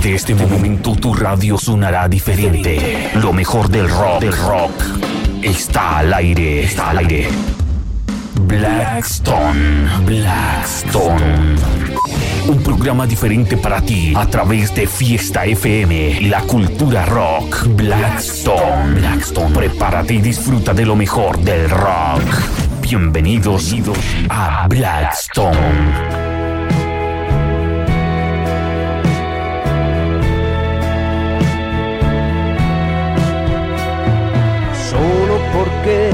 [0.00, 3.10] Desde este momento tu radio sonará diferente.
[3.16, 4.70] Lo mejor del rock, del rock
[5.42, 7.28] está al aire, está al aire.
[8.42, 11.56] Blackstone, Blackstone.
[12.46, 17.66] Un programa diferente para ti a través de Fiesta FM la cultura rock.
[17.66, 19.52] Blackstone, Blackstone.
[19.52, 22.22] Prepárate y disfruta de lo mejor del rock.
[22.82, 23.74] Bienvenidos
[24.28, 26.17] a Blackstone.
[35.88, 36.10] Porque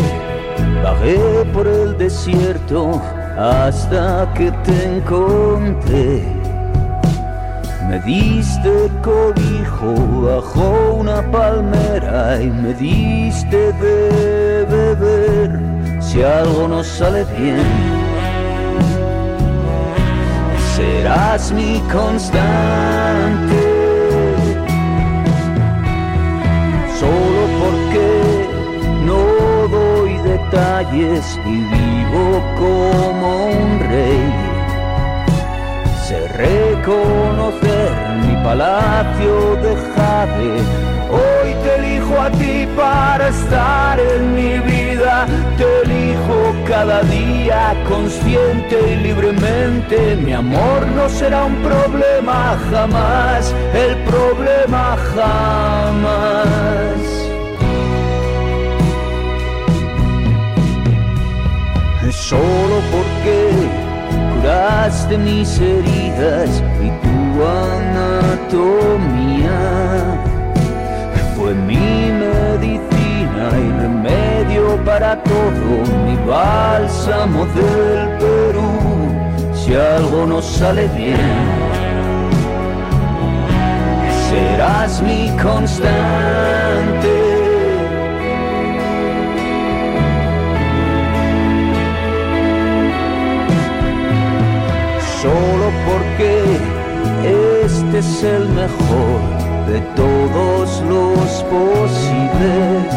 [0.83, 3.03] vagué por el desierto
[3.37, 6.23] hasta que te encontré.
[7.89, 15.61] Me diste cobijo bajo una palmera y me diste de beber
[16.01, 17.67] si algo no sale bien.
[20.77, 23.61] Serás mi constante
[26.99, 27.34] solo
[30.45, 34.33] detalles y vivo como un rey.
[36.07, 37.91] Sé reconocer
[38.27, 40.55] mi palacio de jade.
[41.11, 45.27] Hoy te elijo a ti para estar en mi vida.
[45.57, 50.17] Te elijo cada día consciente y libremente.
[50.17, 53.55] Mi amor no será un problema jamás.
[53.75, 57.14] El problema jamás.
[62.29, 63.39] Solo porque
[64.33, 67.45] curaste mis heridas y tu
[67.77, 68.95] anatomía
[71.37, 75.71] fue mi medicina y remedio para todo,
[76.07, 78.71] mi bálsamo del Perú.
[79.53, 82.31] Si algo no sale bien,
[84.31, 87.14] serás mi constante.
[95.25, 96.33] Solo porque
[97.25, 99.21] este es el mejor
[99.67, 102.95] de todos los posibles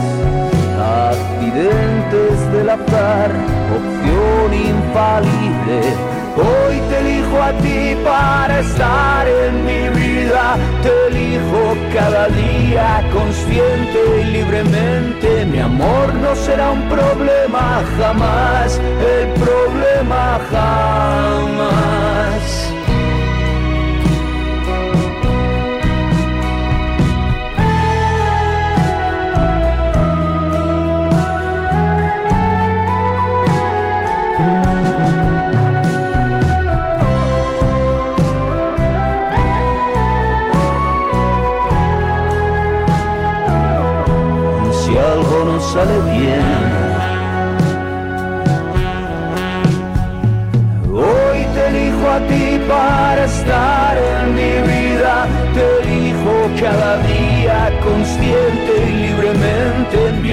[0.77, 3.31] accidentes del azar,
[3.77, 6.06] opción infalible.
[6.37, 14.21] Hoy te elijo a ti para estar en mi vida, te elijo cada día consciente
[14.21, 15.45] y libremente.
[15.47, 22.56] Mi amor no será un problema jamás, el problema jamás.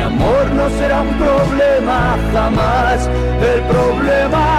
[0.04, 3.08] Amor no será un problema jamás,
[3.52, 4.53] el problema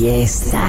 [0.00, 0.62] fiesta.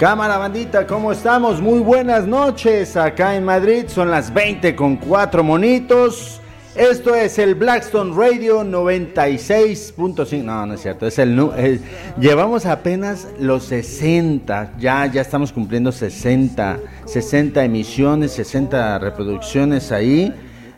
[0.00, 1.60] Cámara bandita, ¿cómo estamos?
[1.60, 6.40] Muy buenas noches acá en Madrid, son las 20 con 4 monitos.
[6.74, 10.42] Esto es el Blackstone Radio 96.5.
[10.42, 11.80] No, no es cierto, es el,
[12.18, 20.34] llevamos apenas los 60, ya ya estamos cumpliendo 60, 60 emisiones, 60 reproducciones ahí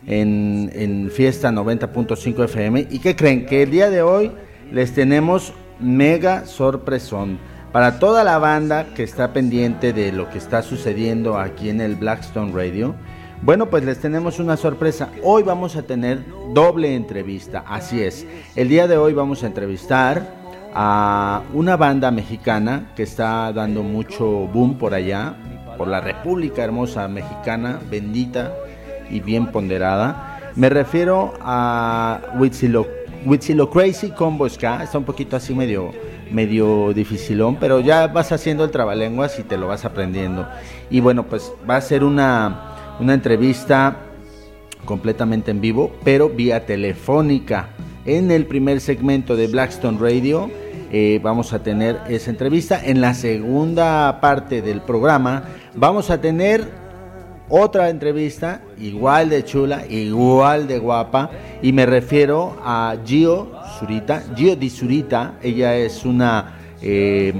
[0.07, 2.87] en, Fiesta 90.5 FM.
[2.89, 3.45] ¿Y qué creen?
[3.45, 4.31] Que el día de hoy
[4.71, 7.39] les tenemos mega sorpresón
[7.71, 11.95] para toda la banda que está pendiente de lo que está sucediendo aquí en el
[11.95, 12.95] Blackstone Radio,
[13.43, 15.09] bueno, pues les tenemos una sorpresa.
[15.23, 18.27] Hoy vamos a tener doble entrevista, así es.
[18.55, 20.35] El día de hoy vamos a entrevistar
[20.75, 25.35] a una banda mexicana que está dando mucho boom por allá,
[25.77, 28.53] por la República Hermosa Mexicana, bendita
[29.11, 30.39] y bien ponderada.
[30.55, 35.91] Me refiero a Huitzilo, Crazy Combo Ska, está un poquito así medio
[36.31, 40.47] medio dificilón, pero ya vas haciendo el trabalenguas y te lo vas aprendiendo.
[40.89, 43.97] Y bueno, pues va a ser una, una entrevista
[44.85, 47.69] completamente en vivo, pero vía telefónica.
[48.05, 50.49] En el primer segmento de Blackstone Radio
[50.91, 52.81] eh, vamos a tener esa entrevista.
[52.83, 55.43] En la segunda parte del programa
[55.75, 56.80] vamos a tener
[57.51, 61.29] otra entrevista igual de chula, igual de guapa,
[61.61, 67.33] y me refiero a Gio Zurita, Gio Di Zurita, ella es una, eh,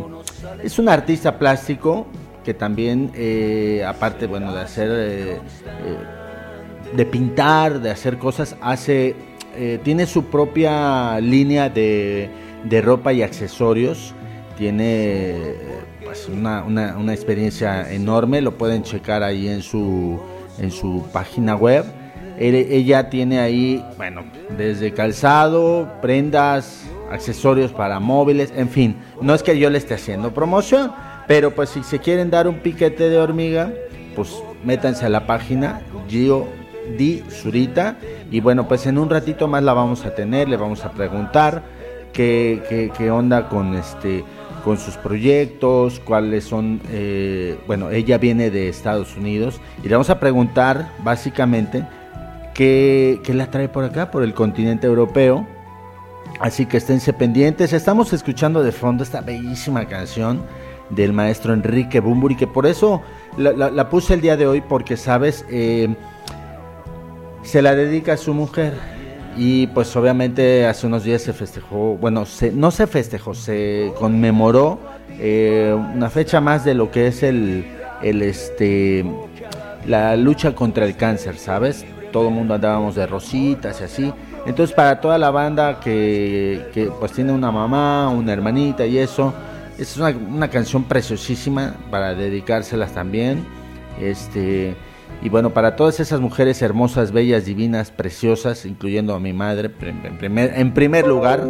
[0.61, 2.07] es una artista plástico
[2.43, 5.39] que también, eh, aparte, bueno, de hacer, eh,
[6.93, 9.15] de pintar, de hacer cosas, hace,
[9.83, 12.29] tiene su propia línea de,
[12.63, 14.13] de ropa y accesorios,
[14.57, 15.55] tiene
[16.11, 20.19] pues, una, una, experiencia enorme, lo pueden checar ahí en su,
[20.59, 21.85] en su página web.
[22.37, 24.25] Ella tiene ahí, bueno,
[24.57, 30.33] desde calzado, prendas, accesorios para móviles, en fin, no es que yo le esté haciendo
[30.33, 30.91] promoción,
[31.29, 33.71] pero pues si se quieren dar un piquete de hormiga,
[34.13, 34.35] pues
[34.65, 35.79] métanse a la página
[36.09, 36.45] Gio
[36.97, 37.95] Di Zurita
[38.29, 41.63] y bueno, pues en un ratito más la vamos a tener, le vamos a preguntar
[42.11, 44.25] qué, qué, qué onda con este
[44.63, 50.09] con sus proyectos, cuáles son, eh, bueno, ella viene de Estados Unidos y le vamos
[50.09, 51.85] a preguntar básicamente
[52.53, 55.47] qué, qué la trae por acá, por el continente europeo.
[56.39, 57.73] Así que esténse pendientes.
[57.73, 60.41] Estamos escuchando de fondo esta bellísima canción
[60.89, 63.01] del maestro Enrique Bumburi, que por eso
[63.37, 65.95] la, puse el día de hoy, porque, sabes, eh,
[67.43, 68.73] se la dedica a su mujer
[69.37, 74.79] y pues obviamente hace unos días se festejó, bueno, no se festejó, se conmemoró
[75.19, 77.65] eh, una fecha más de lo que es el,
[78.01, 79.05] el este
[79.85, 81.85] la lucha contra el cáncer, ¿sabes?
[82.11, 84.13] Todo el mundo andábamos de rositas y así.
[84.45, 89.33] Entonces para toda la banda que, que pues tiene una mamá, una hermanita y eso,
[89.77, 93.45] es una, una canción preciosísima para dedicárselas también.
[93.99, 94.75] Este
[95.23, 100.73] y bueno, para todas esas mujeres hermosas, bellas, divinas, preciosas, incluyendo a mi madre, en
[100.73, 101.47] primer, lugar,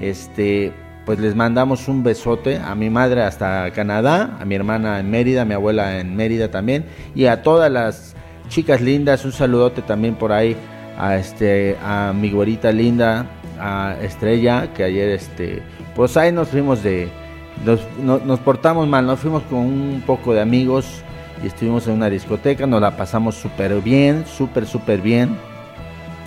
[0.00, 0.72] este,
[1.06, 5.42] pues les mandamos un besote a mi madre hasta Canadá, a mi hermana en Mérida,
[5.42, 8.16] a mi abuela en Mérida también, y a todas las
[8.48, 10.56] chicas lindas, un saludote también por ahí
[10.98, 13.26] a este a mi güerita linda,
[13.60, 15.62] a Estrella, que ayer este,
[15.94, 17.08] pues ahí nos fuimos de
[17.64, 17.80] nos,
[18.24, 21.02] nos portamos mal, nos fuimos con un poco de amigos
[21.42, 25.36] y estuvimos en una discoteca, nos la pasamos súper bien, súper, súper bien.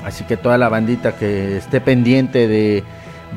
[0.05, 2.83] Así que toda la bandita que esté pendiente de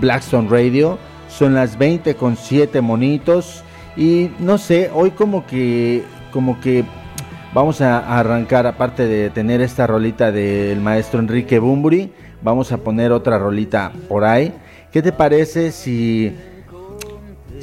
[0.00, 3.62] Blackstone Radio, son las 20 con 7 monitos.
[3.96, 6.84] Y no sé, hoy como que, como que
[7.52, 12.12] vamos a arrancar, aparte de tener esta rolita del maestro Enrique Bumburi,
[12.42, 14.52] vamos a poner otra rolita por ahí.
[14.92, 16.34] ¿Qué te parece si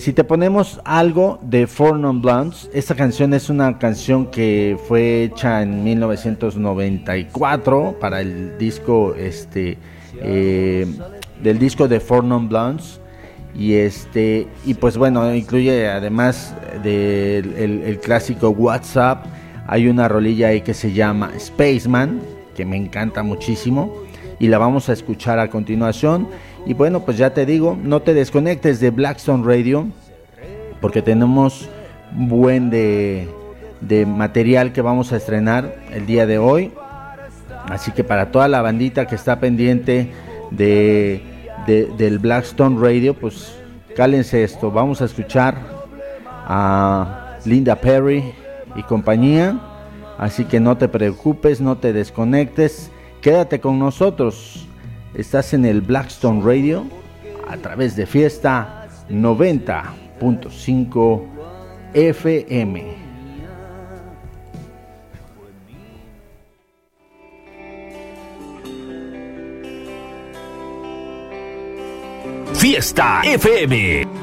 [0.01, 5.25] si te ponemos algo de Four Non Blondes, esta canción es una canción que fue
[5.25, 9.77] hecha en 1994 para el disco este
[10.19, 10.87] eh,
[11.43, 12.99] del disco de Four Non Blondes
[13.53, 19.27] y este y pues bueno incluye además del el, clásico WhatsApp
[19.67, 22.21] hay una rolilla ahí que se llama Spaceman
[22.55, 23.93] que me encanta muchísimo
[24.39, 26.27] y la vamos a escuchar a continuación
[26.65, 29.87] y bueno, pues ya te digo, no te desconectes de Blackstone Radio
[30.79, 31.69] porque tenemos
[32.11, 33.27] buen de,
[34.05, 36.71] material que vamos a estrenar el día de hoy.
[37.67, 40.11] Así que para toda la bandita que está pendiente
[40.49, 41.21] de,
[41.65, 43.55] del Blackstone Radio, pues
[43.95, 44.71] cálense esto.
[44.71, 45.55] Vamos a escuchar
[46.45, 48.33] a Linda Perry
[48.75, 49.59] y compañía.
[50.17, 52.91] Así que no te preocupes, no te desconectes.
[53.21, 54.67] Quédate con nosotros.
[55.13, 56.85] Estás en el Blackstone Radio
[57.47, 61.23] a través de Fiesta 90.5
[61.93, 63.01] FM.
[72.53, 74.20] Fiesta FM.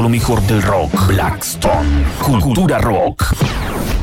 [0.00, 1.06] lo mejor del rock.
[1.08, 3.34] Blackstone, Cultura Rock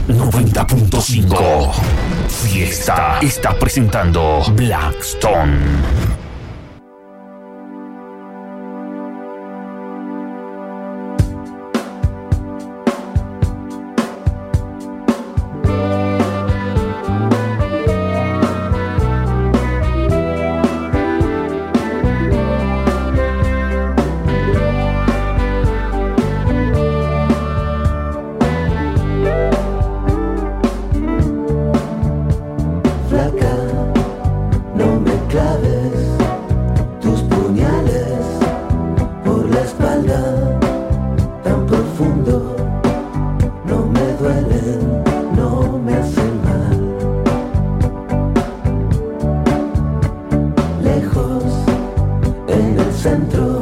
[0.07, 1.71] 90.5.
[2.27, 6.10] Fiesta está presentando Blackstone.
[53.01, 53.60] centro.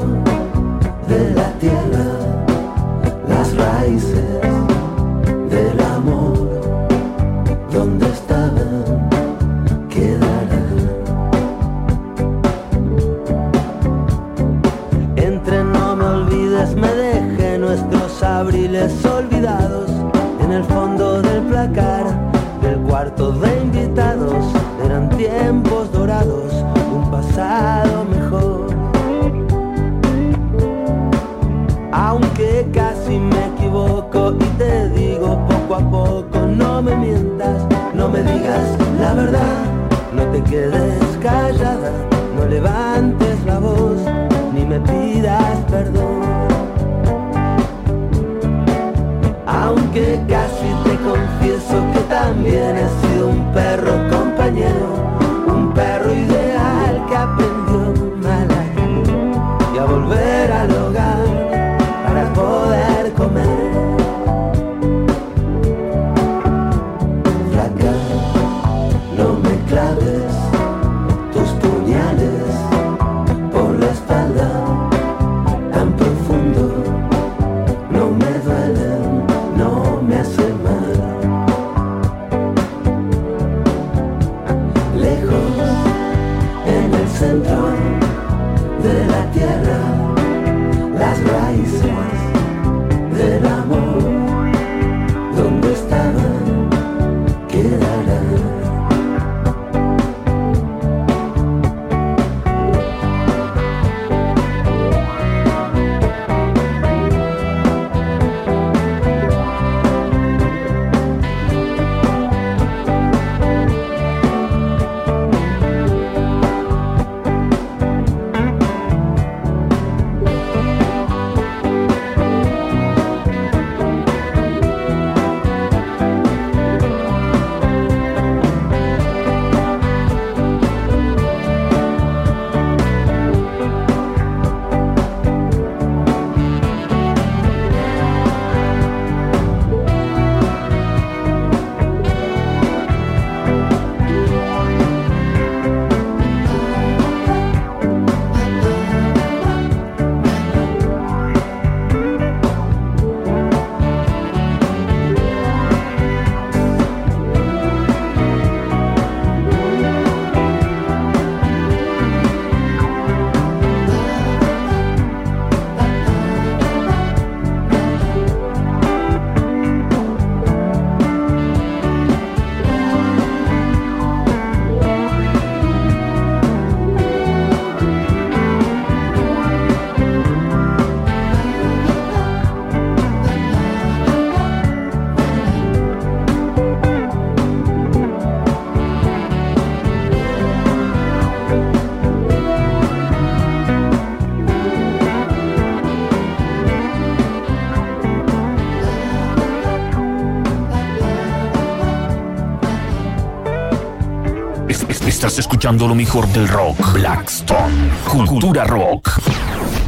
[205.39, 206.93] Escuchando lo mejor del rock.
[206.93, 207.91] Blackstone.
[208.05, 209.09] Cultura Rock.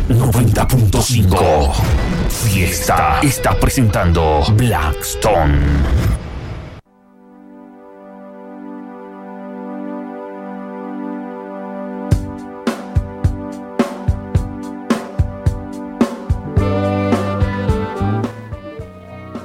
[0.07, 1.73] 90.5.
[2.29, 5.59] Fiesta está presentando Blackstone.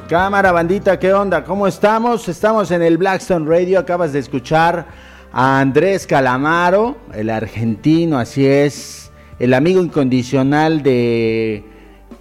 [0.09, 1.43] Cámara bandita, ¿qué onda?
[1.43, 2.29] ¿Cómo estamos?
[2.29, 3.81] Estamos en el Blackstone Radio.
[3.81, 4.87] Acabas de escuchar
[5.39, 11.63] a Andrés Calamaro, el argentino, así es, el amigo incondicional de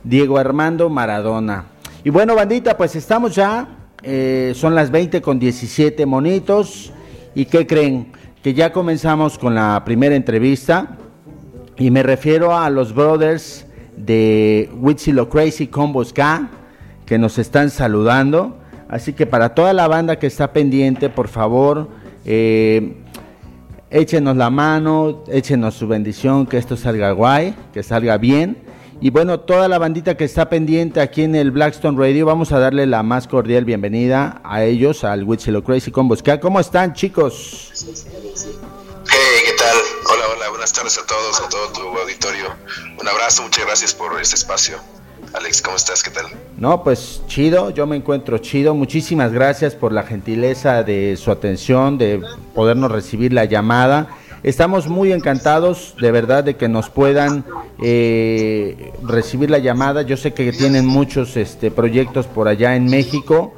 [0.03, 1.63] Diego Armando Maradona.
[2.03, 3.69] Y bueno, bandita, pues estamos ya,
[4.03, 6.91] eh, son las 20 con 17 monitos.
[7.35, 8.11] ¿Y qué creen?
[8.43, 10.97] Que ya comenzamos con la primera entrevista.
[11.77, 16.49] Y me refiero a los brothers de Witzilo Crazy Combos K
[17.05, 18.57] que nos están saludando.
[18.89, 21.87] Así que para toda la banda que está pendiente, por favor,
[22.25, 23.03] eh,
[23.89, 28.57] échenos la mano, échenos su bendición, que esto salga guay, que salga bien.
[29.01, 32.59] Y bueno, toda la bandita que está pendiente aquí en el Blackstone Radio, vamos a
[32.59, 36.23] darle la más cordial bienvenida a ellos, al Witzilo Crazy Combos.
[36.41, 37.71] ¿Cómo están, chicos?
[39.07, 39.77] Hey, ¿qué tal?
[40.11, 42.45] Hola, hola, buenas tardes a todos, a todo tu auditorio.
[42.99, 44.77] Un abrazo, muchas gracias por este espacio.
[45.35, 46.01] Alex, ¿cómo estás?
[46.01, 46.27] ¿Qué tal?
[46.57, 48.73] No, pues chido, yo me encuentro chido.
[48.73, 52.21] Muchísimas gracias por la gentileza de su atención, de
[52.53, 54.07] podernos recibir la llamada.
[54.43, 57.43] Estamos muy encantados, de verdad, de que nos puedan
[57.83, 60.03] eh, recibir la llamada.
[60.03, 63.55] Yo sé que tienen muchos este, proyectos por allá en México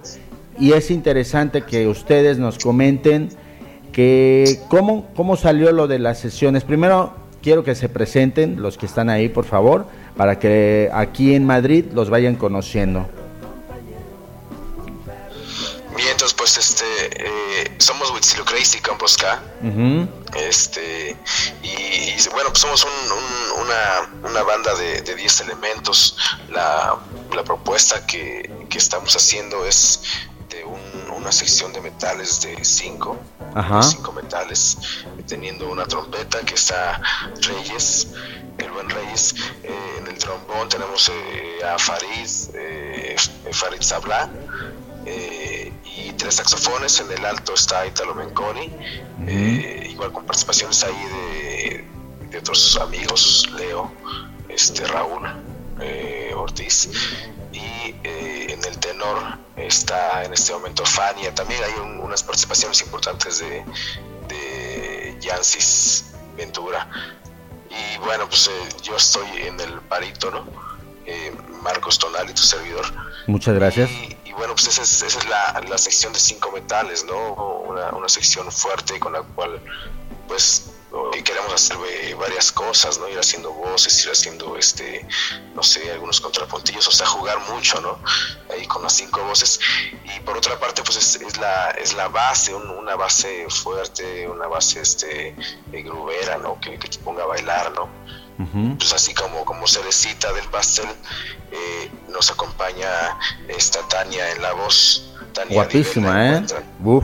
[0.59, 3.29] y es interesante que ustedes nos comenten
[3.91, 6.63] que cómo, cómo salió lo de las sesiones.
[6.63, 7.13] Primero,
[7.43, 9.85] quiero que se presenten los que están ahí, por favor,
[10.17, 13.07] para que aquí en Madrid los vayan conociendo.
[15.95, 16.83] Bien, entonces, pues, este,
[17.25, 18.11] eh, somos
[18.81, 19.41] con Bosca.
[19.63, 20.07] Ujú.
[20.35, 21.15] Este,
[21.63, 26.15] y, y, bueno, pues somos un- un- una, una banda de, de 10 elementos.
[26.51, 26.97] La,
[27.35, 30.01] la propuesta que, que estamos haciendo es
[30.49, 33.17] de un- una sección de metales de 5.
[33.55, 33.81] Ajá.
[33.81, 34.77] Cinco metales,
[35.27, 37.01] teniendo una trompeta que está
[37.41, 38.09] Reyes,
[38.57, 39.35] el buen Reyes.
[39.63, 43.15] Eh, en el trombón tenemos eh, a Farid, eh,
[43.51, 44.29] Farid Sabla.
[45.05, 48.71] eh, y tres saxofones, en el alto está Italo Menconi,
[49.89, 51.87] igual con participaciones ahí de,
[52.29, 53.91] de otros amigos, Leo,
[54.49, 55.27] este Raúl
[55.81, 56.89] eh, Ortiz,
[57.51, 59.17] y eh, en el tenor
[59.55, 63.63] está en este momento Fania, también hay un- unas participaciones importantes de,
[64.27, 66.87] de Yancis Ventura,
[67.69, 68.51] y bueno, pues eh,
[68.83, 70.45] yo estoy en el barítono,
[71.05, 72.85] eh, Marcos Tonal y tu servidor.
[73.27, 73.89] Muchas gracias.
[73.89, 77.33] Y, y bueno, pues esa es, esa es la, la sección de cinco metales, ¿no?
[77.33, 79.59] Una, una sección fuerte con la cual,
[80.27, 80.71] pues,
[81.13, 83.07] eh, queremos hacer eh, varias cosas, ¿no?
[83.07, 85.05] Ir haciendo voces, ir haciendo, este,
[85.55, 87.99] no sé, algunos contrapuntillos, o sea, jugar mucho, ¿no?
[88.51, 89.59] Ahí con las cinco voces.
[90.15, 94.27] Y por otra parte, pues, es, es la, es la base, un- una base fuerte,
[94.27, 96.59] una base, este, eh, grubera, ¿no?
[96.59, 97.89] Que, que te ponga a bailar, ¿no?
[98.39, 98.77] Ujú.
[98.77, 100.85] pues así como, como cerecita del pastel,
[101.51, 105.11] eh, nos acompaña esta Tania en la voz.
[105.33, 106.45] Tania Guapísima, ¿eh?
[106.83, 107.03] Uf.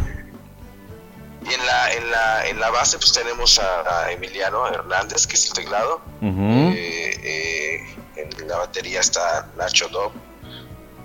[1.45, 5.35] Y en la, en la, en la base pues tenemos a, a Emiliano Hernández, que
[5.35, 6.01] es el teclado.
[6.21, 10.11] Eh, eh, en la batería está Nacho Dob.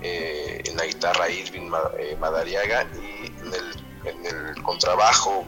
[0.01, 2.87] eh, en la guitarra Irving Ma- Madariaga.
[2.95, 5.45] Y en el, en el contrabajo,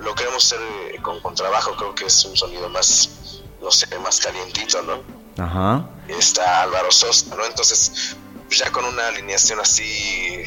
[0.00, 4.82] lo queremos hacer con contrabajo, creo que es un sonido más, no sé, más calientito,
[4.82, 5.02] ¿no?
[5.42, 5.84] Ajá.
[6.08, 7.44] está Álvaro Sosa, ¿no?
[7.44, 8.16] Entonces,
[8.46, 10.42] pues ya con una alineación así,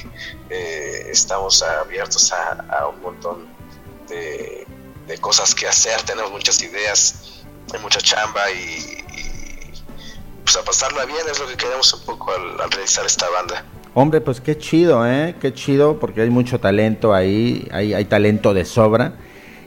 [0.50, 3.57] eh, estamos abiertos a, a un montón
[4.10, 4.66] de,
[5.08, 7.44] de cosas que hacer, tenemos muchas ideas,
[7.74, 9.74] hay mucha chamba y, y,
[10.44, 13.66] pues a pasarla bien es lo que queremos un poco al, al realizar esta banda.
[13.94, 15.36] Hombre, pues qué chido, ¿eh?
[15.42, 19.16] Qué chido, porque hay mucho talento ahí, hay, hay talento de sobra.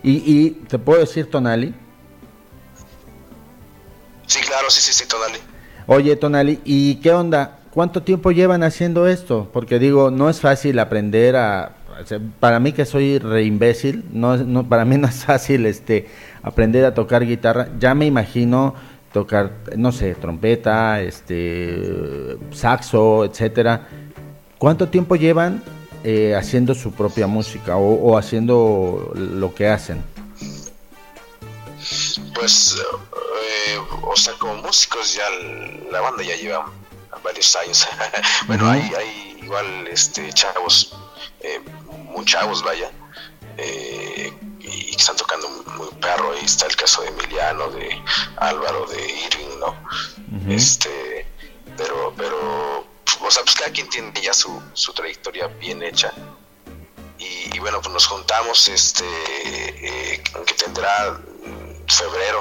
[0.02, 1.74] Y, y te puedo decir, Tonali,
[4.26, 5.38] Sí, claro, sí, sí, sí, Tonali.
[5.88, 7.58] oye, Tonali, ¿y qué onda?
[7.72, 9.48] ¿Cuánto tiempo llevan haciendo esto?
[9.52, 11.76] Porque digo, no es fácil aprender a...
[12.00, 16.08] o sea, Para mí que soy re imbécil, no, para mí no es fácil este,
[16.42, 17.68] aprender a tocar guitarra.
[17.78, 18.74] Ya me imagino
[19.12, 23.88] tocar, no sé, trompeta, este, saxo, etcétera.
[24.58, 25.62] ¿Cuánto tiempo llevan
[26.04, 30.02] eh, haciendo su propia música o, o haciendo lo que hacen?
[32.34, 35.24] Pues, eh, o sea, como músicos ya
[35.90, 36.70] la banda ya lleva
[37.22, 37.86] varios años.
[38.46, 40.96] bueno, hay, hay igual este chavos,
[41.40, 42.90] eh, muy chavos, vaya,
[43.56, 46.32] eh, y que están tocando muy perro.
[46.32, 48.02] Ahí está el caso de Emiliano, de
[48.36, 49.74] Álvaro, de Irving, ¿no?
[50.52, 51.26] Este,
[51.76, 52.86] pero, pero,
[53.20, 56.12] o sea, pues cada quien tiene ya su, su trayectoria bien hecha.
[57.18, 62.40] Y, y bueno, pues nos juntamos, este, eh, que tendrá mm, febrero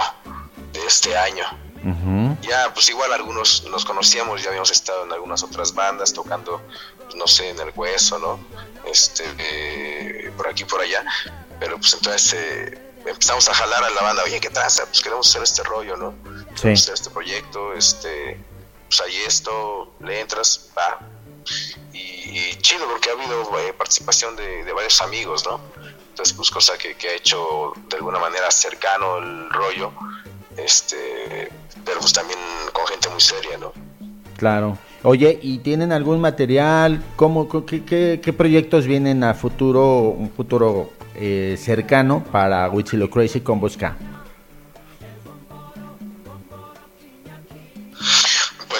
[0.74, 1.46] de este año.
[1.84, 2.38] Ujú.
[2.42, 6.62] Ya, pues igual algunos nos conocíamos, ya habíamos estado en algunas otras bandas tocando,
[7.04, 8.40] pues, no sé, en el hueso, ¿no?
[8.86, 11.06] Este, eh, por aquí, por allá.
[11.60, 14.86] Pero pues entonces eh, empezamos a jalar a la banda, oye, ¿qué traza?
[14.86, 16.14] Pues queremos hacer este rollo, ¿no?
[16.56, 16.62] Sí.
[16.62, 18.40] Queremos hacer este proyecto, este,
[18.88, 21.00] pues hay esto, le entras, va.
[21.94, 25.60] Y, y chido, porque ha habido eh, participación de, de varios amigos, ¿no?
[26.10, 29.94] Entonces, pues cosa que, que ha hecho de alguna manera cercano el rollo,
[30.66, 31.50] este,
[31.86, 32.40] pero pues también
[32.74, 33.72] con gente muy seria, ¿no?
[34.38, 34.78] Claro.
[35.04, 37.02] Oye, ¿y tienen algún material?
[37.16, 37.84] ¿Cómo, qué,
[38.22, 43.96] qué- proyectos vienen a futuro, un futuro eh, cercano para Huichilo Crazy con Busca?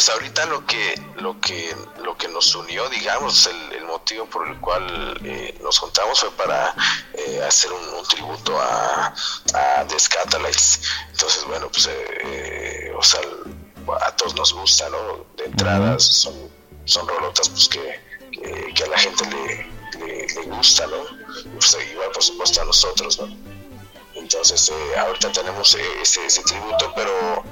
[0.10, 4.48] Pues ahorita lo que lo que lo que nos unió, digamos, el, el motivo por
[4.48, 6.74] el cual eh, nos juntamos fue para
[7.14, 9.14] eh, hacer un, un tributo a,
[9.54, 10.82] a The Scatalites.
[11.12, 11.92] Entonces, bueno, pues, eh,
[12.24, 13.22] eh, o sea,
[14.02, 15.26] a todos nos gusta, ¿no?
[15.38, 16.34] De entradas son,
[16.86, 21.04] son rolotas pues que, que, que a la gente le, le, le gusta, ¿no?
[21.54, 23.28] Pues igual, por supuesto, a nosotros, ¿no?
[24.16, 27.44] Entonces, eh, ahorita tenemos ese, ese tributo, pero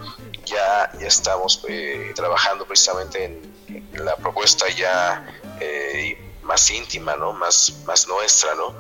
[0.48, 3.58] ya, ya estamos eh, trabajando precisamente en,
[4.06, 5.26] la propuesta ya
[5.60, 7.34] eh, más íntima, ¿no?
[7.34, 8.74] Más, más nuestra, ¿no?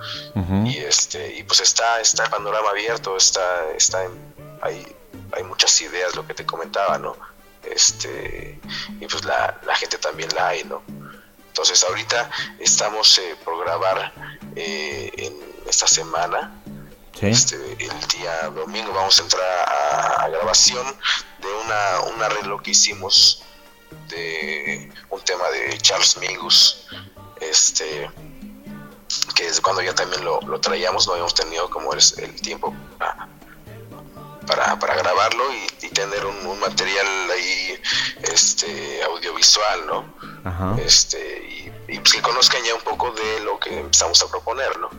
[0.67, 4.95] Y este, y pues está, está el panorama abierto, está, está en- hay,
[5.33, 7.15] hay muchas ideas, lo que te comentaba, ¿no?
[7.63, 8.59] Este,
[8.99, 10.81] y pues la, la gente también la hay, ¿no?
[11.47, 14.13] Entonces ahorita estamos eh, por grabar
[14.55, 15.33] eh, en,
[15.67, 16.53] esta semana.
[17.19, 17.27] Sí.
[17.27, 20.85] Este, el día domingo vamos a entrar a, a grabación
[21.39, 23.43] de una, un arreglo que hicimos
[24.09, 26.87] de un tema de Charles Mingus.
[27.41, 28.09] Este,
[29.35, 32.75] que es cuando ya también lo, lo traíamos, no habíamos tenido como es el tiempo
[32.97, 33.27] para,
[34.45, 37.81] para, para grabarlo y, y tener un, un material ahí
[38.23, 40.13] este audiovisual, ¿no?
[40.43, 40.75] Ajá.
[40.79, 44.77] Este, y, y, pues que conozcan ya un poco de lo que empezamos a proponer,
[44.79, 44.89] ¿no?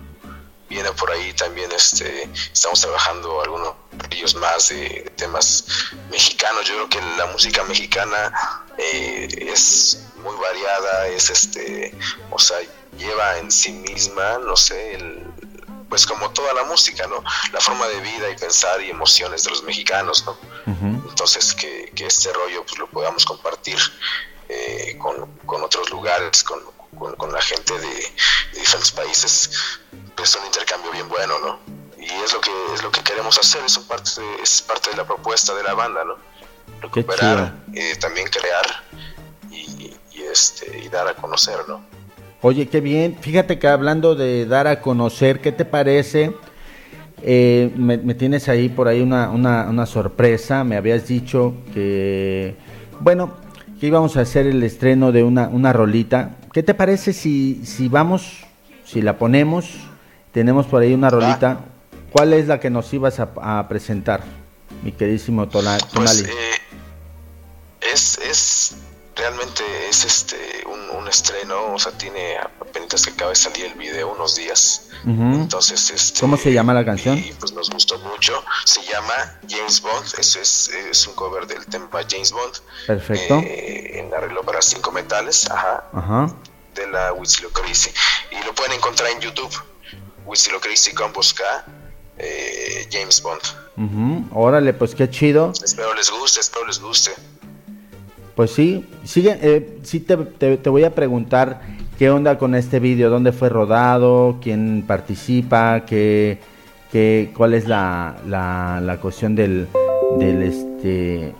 [0.69, 3.75] Viene por ahí también, este, estamos trabajando algunos
[4.11, 5.65] ellos más de, de temas
[6.11, 6.67] mexicanos.
[6.67, 8.33] Yo creo que la música mexicana
[8.77, 11.95] eh, es muy variada, es este,
[12.31, 12.59] o sea,
[12.97, 15.27] lleva en sí misma, no sé, el,
[15.89, 17.23] pues como toda la música, ¿no?
[17.53, 20.37] La forma de vida y pensar y emociones de los mexicanos, ¿no?
[21.09, 23.79] Entonces que, que este rollo pues lo podamos compartir
[24.49, 26.61] eh, con, con otros lugares, con,
[26.99, 29.51] con, con la gente de, de diferentes países,
[30.17, 31.59] pues es un intercambio bien bueno, ¿no?
[31.99, 34.91] Y es lo que es lo que queremos hacer, es un parte de, es parte
[34.91, 36.15] de la propuesta de la banda, ¿no?
[36.81, 38.67] Recuperar, eh, también crear
[39.51, 41.83] y, y este y dar a conocer, ¿no?
[42.41, 43.19] Oye, qué bien.
[43.21, 46.37] Fíjate que hablando de dar a conocer, ¿qué te parece?
[47.21, 50.63] Eh, me, me tienes ahí por ahí una, una, una sorpresa.
[50.63, 52.57] Me habías dicho que,
[53.01, 53.37] bueno,
[53.81, 56.37] que íbamos a hacer el estreno de una, una rolita.
[56.53, 58.45] ¿Qué te parece si, si vamos,
[58.85, 59.71] si la ponemos?
[60.33, 61.61] Tenemos por ahí una rolita.
[62.13, 64.23] ¿Cuál es la que nos ibas a, a presentar,
[64.83, 66.21] mi queridísimo Pues Tonali?
[66.23, 68.77] eh, es, es
[69.15, 70.37] realmente es este
[70.67, 74.89] un, un estreno, o sea, tiene apenas que acaba de salir el video unos días.
[75.05, 75.23] Ujú.
[75.23, 77.19] Entonces, este, ¿Cómo se llama la canción?
[77.19, 78.43] Y pues nos gustó mucho.
[78.65, 82.55] Se llama James Bond, es, es, es un cover del tema James Bond.
[82.87, 83.39] Perfecto.
[83.45, 86.33] eh, en arreglo para cinco metales, ajá, Ajá.
[86.75, 87.91] de la Huitzilocrisi.
[88.31, 89.53] Y lo pueden encontrar en YouTube.
[90.27, 91.65] Huitzilocrisi con busca
[92.19, 93.41] eh, James Bond.
[93.77, 94.27] Ujú.
[94.33, 95.53] Órale, pues qué chido.
[95.63, 97.13] Espero les guste, espero les guste.
[98.39, 101.61] Pues sí, sigue, eh, sí te, te- voy a preguntar
[101.99, 106.39] qué onda con este vídeo, dónde fue rodado, quién participa, qué,
[106.93, 109.67] qué, cuál es la, la, la cuestión del,
[110.21, 111.35] del este,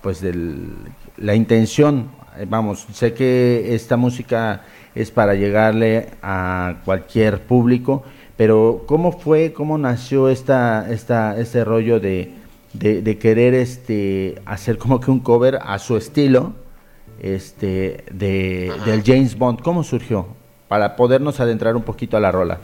[0.00, 0.68] pues del,
[1.16, 2.06] la intención.
[2.38, 4.62] Eh, Vamos, sé que esta música
[4.94, 8.04] es para llegarle a cualquier público,
[8.36, 12.30] pero ¿cómo fue, cómo nació esta, esta, este rollo de,
[12.74, 16.52] de, de querer este hacer como que un cover a su estilo
[17.20, 19.62] este de del James Bond.
[19.62, 20.26] Cómo surgió
[20.68, 22.58] para podernos adentrar un poquito a la rola.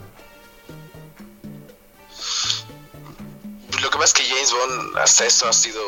[3.81, 5.81] Lo que pasa es que James Bond hasta eso ha sido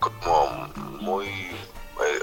[0.00, 0.68] como
[1.00, 1.26] muy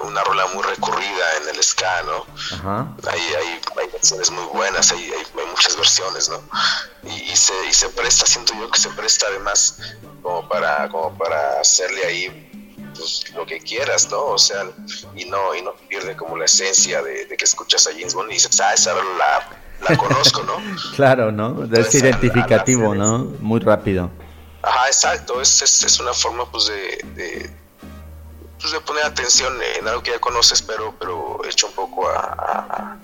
[0.01, 2.25] una rola muy recurrida en el ska, ¿no?
[2.55, 6.41] ajá Hay, hay, hay versiones muy buenas, hay, hay, hay muchas versiones, ¿no?
[7.03, 9.79] Y, y se, y se presta, siento yo que se presta además
[10.21, 14.23] como para, como para hacerle ahí pues, lo que quieras, ¿no?
[14.25, 14.65] O sea,
[15.15, 18.31] y no, y no pierde como la esencia de, de que escuchas a James Bond
[18.31, 19.49] y dices, ah, esa la,
[19.89, 20.55] la conozco, ¿no?
[20.95, 24.09] claro no es Entonces, a- a la identificativo no muy rápido
[24.63, 27.55] Ajá, exacto, es, es, es una forma pues de, de,
[28.71, 32.97] de poner atención en algo que ya conoces, pero, pero hecho un poco a,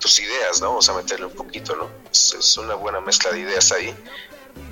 [0.00, 0.76] tus ideas, ¿no?
[0.76, 1.90] O sea, meterle un poquito, ¿no?
[2.12, 3.94] Es, una buena mezcla de ideas ahí.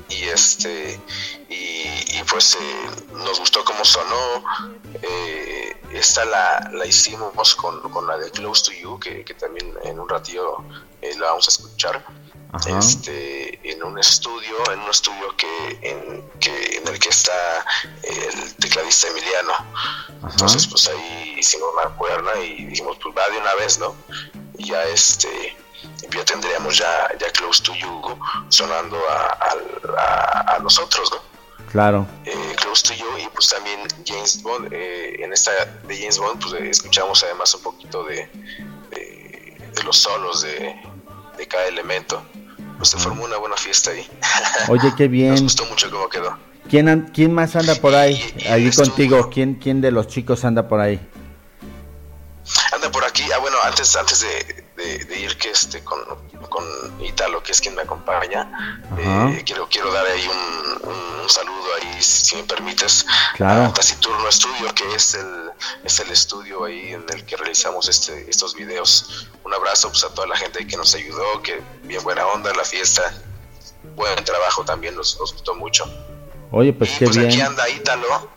[0.08, 1.00] Y este,
[1.48, 4.44] y, y, pues eh, nos gustó cómo sonó.
[5.02, 9.74] Eh, esta la, la hicimos con, con la de Close to You, que, que también
[9.82, 10.58] en un ratillo
[11.02, 12.04] eh, la vamos a escuchar
[12.52, 12.78] Ajá.
[12.78, 17.64] este en un estudio en un estudio que en, que en el que está
[18.02, 19.52] el tecladista Emiliano.
[20.30, 23.94] Entonces pues ahí hicimos una cuerna y dijimos pues va de una vez no
[24.58, 25.56] y ya este
[26.10, 28.00] ya tendríamos ya ya close to you
[28.48, 29.56] sonando a,
[30.54, 31.18] a, nosotros no
[31.70, 32.06] claro.
[32.24, 36.40] Eh, Close to You y pues también James Bond eh, en esta de James Bond
[36.40, 38.28] pues escuchamos además un poquito de,
[38.90, 40.74] de, de los solos de,
[41.36, 42.24] de cada elemento
[42.76, 44.06] pues se formó una buena fiesta ahí.
[44.68, 46.36] Oye qué nos bien gustó mucho cómo quedó.
[46.68, 50.08] Quién quién más anda por ahí Y- y ahí estuvo- contigo quién quién de los
[50.08, 51.00] chicos anda por ahí
[52.72, 53.22] anda por aquí.
[53.34, 55.98] Ah bueno antes antes de, de- de ir que este con,
[56.48, 56.64] con
[57.04, 58.80] Italo que es quien me acompaña.
[58.98, 63.64] Eh, quiero quiero dar ahí un, un- saludo ahí si, me permites Claro.
[63.64, 65.50] a Taciturno Estudio que es el
[65.82, 69.28] es el estudio ahí en el que realizamos este estos videos.
[69.42, 72.64] Un abrazo pues a toda la gente que nos ayudó que bien buena onda la
[72.64, 73.02] fiesta
[73.96, 75.84] buen trabajo también nos, nos gustó mucho.
[76.52, 77.46] Oye pues y qué pues aquí bien.
[77.46, 78.30] anda Ítalo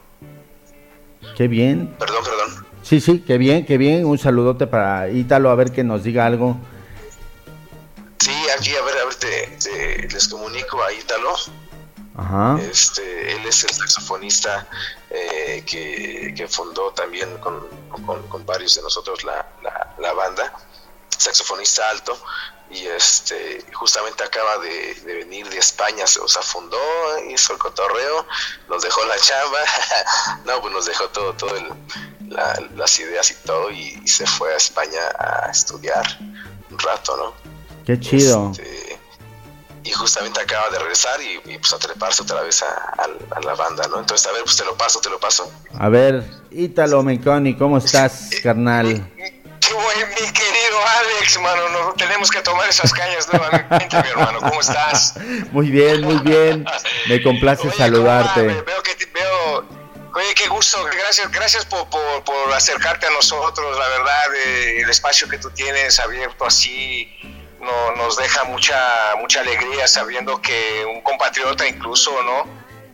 [1.37, 1.95] qué bien.
[1.99, 5.83] Perdón perdón sí sí qué bien qué bien un saludote para Ítalo a ver que
[5.83, 6.57] nos diga algo
[8.21, 11.33] Sí, aquí a ver, a ver, te, te- les comunico a Ítalo.
[12.17, 12.59] Ajá.
[12.69, 14.67] Este, él es el saxofonista
[15.09, 17.65] eh, que, que fundó también con,
[18.05, 20.53] con- con varios de nosotros la, la- la banda,
[21.17, 22.17] saxofonista alto,
[22.71, 26.77] y este justamente acaba de, de venir de España, se- o sea, fundó,
[27.29, 28.25] hizo el cotorreo,
[28.67, 29.59] nos dejó la chamba,
[30.45, 31.69] no, pues nos dejó todo, todo el-
[32.29, 36.05] la- las ideas y todo, y, y se fue a España a estudiar
[36.69, 37.33] un rato, ¿no?
[37.85, 38.51] Qué chido.
[38.51, 38.99] Este,
[39.83, 43.39] y justamente acaba de regresar y, y, pues a treparse otra vez a, a- a
[43.39, 43.99] la banda, ¿no?
[43.99, 45.51] Entonces, a ver, pues te lo paso, te lo paso.
[45.79, 49.09] A ver, Ítalo Menconi, ¿cómo estás, carnal?
[49.69, 54.39] Qué bueno, mi querido Alex, mano, no, tenemos que tomar esas cañas nuevamente, mi hermano.
[54.39, 55.13] ¿Cómo estás?
[55.51, 56.65] Muy bien, muy bien.
[57.07, 58.41] Me complace Oye, saludarte.
[58.41, 59.65] Ve- Veo que te- veo.
[60.15, 64.89] Oye, qué gusto, gracias, gracias por, por, por acercarte a nosotros, la verdad, eh, el
[64.89, 67.07] espacio que tú tienes abierto así
[67.61, 72.47] no, nos deja mucha, mucha alegría sabiendo que un compatriota incluso, ¿no?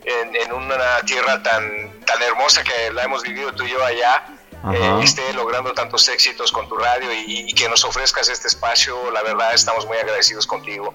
[0.04, 4.22] En, en una tierra tan, tan hermosa que la hemos vivido tú y yo allá.
[4.74, 9.10] Eh, esté logrando tantos éxitos con tu radio y, y que nos ofrezcas este espacio,
[9.10, 10.94] la verdad estamos muy agradecidos contigo.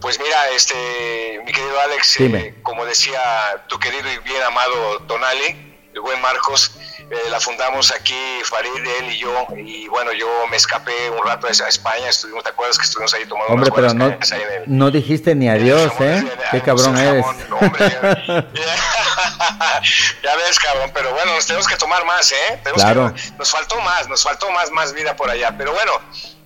[0.00, 5.76] Pues mira, este, mi querido Alex, eh, como decía tu querido y bien amado Tonali,
[5.92, 6.76] el buen Marcos,
[7.10, 11.46] eh, la fundamos aquí Farid, él y yo, y bueno, yo me escapé un rato
[11.46, 14.52] a España, estuvimos, ¿te acuerdas que estuvimos ahí tomando Hombre, unas pero no, ahí en
[14.62, 16.16] el- no dijiste ni adiós, ¿eh?
[16.18, 17.24] jamón, Qué cabrón eres.
[17.24, 17.88] hombre,
[20.22, 22.60] ya, ves, cabrón, pero bueno, nos tenemos que tomar más, ¿eh?
[22.62, 23.14] Tenemos Claro.
[23.14, 25.92] que- nos faltó más, nos faltó más, más vida por allá, pero bueno,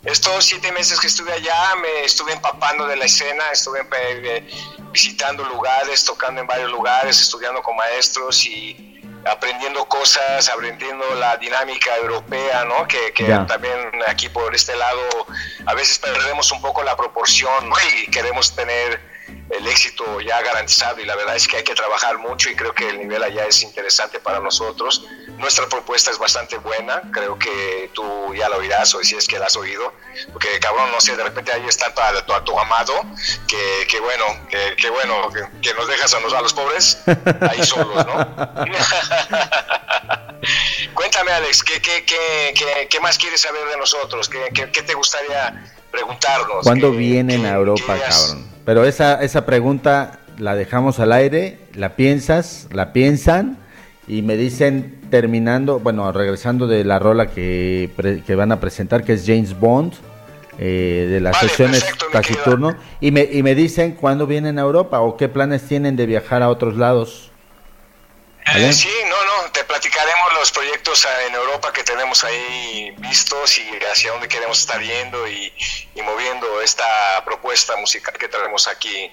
[0.04, 4.48] estos siete meses que estuve allá me estuve empapando de la escena, estuve eh,
[4.90, 8.91] visitando lugares, tocando en varios lugares, estudiando con maestros y
[9.24, 12.86] aprendiendo cosas, aprendiendo la dinámica europea, ¿no?
[12.88, 15.00] Que, que también aquí por este lado
[15.66, 17.76] a veces perdemos un poco la proporción ¿no?
[17.96, 19.11] y queremos tener
[19.50, 22.74] el éxito ya garantizado y la verdad es que hay que trabajar mucho y creo
[22.74, 25.04] que el nivel allá es interesante para nosotros.
[25.38, 29.38] Nuestra propuesta es bastante buena, creo que tú ya la oirás o si es que
[29.38, 29.92] la has oído,
[30.32, 32.00] porque cabrón, no sé, de repente ahí está tu,
[32.32, 32.92] tu, tu amado,
[33.48, 36.98] que, que bueno, que, que bueno, que, que nos dejas a, nos, a los pobres
[37.50, 38.62] ahí solos, ¿no?
[40.94, 44.28] Cuéntame Alex, ¿qué, qué, qué, qué, más quieres saber de nosotros?
[44.28, 46.64] ¿Qué, te gustaría preguntarnos?
[46.64, 48.51] ¿Cuándo ¿Qué- vienen a Europa, cabrón?
[48.64, 53.58] Pero esa, esa pregunta la dejamos al aire, la piensas, la piensan
[54.06, 57.90] y me dicen terminando, bueno, regresando de la rola que,
[58.26, 59.94] que van a presentar, que es James Bond,
[60.58, 65.00] eh, de las Vale, sesiones taciturno, y me, y me dicen cuándo vienen a Europa
[65.00, 67.31] o qué planes tienen de viajar a otros lados.
[68.44, 73.58] Eh, sí, no, no, te platicaremos los proyectos ah, en Europa que tenemos ahí vistos
[73.58, 75.52] y hacia dónde queremos estar yendo y,
[75.94, 76.84] y moviendo esta
[77.24, 79.10] propuesta musical que traemos aquí,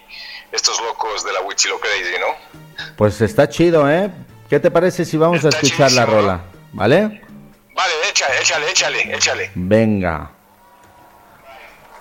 [0.51, 2.95] estos locos de la Huichilo Crazy, ¿no?
[2.97, 4.09] Pues está chido, ¿eh?
[4.49, 6.41] ¿Qué te parece si vamos a escuchar la rola?
[6.73, 7.21] ¿Vale?
[7.75, 9.51] Vale, échale, échale, échale, échale.
[9.53, 10.31] Venga.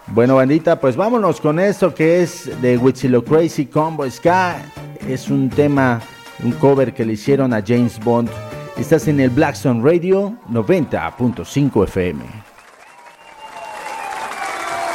[0.07, 4.63] Bueno, bandita, pues vámonos con esto que es de Huichilo Crazy Combo Ska.
[5.07, 6.01] Es un tema,
[6.43, 8.31] un cover que le hicieron a James Bond.
[8.77, 12.25] Estás en el Blackstone Radio 90.5 FM.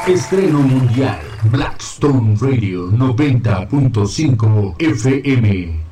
[0.08, 1.20] Estreno mundial.
[1.52, 5.84] Blackstone Radio 90.5 FM.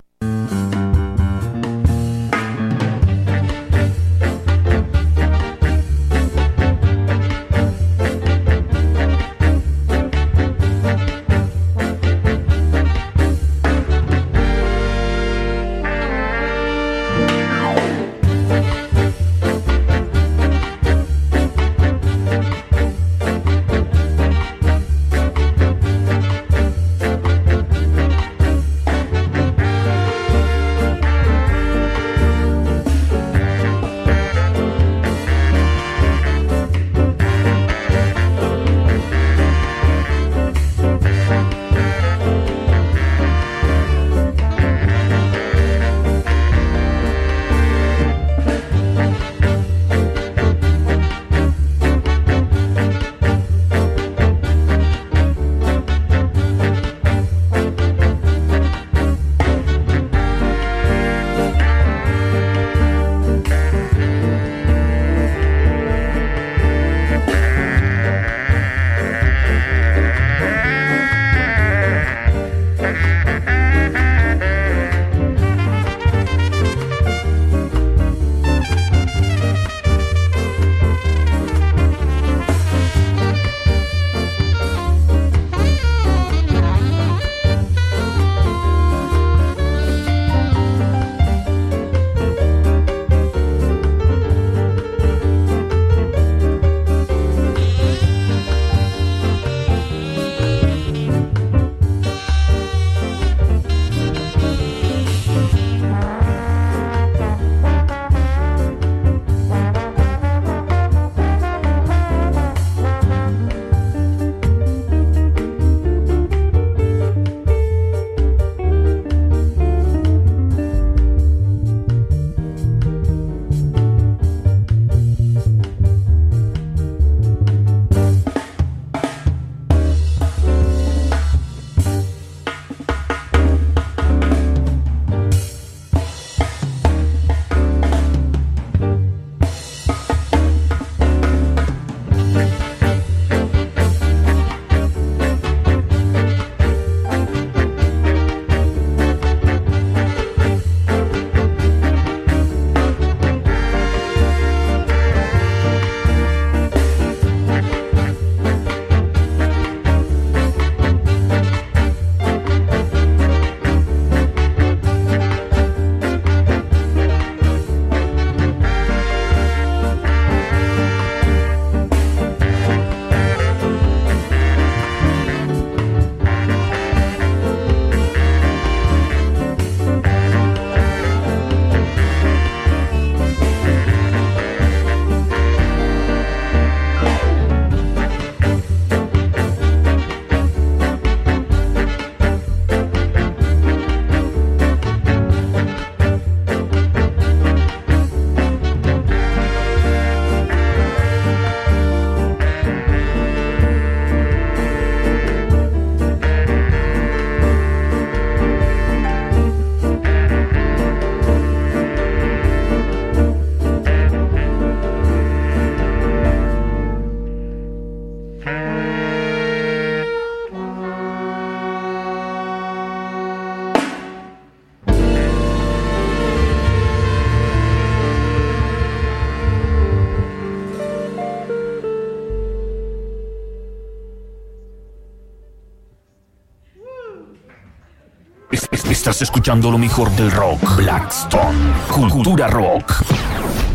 [239.11, 240.77] Estás escuchando lo mejor del rock.
[240.77, 241.73] Blackstone.
[241.89, 243.03] Cultura Rock.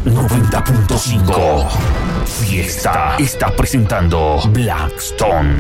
[0.07, 1.69] 90.5.
[2.25, 5.55] Fiesta está presentando Blackstone.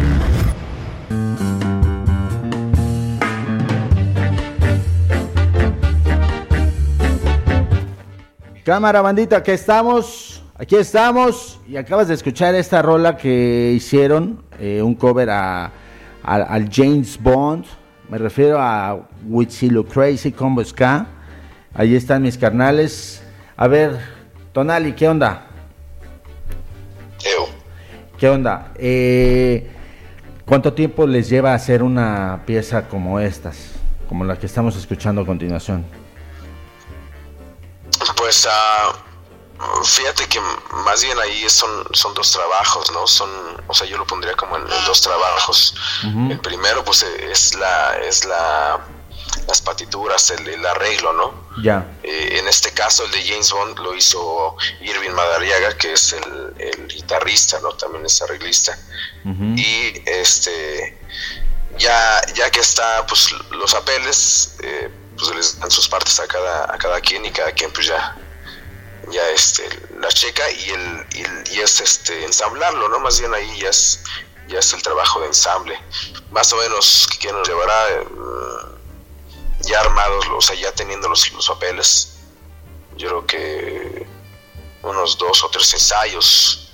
[8.64, 14.82] Cámara bandita, aquí estamos, aquí estamos y acabas de escuchar esta rola que hicieron, eh,
[14.82, 15.70] un cover a, a-
[16.34, 17.64] al James Bond,
[18.09, 21.07] me refiero a Witzilo Crazy Combo Ska,
[21.74, 23.22] ahí están mis carnales.
[23.57, 23.98] A ver,
[24.52, 25.46] Tonali, ¿qué onda?
[28.18, 28.72] ¿Qué onda?
[28.76, 29.70] Eh,
[30.46, 33.72] ¿Cuánto tiempo les lleva hacer una pieza como estas,
[34.09, 35.84] como la que estamos escuchando a continuación?
[38.16, 39.05] Pues ah,
[39.84, 40.40] fíjate que
[40.84, 43.07] más bien ahí son, son dos trabajos, ¿no?
[43.07, 43.30] Son,
[43.66, 45.74] o sea, yo lo pondría como en, en dos trabajos.
[46.30, 48.80] El primero, pues, eh, es la, es la,
[49.46, 51.46] las partituras, el, el arreglo, ¿no?
[51.62, 56.12] Ya, Eh, en este caso, el de James Bond lo hizo Irving Madariaga, que es
[56.12, 57.70] el, el guitarrista, ¿no?
[57.72, 58.76] También es arreglista.
[59.57, 60.98] Y este,
[61.78, 66.64] ya, ya que está, pues los papeles, eh, pues les dan sus partes a cada,
[66.64, 68.16] a cada quien y cada quien, pues ya,
[69.11, 69.68] ya este,
[70.00, 72.98] la checa y, el, y, el- y es este, ensamblarlo, ¿no?
[73.00, 74.00] Más bien ahí ya es,
[74.48, 75.80] ya es el trabajo de ensamble.
[76.30, 78.07] Más o menos que nos llevará eh,
[79.61, 82.14] ya armados, o sea, ya teniendo los, los papeles,
[82.96, 84.07] yo creo que
[84.82, 86.70] unos dos o tres ensayos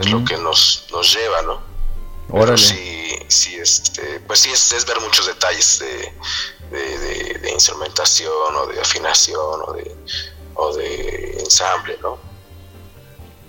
[0.00, 1.62] es lo que nos, nos lleva, ¿no?
[2.30, 2.58] Órale.
[2.58, 6.12] sí, sí, este, pues sí, es, es ver muchos detalles de,
[6.70, 9.96] de, de- de instrumentación o de afinación o de,
[10.60, 12.18] o de ensamble, ¿no?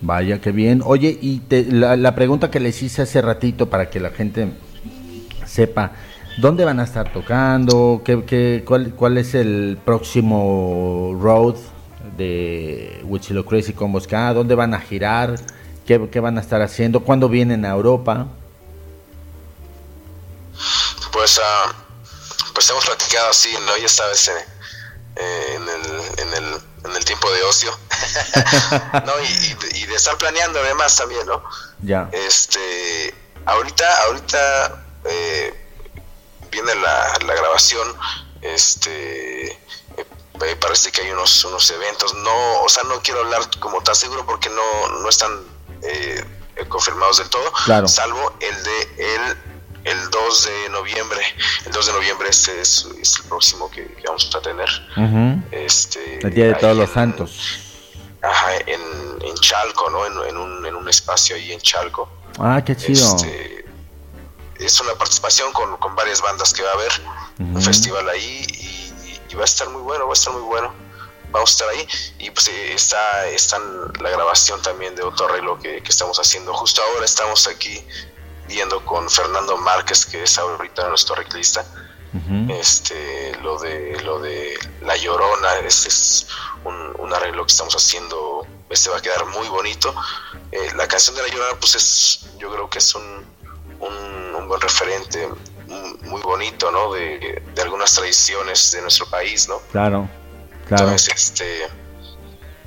[0.01, 0.81] Vaya, qué bien.
[0.85, 4.53] Oye, y te- la, la pregunta que les hice hace ratito para que la gente
[5.45, 5.91] sepa,
[6.37, 8.01] ¿dónde van a estar tocando?
[8.05, 11.55] ¿Qué, qué- cuál, ¿Cuál es el próximo road
[12.15, 14.33] de Wichilo Crazy Combos Ska?
[14.33, 15.35] ¿Dónde van a girar?
[15.85, 16.99] ¿Qué, qué van a estar haciendo?
[17.01, 18.27] ¿Cuándo vienen a Europa?
[21.11, 21.73] Pues, ah,
[22.53, 23.75] pues hemos platicado así, ¿no?
[23.81, 24.31] Ya sabes, eh,
[25.15, 27.77] eh, en, el, en, el, en el tiempo de ocio,
[29.05, 29.19] ¿no?
[29.21, 31.43] Y, y de- y de estar planeando además también, ¿no?
[31.81, 32.09] Ya.
[32.11, 33.13] Este,
[33.45, 35.53] ahorita, ahorita eh,
[36.51, 37.95] viene la, la grabación,
[38.41, 43.81] este, eh, parece que hay unos, unos eventos, no, o sea, no quiero hablar como
[43.81, 45.39] tan seguro porque no, no están
[45.83, 46.23] eh,
[46.67, 47.87] confirmados del todo, Claro.
[47.87, 49.37] salvo el de el,
[49.89, 51.19] el 2 de noviembre,
[51.65, 54.69] el 2 de noviembre este es, es el próximo que, que vamos a tener,
[55.51, 57.59] este, El Día de Todos los Santos.
[58.21, 58.81] Ajá, en,
[59.21, 60.05] en Chalco, ¿no?
[60.05, 62.09] En, en un, en un espacio ahí en Chalco.
[62.37, 63.15] Ah, qué chido.
[63.15, 63.65] Este,
[64.59, 66.91] es una participación con, con varias bandas que va a haber,
[67.39, 70.73] un festival ahí y, y va a estar muy bueno, va a estar muy bueno.
[71.31, 71.87] Vamos a estar ahí
[72.17, 73.59] y pues eh, está, está
[74.01, 76.53] la grabación también de otro arreglo que, que estamos haciendo.
[76.55, 77.85] Justo ahora estamos aquí
[78.49, 81.63] viendo con Fernando Márquez, que es ahorita nuestro arreglista,
[82.49, 86.27] este lo de lo de La Llorona, este es
[86.65, 89.93] un, un arreglo que estamos haciendo, este va a quedar muy bonito.
[90.51, 93.25] Eh, la canción de La Llorona, pues es, yo creo que es un,
[93.79, 93.95] un,
[94.35, 95.29] un buen referente
[96.01, 96.91] muy bonito, ¿no?
[96.93, 99.59] De, de algunas tradiciones de nuestro país, ¿no?
[99.71, 100.09] Claro,
[100.67, 100.85] claro.
[100.85, 101.67] Entonces, este,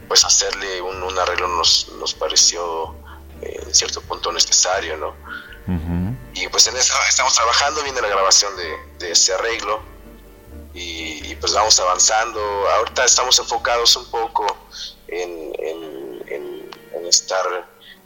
[0.07, 2.95] pues hacerle un, un arreglo nos, nos pareció
[3.41, 5.16] eh, en cierto punto necesario, ¿no?
[6.34, 9.80] Y pues en eso estamos trabajando, viene la grabación de, de ese arreglo
[10.74, 12.40] y, y, pues vamos avanzando.
[12.78, 14.44] Ahorita estamos enfocados un poco
[15.08, 17.44] en, en- en- en estar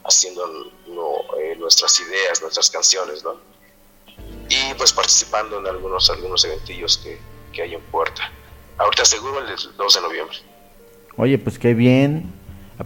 [0.05, 0.45] haciendo
[0.87, 3.35] no, eh, nuestras ideas, nuestras canciones, ¿no?
[4.49, 7.19] Y pues participando en algunos, algunos eventillos que,
[7.51, 8.31] que hay en puerta.
[8.77, 10.37] Ahorita seguro el 2 de noviembre.
[11.17, 12.33] Oye, pues qué bien.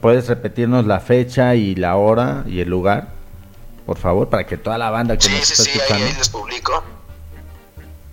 [0.01, 3.09] ¿Puedes repetirnos la fecha y la hora y el lugar?
[3.85, 6.05] Por favor, para que toda la banda que Sí, nos sí, está sí, ahí, escuchando.
[6.05, 6.83] ahí les publico.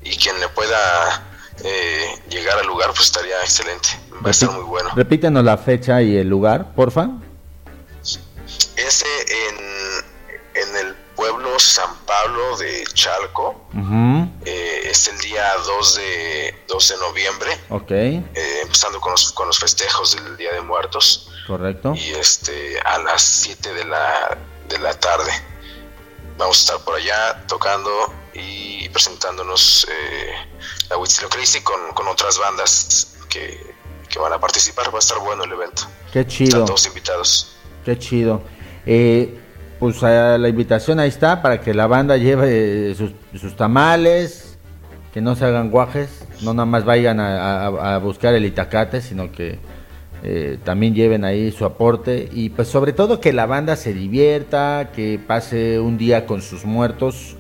[0.03, 1.23] Y quien le pueda
[1.65, 3.89] eh, llegar al lugar, pues estaría excelente.
[4.25, 4.91] Va a estar muy bueno.
[4.97, 7.09] Repítenos la fecha y el lugar, porfa.
[8.77, 9.07] Ese
[9.49, 9.57] en,
[10.63, 13.69] en el pueblo San Pablo de Chalco.
[14.45, 18.25] Eh, es el día 2 de, 2 de noviembre, Ok, eh,
[18.63, 21.29] empezando con los, con los festejos del Día de Muertos.
[21.47, 21.93] correcto.
[21.95, 24.39] Y este a las 7 de la,
[24.69, 25.31] de la tarde.
[26.39, 27.91] Vamos a estar por allá tocando
[28.35, 30.31] y presentándonos eh,
[30.89, 33.75] la Huitzilo Crazy con, con otras bandas que,
[34.09, 34.93] que van a participar.
[34.93, 35.83] Va a estar bueno el evento.
[36.13, 37.57] Qué Están chido, todos invitados.
[37.85, 38.43] qué chido.
[38.87, 39.39] Eh,
[39.81, 43.11] pues la invitación ahí está para que la banda lleve sus,
[43.41, 44.57] sus tamales,
[45.13, 46.09] que no se hagan guajes.
[46.41, 49.59] no nada más vayan a, a- a buscar el itacate, sino que
[50.23, 54.91] eh, también lleven ahí su aporte y pues sobre todo que la banda se divierta,
[54.95, 57.37] que pase un día con sus muertos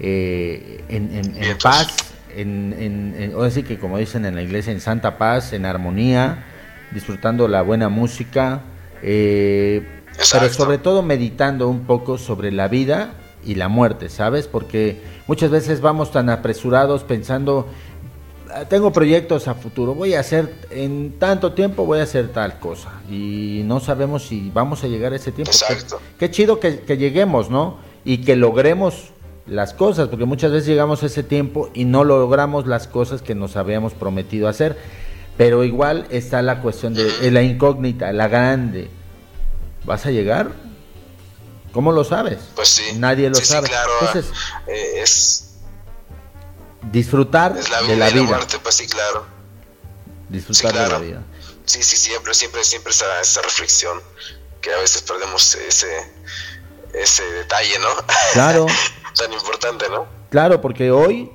[0.00, 1.62] eh, en, en- en Vientos.
[1.62, 1.88] paz,
[2.36, 5.64] en, en, en- ahora sí que como dicen en la iglesia, en santa paz, en
[5.66, 6.44] armonía,
[6.92, 8.60] disfrutando la buena música,
[9.02, 9.82] eh,
[10.32, 13.14] pero sobre todo meditando un poco sobre la vida
[13.44, 14.46] y la muerte, ¿sabes?
[14.48, 17.87] Porque muchas veces vamos tan apresurados pensando, "Ah,
[18.68, 22.90] tengo proyectos a futuro, voy a hacer, en tanto tiempo voy a hacer tal cosa,
[23.10, 25.50] y no sabemos si vamos a llegar a ese tiempo.
[25.50, 26.00] Exacto.
[26.18, 27.76] Qué, chido que, que lleguemos, ¿no?
[28.04, 29.10] Y que logremos
[29.46, 33.34] las cosas, porque muchas veces llegamos a ese tiempo y no logramos las cosas que
[33.34, 34.76] nos habíamos prometido hacer.
[35.36, 38.90] Pero igual está la cuestión de, la incógnita, la grande.
[39.84, 40.50] ¿Vas a llegar?
[41.72, 42.38] ¿Cómo lo sabes?
[42.56, 42.82] Pues sí.
[42.98, 43.68] Nadie lo Sí, sí, sabe.
[43.68, 43.90] claro.
[44.00, 44.32] Entonces,
[44.66, 45.47] eh, es,
[46.92, 48.22] disfrutar es la vida de la vida.
[48.22, 49.26] muerte, pues sí, claro.
[50.28, 51.22] Disfrutar Sí, de la vida.
[51.64, 54.00] Sí, sí, siempre, siempre, siempre esa, esa reflexión
[54.60, 55.88] que a veces perdemos ese,
[56.94, 57.88] ese detalle, ¿no?
[58.32, 58.66] Claro.
[59.16, 60.06] Tan importante, ¿no?
[60.30, 61.30] Claro, porque hoy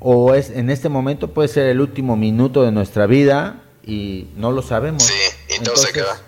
[0.00, 4.52] o es en este momento puede ser el último minuto de nuestra vida y no
[4.52, 5.02] lo sabemos.
[5.02, 5.14] Sí,
[5.48, 6.18] y todo se acaba.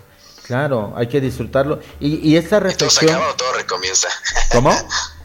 [0.43, 1.79] Claro, hay que disfrutarlo.
[1.99, 4.07] Y, y esta Y todo se reflexión, acaba o todo recomienza.
[4.51, 4.71] ¿cómo?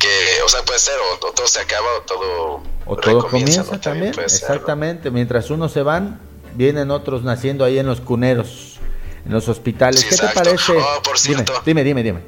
[0.00, 3.62] que, o sea, puede ser, o, o todo se acaba o todo O todo comienza
[3.70, 3.78] ¿no?
[3.78, 4.54] también, puede ser, ¿no?
[4.54, 5.10] exactamente.
[5.12, 6.20] Mientras unos se van,
[6.54, 8.78] vienen otros naciendo ahí en los cuneros,
[9.24, 10.00] en los hospitales.
[10.00, 10.72] Sí, ¿Qué te parece?
[10.72, 11.62] Oh, por dime, cierto.
[11.64, 12.20] dime, dime, dime.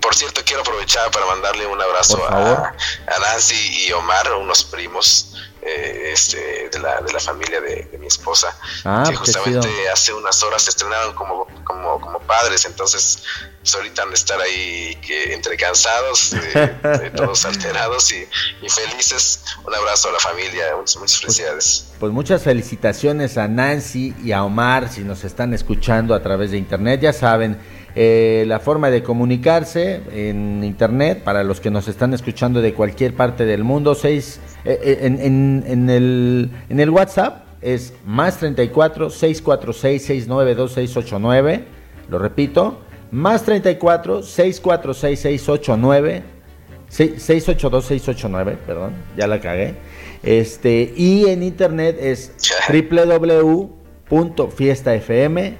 [0.00, 5.34] Por cierto, quiero aprovechar para mandarle un abrazo a, a Nancy y Omar, unos primos
[5.62, 9.68] eh, este, de, la, de la familia de, de mi esposa, Ah, que qué justamente
[9.68, 9.92] chido.
[9.92, 13.22] hace unas horas se estrenaron como, como, como padres, entonces
[13.60, 18.26] pues, ahorita han de estar ahí que, entre cansados, eh, todos alterados y,
[18.62, 19.44] y felices.
[19.66, 21.86] Un abrazo a la familia, muchas, muchas felicidades.
[22.00, 26.56] Pues muchas felicitaciones a Nancy y a Omar si nos están escuchando a través de
[26.56, 27.00] internet.
[27.02, 27.60] Ya saben,
[27.94, 33.14] eh, la forma de comunicarse en internet para los que nos están escuchando de cualquier
[33.14, 38.38] parte del mundo, seis, eh, eh, en, en- en el, en el WhatsApp es más
[38.38, 41.64] 34 646 692 689.
[42.08, 42.80] Lo repito,
[43.10, 46.22] más 34 646 689.
[46.90, 49.76] 682-689, perdón, ya la cagué.
[50.24, 52.32] Este, y en internet es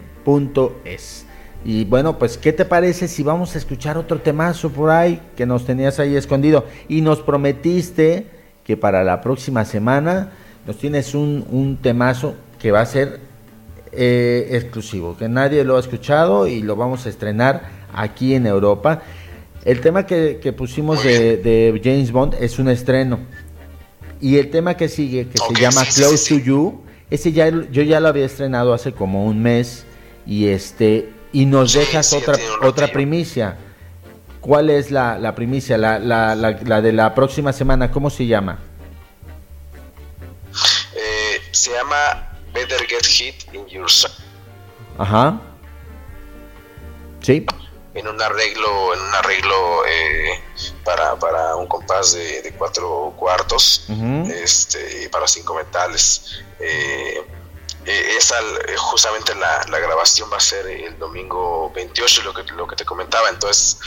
[0.00, 1.26] www.fiestafm.es.
[1.64, 5.44] Y bueno, pues, ¿qué te parece si vamos a escuchar otro temazo por ahí que
[5.44, 6.64] nos tenías ahí escondido?
[6.88, 8.26] Y nos prometiste
[8.64, 10.32] que para la próxima semana
[10.66, 13.20] nos tienes un, un temazo que va a ser
[13.92, 19.02] eh, exclusivo, que nadie lo ha escuchado y lo vamos a estrenar aquí en Europa.
[19.64, 23.18] El tema que, que pusimos de, de James Bond es un estreno.
[24.20, 26.40] Y el tema que sigue, que se llama sí, Close sí, sí.
[26.40, 26.80] to You,
[27.10, 29.84] ese ya yo ya lo había estrenado hace como un mes
[30.26, 33.56] y este y nos dejas sí, otra otra primicia.
[34.40, 35.76] ¿Cuál es la, la primicia?
[35.76, 38.58] La, la, la, de la próxima semana, ¿cómo se llama?
[40.94, 44.12] Eh, se llama Better Get Hit in Your Song.
[44.98, 45.38] Ajá.
[47.20, 47.44] Sí.
[47.94, 50.40] en un arreglo, en un arreglo eh,
[50.84, 53.86] para, para un compás de, de cuatro cuartos,
[54.42, 56.42] este, y para cinco metales.
[56.60, 57.22] Eh,
[57.86, 62.42] eh, esa eh, justamente la, la grabación va a ser el domingo 28, lo que,
[62.52, 63.28] lo que te comentaba.
[63.28, 63.78] Entonces,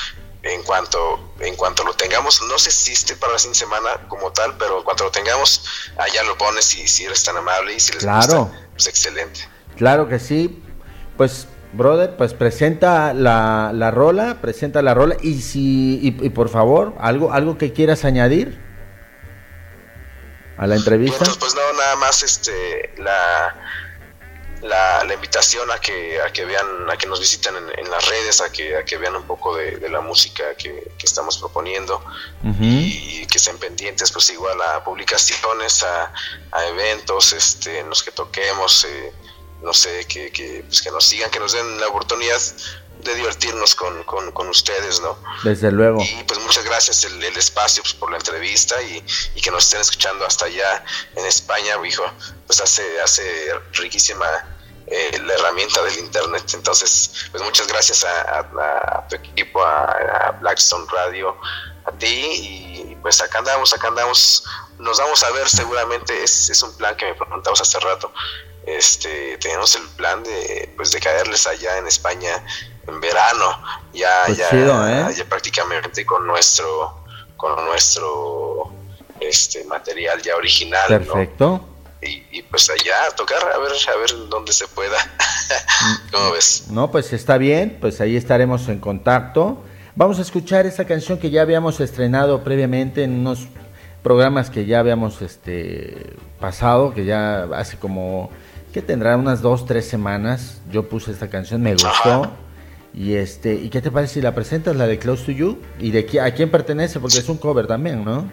[0.41, 3.91] en cuanto, en cuanto lo tengamos, no sé si esté para la fin de semana
[4.09, 5.63] como tal, pero en cuanto lo tengamos,
[5.97, 8.45] allá lo pones y si eres tan amable y si les Claro.
[8.45, 9.47] gusta, pues excelente.
[9.77, 10.61] Claro que sí.
[11.15, 16.49] Pues, brother, pues presenta la, la rola, presenta la rola y si y, y por
[16.49, 18.59] favor, algo algo que quieras añadir
[20.57, 21.17] a la entrevista.
[21.19, 23.55] Bueno, pues no, nada más este la,
[24.63, 28.07] la, la invitación a que a que vean, a que nos visiten en, en las
[28.07, 31.37] redes, a que a que vean un poco de, de la música que, que estamos
[31.37, 32.03] proponiendo
[32.43, 36.13] y que estén pendientes pues igual a publicaciones, a,
[36.51, 39.13] a eventos este, en los que toquemos, eh,
[39.61, 42.41] no sé, que, que, pues que nos sigan, que nos den la oportunidad
[43.03, 45.17] de divertirnos con, con, con ustedes, ¿no?
[45.43, 46.01] Desde luego.
[46.01, 49.03] Y pues muchas gracias el, el espacio pues, por la entrevista y,
[49.35, 50.83] y que nos estén escuchando hasta allá
[51.15, 52.03] en España, hijo,
[52.47, 54.25] pues hace, hace riquísima
[54.87, 56.43] eh, la herramienta del internet.
[56.53, 59.85] Entonces, pues muchas gracias a, a- a tu equipo, a,
[60.27, 61.35] a Blackstone Radio,
[61.85, 62.07] a ti
[62.91, 64.43] y pues acá andamos, acá andamos,
[64.79, 68.13] nos vamos a ver seguramente, es, es un plan que me preguntabas hace rato.
[68.65, 72.45] Este, tenemos el plan de pues de caerles allá en España
[72.87, 73.61] en verano,
[73.93, 75.13] ya, Pues ya, chido, ¿eh?
[75.15, 77.03] ya prácticamente con nuestro,
[77.37, 78.71] con nuestro
[79.19, 80.97] este material ya original, ¿no?
[81.13, 81.69] Perfecto.
[82.01, 84.97] Y, y, pues allá a tocar, a ver, a ver dónde se pueda.
[86.11, 86.65] ¿Cómo ves?
[86.69, 89.63] No, pues está bien, pues ahí estaremos en contacto.
[89.95, 93.47] Vamos a escuchar esta canción que ya habíamos estrenado previamente en unos
[94.01, 98.29] programas que ya habíamos este pasado, que ya hace como
[98.73, 100.61] que tendrá unas dos, tres semanas.
[100.69, 101.89] Yo puse esta canción, me gustó.
[101.89, 102.31] Ajá.
[102.93, 105.59] Y este, ¿y qué te parece si la presentas, la de Close to You?
[105.79, 106.99] ¿Y de qui- a quién pertenece?
[106.99, 108.29] Porque es un cover también, ¿no?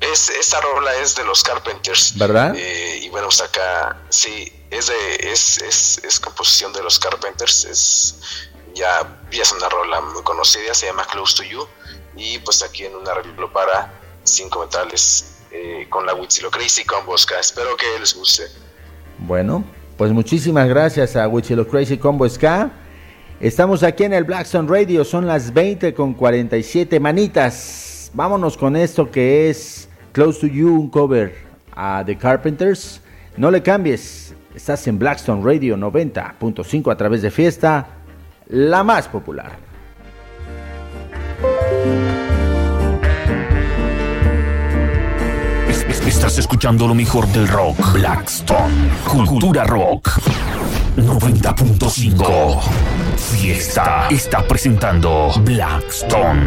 [0.00, 2.18] Es, esta rola es de los Carpenters.
[2.18, 2.54] ¿Verdad?
[2.56, 7.64] Eh, y bueno, pues acá, sí, es, de, es, es, es composición de los Carpenters.
[7.66, 8.20] Es,
[8.74, 11.66] ya, ya es una rola muy conocida, se llama Close to You.
[12.16, 13.92] Y pues aquí en un arreglo para
[14.24, 17.38] cinco metales eh, con la Witzilo Crazy con Bosca.
[17.38, 18.48] Espero que les guste.
[19.18, 19.64] Bueno,
[19.96, 22.70] pues muchísimas gracias a Wichilo Crazy Combo Ska.
[23.40, 28.10] Estamos aquí en el Blackstone Radio, son las 20 con 47 manitas.
[28.14, 31.34] Vámonos con esto que es Close to You, un cover
[31.74, 33.00] a The Carpenters.
[33.36, 37.86] No le cambies, estás en Blackstone Radio 90.5 a través de Fiesta,
[38.48, 39.61] la más popular.
[45.88, 47.92] Es- es- Estás escuchando lo mejor del rock.
[47.92, 48.90] Blackstone.
[49.04, 50.08] Cultura Rock.
[50.96, 52.60] 90.5.
[53.16, 56.46] Fiesta está presentando Blackstone.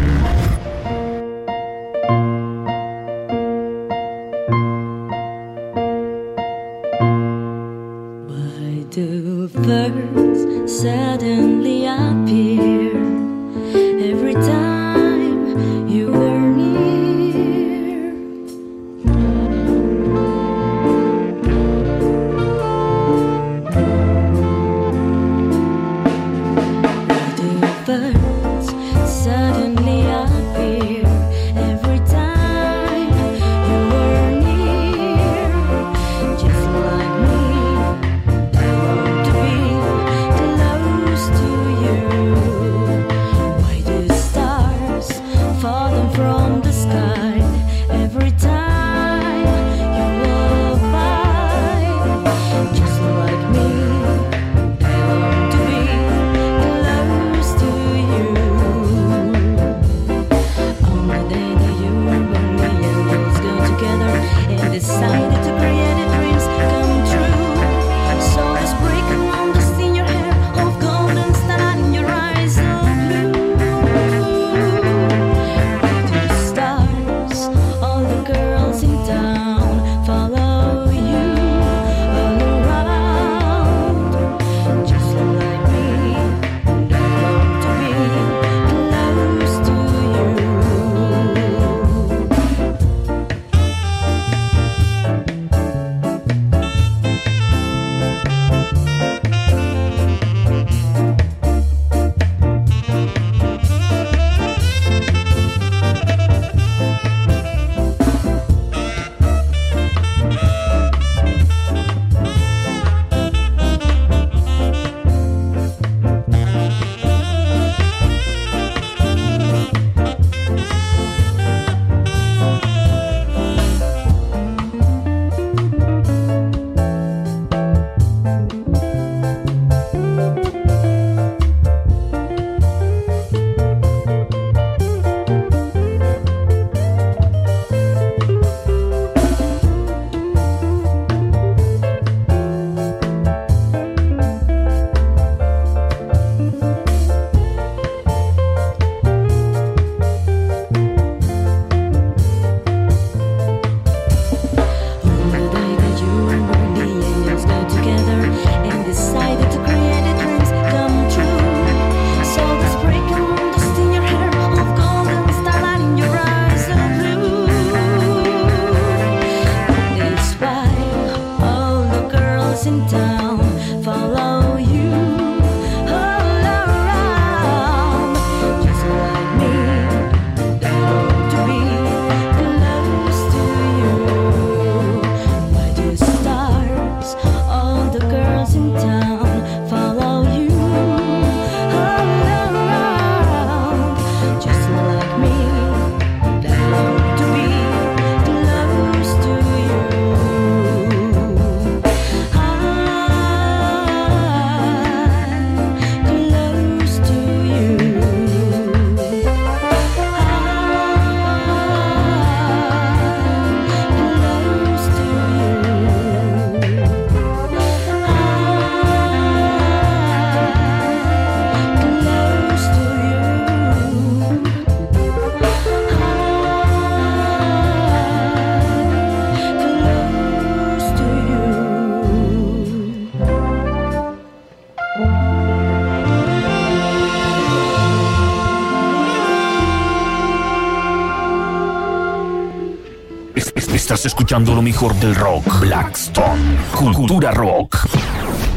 [244.43, 245.59] Lo mejor del rock.
[245.59, 246.57] Blackstone.
[246.73, 247.87] Cultura Rock.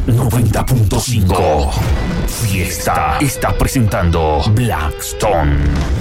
[0.06, 1.70] 90.5.
[2.26, 5.97] Fiesta está presentando Blackstone.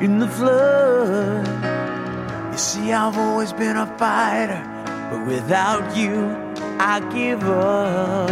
[0.00, 1.46] In the flood.
[2.52, 4.62] You see, I've always been a fighter,
[5.10, 6.30] but without you,
[6.78, 8.28] I give up.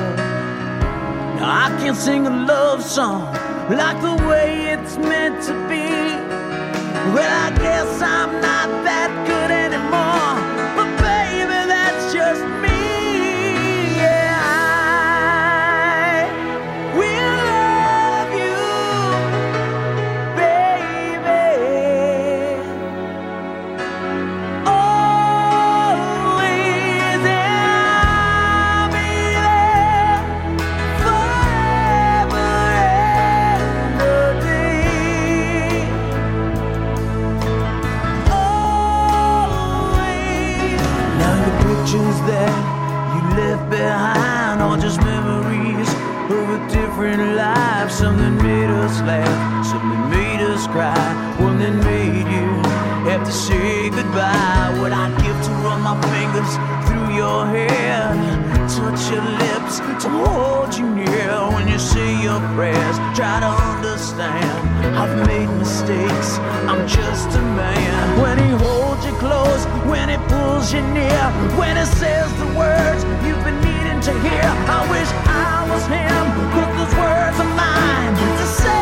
[1.36, 3.32] Now I can't sing a love song
[3.70, 5.88] like the way it's meant to be.
[7.14, 8.81] Well, I guess I'm not
[43.14, 45.90] you left behind all just memories
[46.30, 47.90] of a different life.
[47.90, 50.96] Something made us laugh, something made us cry,
[51.38, 52.48] one that made you
[53.10, 54.78] have to say goodbye.
[54.80, 56.52] What I give to run my fingers
[56.86, 58.14] through your hair,
[58.68, 62.96] touch your lips to hold you near when you say your prayers.
[63.18, 64.96] Try to understand.
[64.96, 66.38] I've made mistakes.
[66.70, 68.20] I'm just a man.
[68.20, 71.22] When he holds you close, when he pulls you near,
[71.58, 74.48] when he says the words you've been needing to hear.
[74.76, 76.24] I wish I was him,
[76.54, 78.81] but those words are mine to say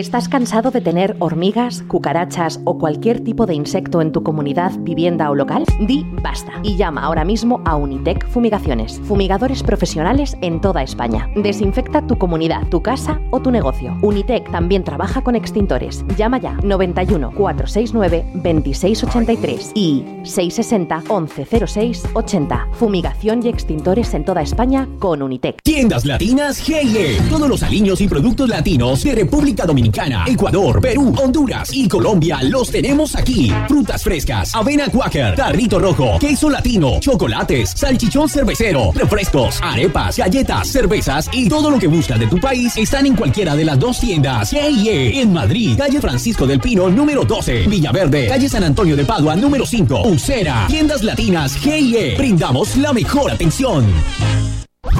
[0.00, 5.30] ¿Estás cansado de tener hormigas, cucarachas o cualquier tipo de insecto en tu comunidad, vivienda
[5.30, 5.66] o local?
[5.86, 11.28] Di basta y llama ahora mismo a Unitec Fumigaciones, fumigadores profesionales en toda España.
[11.36, 13.94] Desinfecta tu comunidad, tu casa o tu negocio.
[14.00, 16.02] Unitec también trabaja con extintores.
[16.16, 22.68] Llama ya 91 469 2683 y 660 1106 80.
[22.72, 25.60] Fumigación y extintores en toda España con Unitec.
[25.62, 27.18] Tiendas Latinas GIE.
[27.28, 29.89] Todos los aliños y productos latinos de República Dominicana,
[30.26, 33.52] Ecuador, Perú, Honduras y Colombia los tenemos aquí.
[33.66, 41.28] Frutas frescas, avena quaker, tarrito rojo, queso latino, chocolates, salchichón cervecero, refrescos, arepas, galletas, cervezas
[41.32, 44.50] y todo lo que buscas de tu país están en cualquiera de las dos tiendas.
[44.50, 47.66] GIE en Madrid, calle Francisco del Pino, número 12.
[47.66, 50.02] Villaverde, calle San Antonio de Padua, número 5.
[50.06, 52.16] Usera, tiendas latinas GIE.
[52.16, 53.86] Brindamos la mejor atención.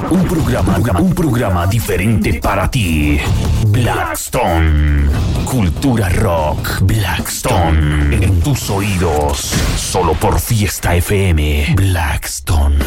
[0.09, 3.19] Un programa, un programa diferente para ti.
[3.67, 5.09] Blackstone.
[5.45, 6.81] Cultura rock.
[6.81, 8.15] Blackstone.
[8.15, 9.53] En tus oídos.
[9.77, 11.73] Solo por Fiesta FM.
[11.75, 12.77] Blackstone.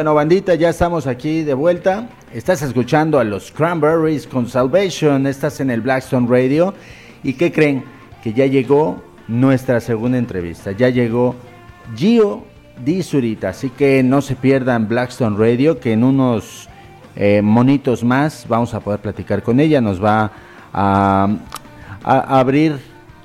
[0.00, 2.08] Bueno, bandita, ya estamos aquí de vuelta.
[2.32, 5.26] Estás escuchando a los Cranberries con Salvation.
[5.26, 6.72] Estás en el Blackstone Radio.
[7.22, 7.84] ¿Y qué creen?
[8.24, 10.72] Que ya llegó nuestra segunda entrevista.
[10.72, 11.34] Ya llegó
[11.94, 12.44] Gio
[12.82, 13.50] Di Zurita.
[13.50, 16.70] Así que no se pierdan Blackstone Radio, que en unos
[17.14, 19.82] eh, monitos más vamos a poder platicar con ella.
[19.82, 20.32] Nos va
[20.72, 21.28] a,
[22.02, 22.78] abrir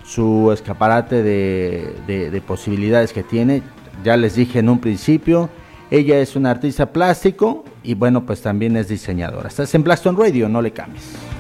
[0.04, 3.64] su escaparate de posibilidades que tiene.
[4.04, 5.50] Ya les dije en un principio,
[5.92, 9.48] ella es una artista plástico y bueno, pues también es diseñadora.
[9.48, 11.35] Estás en Blackstone Radio, no le cambies.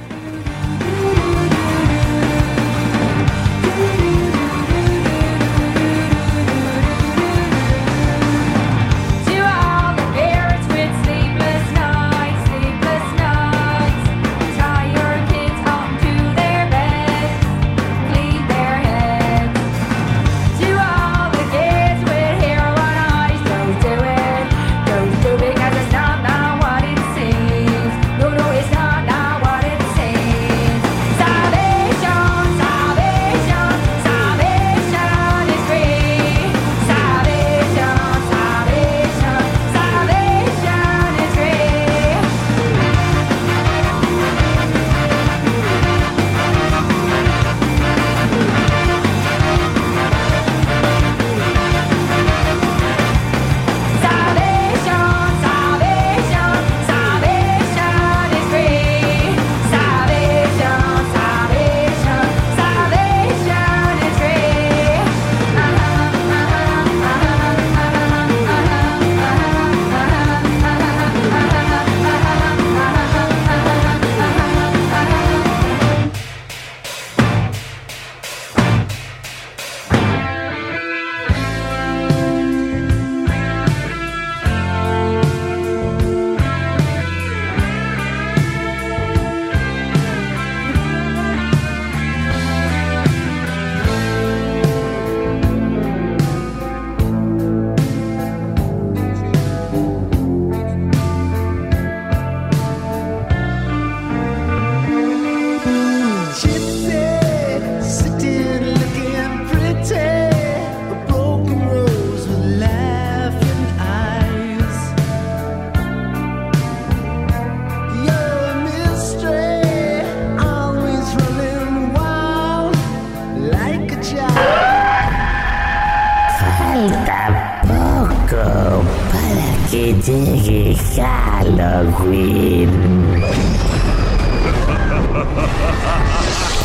[128.44, 132.70] Para que llegue Halloween.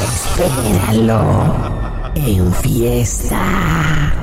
[0.04, 1.20] Espéralo
[2.14, 4.19] en fiesta.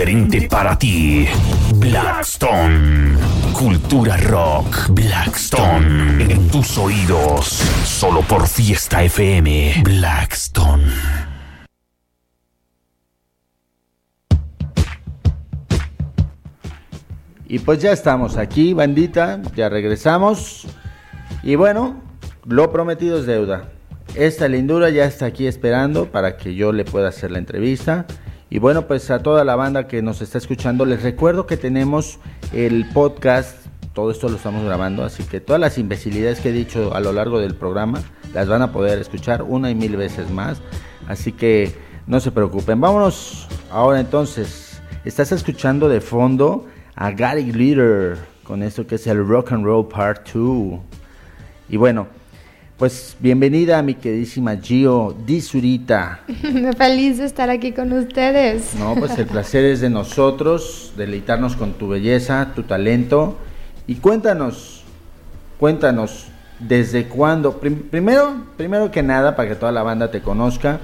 [0.00, 1.26] Diferente para ti.
[1.74, 3.18] Blackstone.
[3.52, 4.88] Cultura rock.
[4.88, 6.24] Blackstone.
[6.24, 7.46] En tus oídos.
[7.84, 9.82] Solo por Fiesta FM.
[9.84, 10.84] Blackstone.
[17.46, 20.66] Y pues ya estamos aquí, bandita, ya regresamos.
[21.42, 22.00] Y bueno,
[22.46, 23.68] lo prometido es deuda.
[24.14, 28.06] Esta lindura ya está aquí esperando para que yo le pueda hacer la entrevista.
[28.50, 32.18] Y bueno, pues a toda la banda que nos está escuchando, les recuerdo que tenemos
[32.52, 36.92] el podcast, todo esto lo estamos grabando, así que todas las imbecilidades que he dicho
[36.92, 38.02] a lo largo del programa
[38.34, 40.60] las van a poder escuchar una y mil veces más.
[41.06, 41.72] Así que
[42.08, 42.80] no se preocupen.
[42.80, 44.82] Vámonos ahora entonces.
[45.04, 49.86] Estás escuchando de fondo a Gary Glitter con esto que es el Rock and Roll
[49.86, 50.80] Part 2.
[51.68, 52.08] Y bueno,
[52.80, 56.20] pues bienvenida mi queridísima Gio Disurita.
[56.78, 58.74] Feliz de estar aquí con ustedes.
[58.74, 63.36] No, pues el placer es de nosotros, deleitarnos con tu belleza, tu talento.
[63.86, 64.82] Y cuéntanos,
[65.58, 66.28] cuéntanos,
[66.58, 67.58] ¿desde cuándo?
[67.60, 70.80] Prim- primero, primero que nada, para que toda la banda te conozca,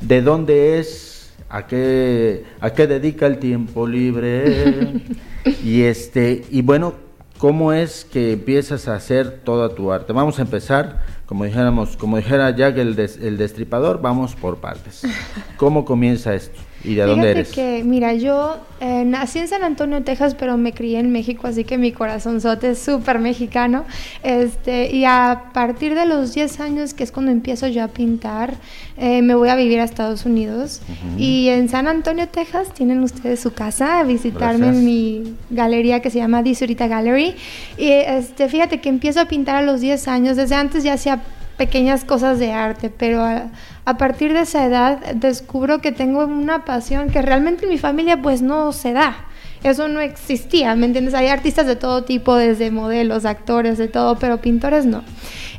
[0.00, 1.34] ¿de dónde es?
[1.50, 5.02] ¿A qué, a qué dedica el tiempo libre?
[5.62, 6.94] y este, y bueno,
[7.36, 10.14] ¿cómo es que empiezas a hacer toda tu arte?
[10.14, 15.02] Vamos a empezar, como dijéramos, como dijera Jack el, des- el destripador, vamos por partes.
[15.56, 16.60] ¿Cómo comienza esto?
[16.84, 17.52] ¿Y de dónde Fíjate eres?
[17.52, 21.64] que, mira, yo eh, nací en San Antonio, Texas, pero me crié en México, así
[21.64, 23.84] que mi corazonzote es súper mexicano.
[24.22, 28.54] Este, y a partir de los 10 años, que es cuando empiezo yo a pintar,
[28.98, 30.82] eh, me voy a vivir a Estados Unidos.
[31.18, 34.76] Y en San Antonio, Texas, tienen ustedes su casa, a visitarme Gracias.
[34.76, 37.34] en mi galería que se llama Disurita Gallery.
[37.78, 41.22] Y este, fíjate que empiezo a pintar a los 10 años, desde antes ya hacía
[41.56, 47.10] pequeñas cosas de arte, pero a, partir de esa edad descubro que tengo una pasión
[47.10, 49.16] que realmente en mi familia pues no se da.
[49.64, 51.14] Eso no existía, ¿me entiendes?
[51.14, 55.02] Hay artistas de todo tipo, desde modelos, actores, de todo, pero pintores no.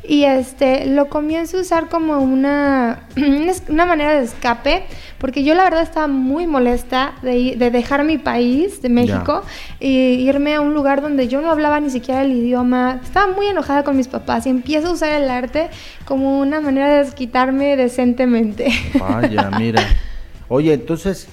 [0.07, 3.07] Y este lo comienzo a usar como una,
[3.67, 4.85] una manera de escape,
[5.17, 9.41] porque yo la verdad estaba muy molesta de, de dejar mi país, de México,
[9.79, 13.01] y irme a un lugar donde yo no hablaba ni siquiera el idioma.
[13.03, 15.69] Estaba muy enojada con mis papás y empiezo a usar el arte
[16.05, 18.67] como una manera de desquitarme decentemente.
[18.99, 19.81] Vaya, mira.
[20.47, 21.27] Oye, entonces,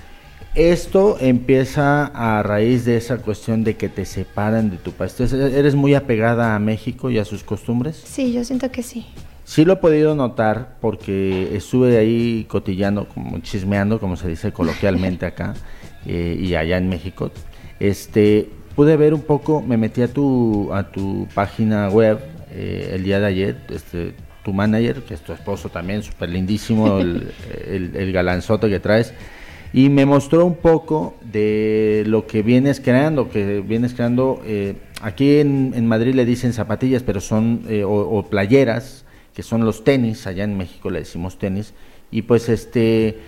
[0.55, 5.13] esto empieza a raíz de esa cuestión de que te separan de tu país.
[5.13, 8.03] Entonces, ¿Eres muy apegada a México y a sus costumbres?
[8.05, 9.07] Sí, yo siento que sí.
[9.45, 15.27] Sí lo he podido notar porque estuve ahí cotillando, como chismeando, como se dice coloquialmente
[15.27, 15.55] acá
[16.07, 17.31] eh, y allá en México.
[17.81, 23.05] Este, pude ver un poco, me metí a tu, a tu página web eh, el
[23.05, 27.33] día de ayer, este, tu manager, que es tu esposo también, súper lindísimo, el,
[27.67, 29.15] el, el galanzote que traes,
[29.73, 35.39] y me mostró un poco de lo que vienes creando, que vienes creando, eh, aquí
[35.39, 39.83] en, en Madrid le dicen zapatillas, pero son, eh, o, o playeras, que son los
[39.83, 41.73] tenis, allá en México le decimos tenis,
[42.11, 43.19] y pues este,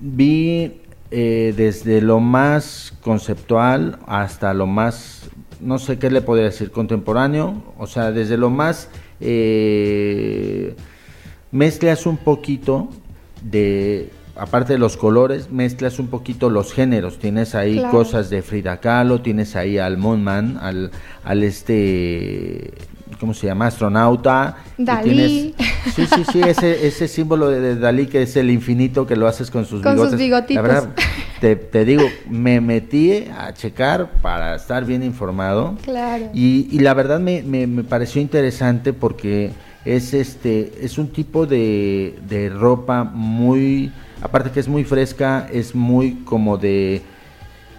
[0.00, 0.80] vi
[1.12, 5.30] eh, desde lo más conceptual hasta lo más,
[5.60, 8.88] no sé qué le podría decir, contemporáneo, o sea, desde lo más,
[11.52, 12.88] mezclas un poquito
[13.44, 17.90] de, aparte de los colores, mezclas un poquito los géneros, tienes ahí Claro.
[17.90, 20.90] cosas de Frida Kahlo, tienes ahí al Moonman, al,
[21.24, 22.72] al este,
[23.20, 23.66] ¿cómo se llama?
[23.68, 24.56] Astronauta.
[24.78, 25.54] Dalí.
[25.54, 29.16] tienes- sí, sí, sí, ese, ese símbolo de, de Dalí que es el infinito que
[29.16, 30.18] lo haces con sus Con sus bigotes.
[30.18, 30.56] bigotitos.
[30.56, 30.88] La verdad,
[31.40, 35.76] te, te digo, me metí a checar para estar bien informado.
[35.84, 36.26] Claro.
[36.34, 39.52] Y, y la verdad me, me- me pareció interesante porque
[39.84, 45.74] es este es un tipo de, de ropa muy aparte que es muy fresca es
[45.74, 47.02] muy como de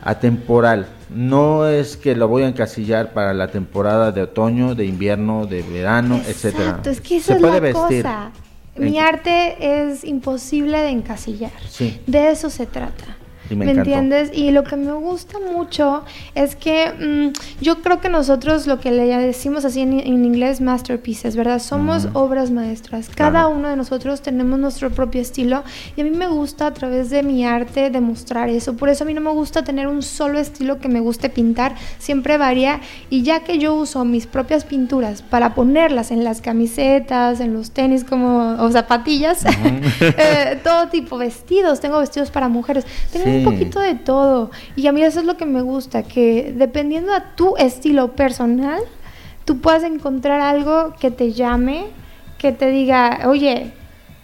[0.03, 5.45] atemporal no es que lo voy a encasillar para la temporada de otoño de invierno
[5.47, 8.03] de verano etcétera Exacto, es que Se esa es puede la vestir.
[8.03, 8.31] cosa.
[8.77, 9.55] Mi arte
[9.89, 11.51] es imposible de encasillar.
[11.67, 13.16] sí De eso se trata.
[13.49, 14.31] Y me entiendes?
[14.33, 16.03] Y lo que me gusta mucho
[16.35, 16.91] es que
[17.31, 21.59] mm, yo creo que nosotros lo que le decimos así en, en inglés masterpieces, ¿verdad?
[21.59, 23.09] Somos obras maestras.
[23.09, 23.49] Cada Claro.
[23.49, 25.63] uno de nosotros tenemos nuestro propio estilo
[25.95, 28.75] y a mí me gusta a través de mi arte demostrar eso.
[28.75, 31.75] Por eso a mí no me gusta tener un solo estilo que me guste pintar,
[31.99, 32.79] siempre varía
[33.09, 37.71] y ya que yo uso mis propias pinturas para ponerlas en las camisetas, en los
[37.71, 39.45] tenis como o zapatillas,
[40.01, 43.36] eh, todo tipo vestidos, tengo vestidos para mujeres, tengo Sí.
[43.37, 44.51] Un poquito de todo.
[44.75, 48.81] Y a mí eso es lo que me gusta, que dependiendo a tu estilo personal,
[49.45, 51.85] tú puedas encontrar algo que te llame,
[52.37, 53.71] que te diga, oye,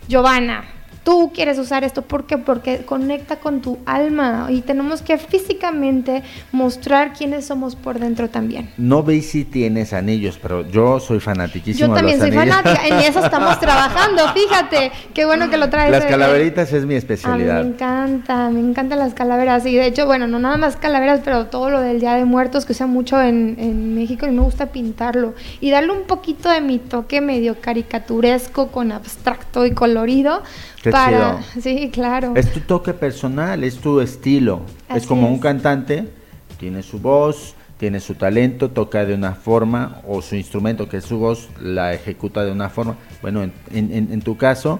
[0.07, 0.65] Giovanna,
[1.03, 2.01] tú quieres usar esto.
[2.01, 2.37] ¿Por qué?
[2.37, 8.71] Porque conecta con tu alma y tenemos que físicamente mostrar quiénes somos por dentro también.
[8.77, 12.55] No veis si tienes anillos, pero yo soy fanatiquísimo Yo de también los soy anillos.
[12.55, 15.91] fanática, en eso estamos trabajando, fíjate, qué bueno que lo traes.
[15.91, 17.61] Las eh, calaveritas es mi A mí me especialidad.
[17.61, 19.65] encanta, me encantan las calaveras.
[19.65, 22.65] Y de hecho, bueno, no nada más calaveras, pero todo lo del Día de Muertos
[22.65, 25.33] que usa mucho en, en México y me gusta pintarlo.
[25.59, 30.41] Y darle un poquito de mi toque medio caricaturesco con abstracto y colorido.
[30.83, 31.41] Qué para.
[31.51, 31.61] chido.
[31.63, 32.33] Sí, claro.
[32.35, 34.61] Es tu toque personal, es tu estilo.
[34.93, 35.33] es como es.
[35.33, 36.09] un cantante,
[36.59, 41.05] tiene su voz, tiene su talento, toca de una forma, o su instrumento, que es
[41.05, 42.95] su voz, la ejecuta de una forma.
[43.21, 44.79] Bueno, en, en- en- en tu caso,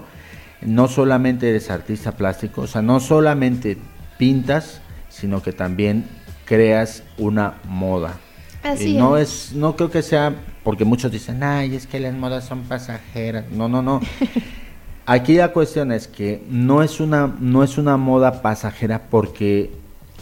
[0.62, 3.76] no solamente eres artista plástico, o sea, no solamente
[4.18, 6.04] pintas, sino que también
[6.44, 8.18] creas una moda.
[8.62, 9.48] Así y no es.
[9.50, 13.44] es, no creo que sea, porque muchos dicen, ay, es que las modas son pasajeras.
[13.50, 14.00] No, no, no.
[15.06, 19.70] Aquí la cuestión es que no es una, no es una moda pasajera porque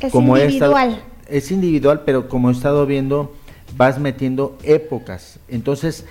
[0.00, 1.02] Es como he estado- individual.
[1.28, 3.32] es individual, pero como he estado viendo,
[3.76, 5.38] vas metiendo épocas.
[5.48, 6.04] Entonces,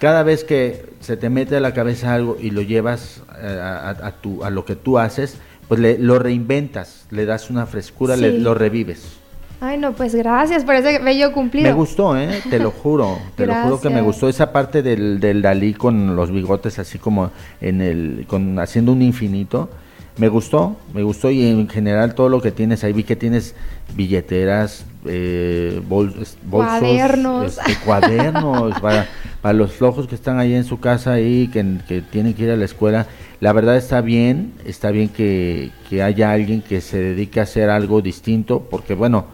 [0.00, 3.90] cada vez que se te mete a la cabeza algo y lo llevas eh, a,
[3.90, 5.36] a- a tu- a lo que tú haces,
[5.68, 9.02] pues le- lo reinventas, le das una frescura, le- lo revives.
[9.60, 11.66] Ay, no, pues gracias por ese bello cumplido.
[11.68, 12.40] Me gustó, ¿eh?
[12.48, 13.18] Te lo juro.
[13.36, 16.98] te lo juro que me gustó esa parte del, del Dalí con los bigotes así
[16.98, 17.30] como
[17.60, 19.68] en el, con haciendo un infinito.
[20.16, 23.54] Me gustó, me gustó y en general todo lo que tienes ahí vi que tienes
[23.94, 26.12] billeteras, eh, bol-
[26.44, 27.58] bolsos, Cuadernos.
[27.58, 29.06] este, cuadernos para,
[29.40, 32.50] para los flojos que están ahí en su casa ahí que, que tienen que ir
[32.50, 33.06] a la escuela.
[33.40, 37.70] La verdad está bien, está bien que, que haya alguien que se dedique a hacer
[37.70, 39.26] algo distinto porque bueno,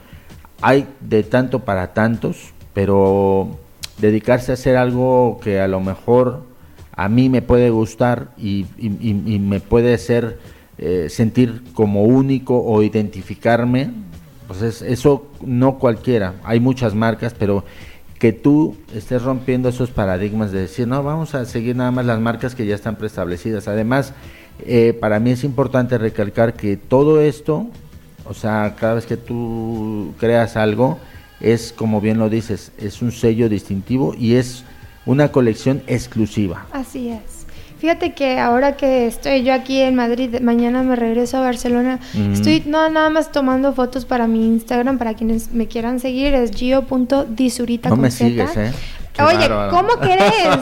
[0.66, 3.58] hay de tanto para tantos, pero
[3.98, 6.40] dedicarse a hacer algo que a lo mejor
[6.96, 10.38] a mí me puede gustar y, me puede hacer
[10.78, 13.90] eh, sentir como único o identificarme,
[14.48, 16.36] pues es- eso no cualquiera.
[16.44, 17.62] Hay muchas marcas, pero
[18.18, 22.20] que tú estés rompiendo esos paradigmas de decir, no, vamos a seguir nada más las
[22.20, 23.68] marcas que ya están preestablecidas.
[23.68, 24.14] Además,
[24.60, 27.66] eh, para mí es importante recalcar que todo esto,
[28.24, 30.98] o sea, cada vez que tú creas algo,
[31.40, 34.64] es como bien lo dices, es un sello distintivo y es
[35.06, 36.66] una colección exclusiva.
[36.72, 37.44] Así es.
[37.78, 42.00] Fíjate que ahora que estoy yo aquí en Madrid, mañana me regreso a Barcelona.
[42.32, 46.52] Estoy no nada más tomando fotos para mi Instagram, para quienes me quieran seguir, es
[46.52, 48.72] gio.disurita No me sigues, ¿eh?
[49.14, 49.70] Qué Oye, bárbaro.
[49.70, 50.58] ¿cómo querés?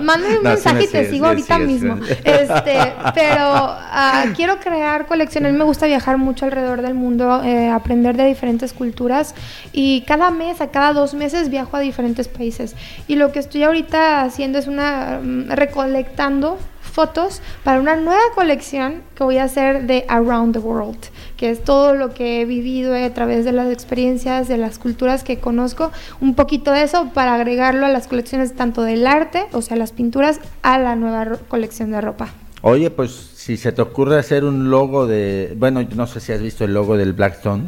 [0.00, 1.96] Mándame un No, sí mensaje me y te sigo ahorita mismo.
[1.98, 2.12] sí.
[2.24, 5.52] Este, pero ah, quiero crear colecciones.
[5.52, 9.34] Me gusta viajar mucho alrededor del mundo, eh, aprender de diferentes culturas
[9.72, 12.74] y cada mes, a cada dos meses viajo a diferentes países.
[13.08, 16.58] Y lo que estoy ahorita haciendo es una mm, recolectando
[16.96, 20.96] fotos para una nueva colección que voy a hacer de Around the World,
[21.36, 25.22] que es todo lo que he vivido a través de las experiencias, de las culturas
[25.22, 25.92] que conozco,
[26.22, 29.92] un poquito de eso para agregarlo a las colecciones tanto del arte, o sea, las
[29.92, 32.30] pinturas, a la nueva colección de ropa.
[32.62, 36.40] Oye, pues si se te ocurre hacer un logo de, bueno, no sé si has
[36.40, 37.64] visto el logo del Blackstone,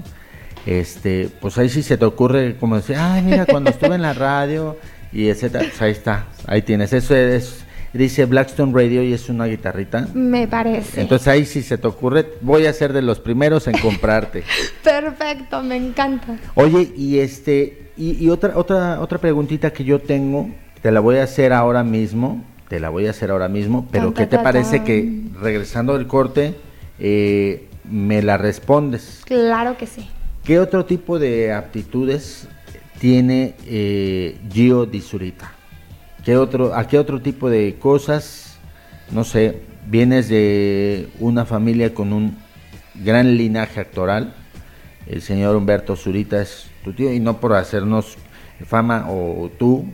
[0.64, 4.14] este, pues ahí sí se te ocurre como decir, ay, mira, cuando estuve en la
[4.14, 4.78] radio
[5.12, 9.46] y etcétera, pues ahí está, ahí tienes, eso es, dice Blackstone Radio y es una
[9.46, 10.08] guitarrita.
[10.14, 11.00] Me parece.
[11.00, 14.44] Entonces ahí si se te ocurre, voy a ser de los primeros en comprarte.
[14.84, 16.36] Perfecto, me encanta.
[16.54, 20.50] Oye, y este, y, y otra, otra, otra preguntita que yo tengo,
[20.82, 24.12] te la voy a hacer ahora mismo, te la voy a hacer ahora mismo, pero
[24.12, 24.84] Tan, ¿qué te parece tan.
[24.86, 26.54] que regresando del corte
[26.98, 29.22] eh, me la respondes?
[29.24, 30.06] Claro que sí.
[30.44, 32.48] ¿Qué otro tipo de aptitudes
[33.00, 35.52] tiene eh, Gio Di Zurita?
[36.28, 38.58] ¿Qué otro, ¿A qué otro tipo de cosas?
[39.10, 42.36] No sé, vienes de una familia con un
[42.96, 44.34] gran linaje actoral.
[45.06, 48.18] El señor Humberto Zurita es tu tío y no por hacernos
[48.66, 49.86] fama o tú,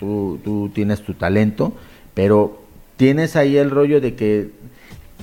[0.00, 1.76] tú, tú tienes tu talento,
[2.14, 2.64] pero
[2.96, 4.50] tienes ahí el rollo de que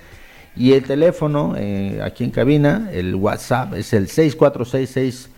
[0.56, 5.30] y el teléfono eh, aquí en cabina, el WhatsApp es el 6466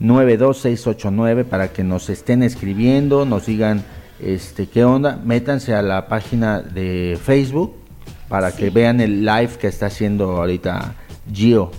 [0.00, 3.84] 92689 para que nos estén escribiendo, nos digan
[4.20, 7.76] este qué onda, métanse a la página de Facebook
[8.28, 10.94] para que vean el live que está haciendo ahorita
[11.32, 11.70] Gio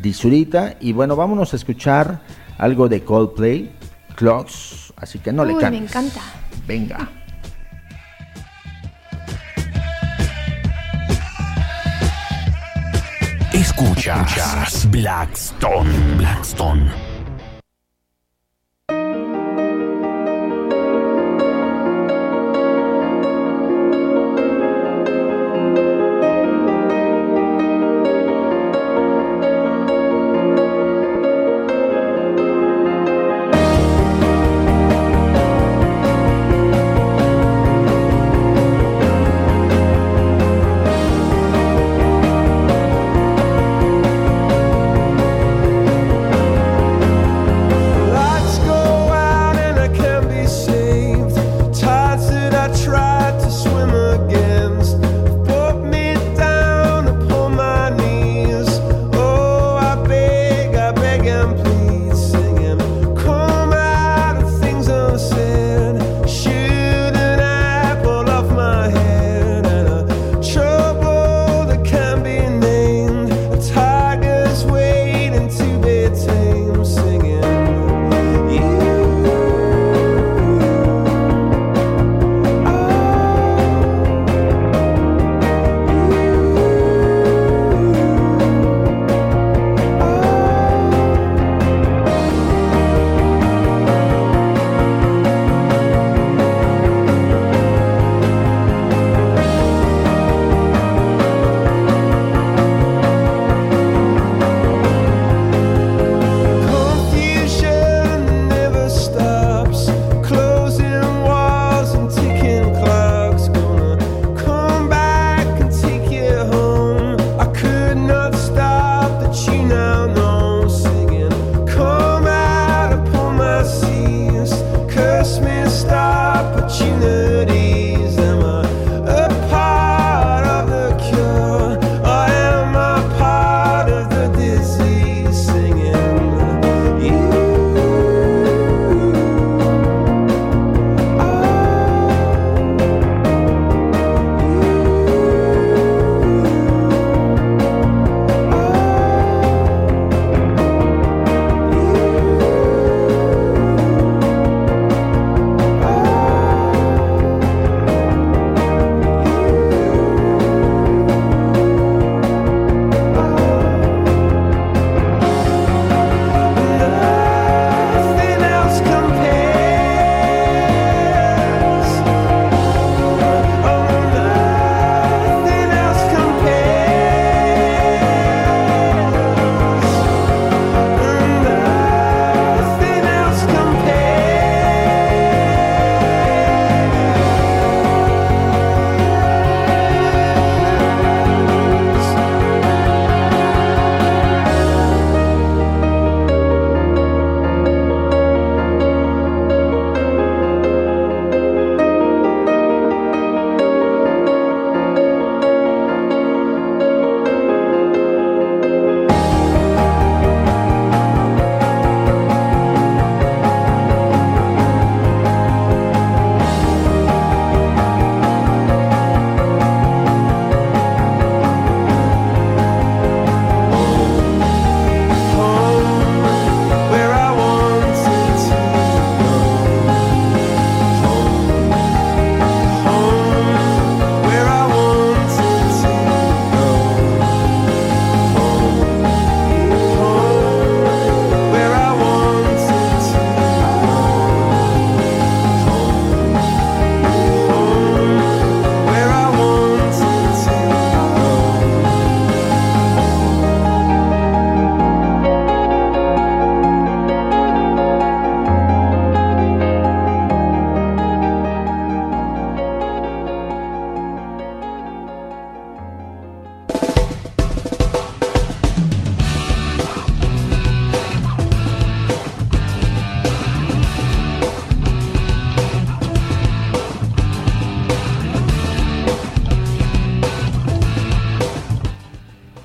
[0.00, 2.20] Disurita y bueno, vámonos a escuchar
[2.58, 3.70] algo de Coldplay,
[4.14, 5.82] Clocks, así que no le cambies.
[5.82, 6.20] me encanta.
[6.66, 7.10] Venga.
[13.52, 17.09] Escuchas Blackstone, Blackstone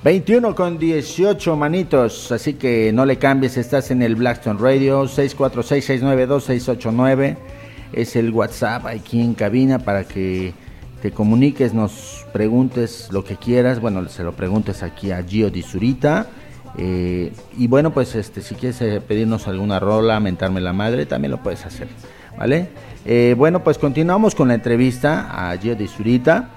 [0.06, 7.38] 21 con 18 manitos, así que no le cambies, estás en el Blackstone Radio 646-692-689,
[7.92, 10.54] es el WhatsApp aquí en cabina para que
[11.02, 15.64] te comuniques, nos preguntes lo que quieras, bueno, se lo preguntes aquí a Gio Di
[15.64, 16.28] Zurita.
[16.78, 21.32] Eh, y bueno, pues este, si quieres eh, pedirnos alguna rola, mentarme la madre, también
[21.32, 21.88] lo puedes hacer,
[22.38, 22.70] ¿vale?
[23.06, 26.50] Eh, bueno, pues continuamos con la entrevista a Gio Di Zurita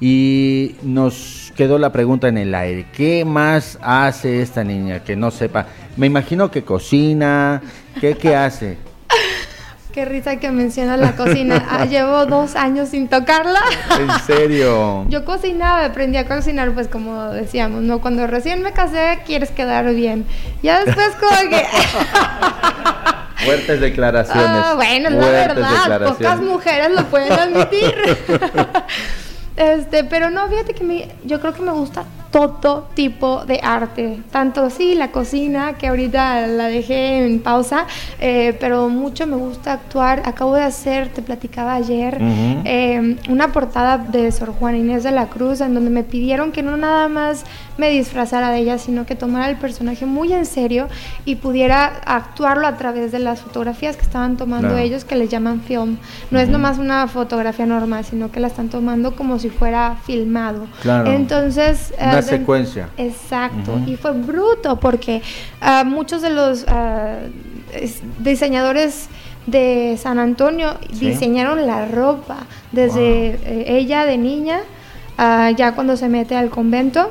[0.00, 2.86] y nos quedó la pregunta en el aire.
[2.92, 5.66] ¿Qué más hace esta niña que no sepa?
[5.96, 7.62] Me imagino que cocina.
[8.00, 8.78] ¿Qué, qué hace?
[9.92, 11.64] Qué risa que mencionas la cocina.
[11.70, 13.60] Ah, llevo dos años sin tocarla.
[13.96, 15.04] ¿En serio?
[15.08, 18.00] Yo cocinaba, aprendí a cocinar, pues como decíamos, ¿no?
[18.00, 20.26] Cuando recién me casé, quieres quedar bien.
[20.64, 21.64] Ya después como que...
[23.44, 24.62] Fuertes declaraciones.
[24.64, 27.94] Ah, bueno, es la fuertes verdad, pocas mujeres lo pueden admitir.
[29.56, 34.18] Este, pero no, fíjate que me- yo creo que me gusta todo tipo de arte,
[34.32, 37.86] tanto sí la cocina, que ahorita la dejé en pausa,
[38.20, 40.22] eh, pero mucho me gusta actuar.
[40.24, 42.62] Acabo de hacer, te platicaba ayer, Ujú.
[42.64, 46.62] eh, una portada de Sor Juana Inés de la Cruz, en donde me pidieron que
[46.62, 47.44] no nada más
[47.76, 50.88] me disfrazara de ella, sino que tomara el personaje muy en serio
[51.26, 54.82] y pudiera actuarlo a través de las fotografías que estaban tomando Claro.
[54.82, 55.98] ellos, que les llaman film.
[56.30, 56.52] No es Ujú.
[56.52, 60.66] nomás una fotografía normal, sino que la están tomando como si fuera filmado.
[60.80, 61.10] Claro.
[61.12, 61.92] Entonces...
[62.22, 62.88] Una secuencia.
[62.96, 65.22] Exacto, y fue bruto porque
[65.60, 67.18] ah, muchos de los ah,
[67.72, 69.08] es- diseñadores
[69.46, 71.06] de San Antonio Sí.
[71.10, 72.38] diseñaron la ropa
[72.70, 74.60] desde eh, ella de niña,
[75.18, 77.10] ah, ya cuando se mete al convento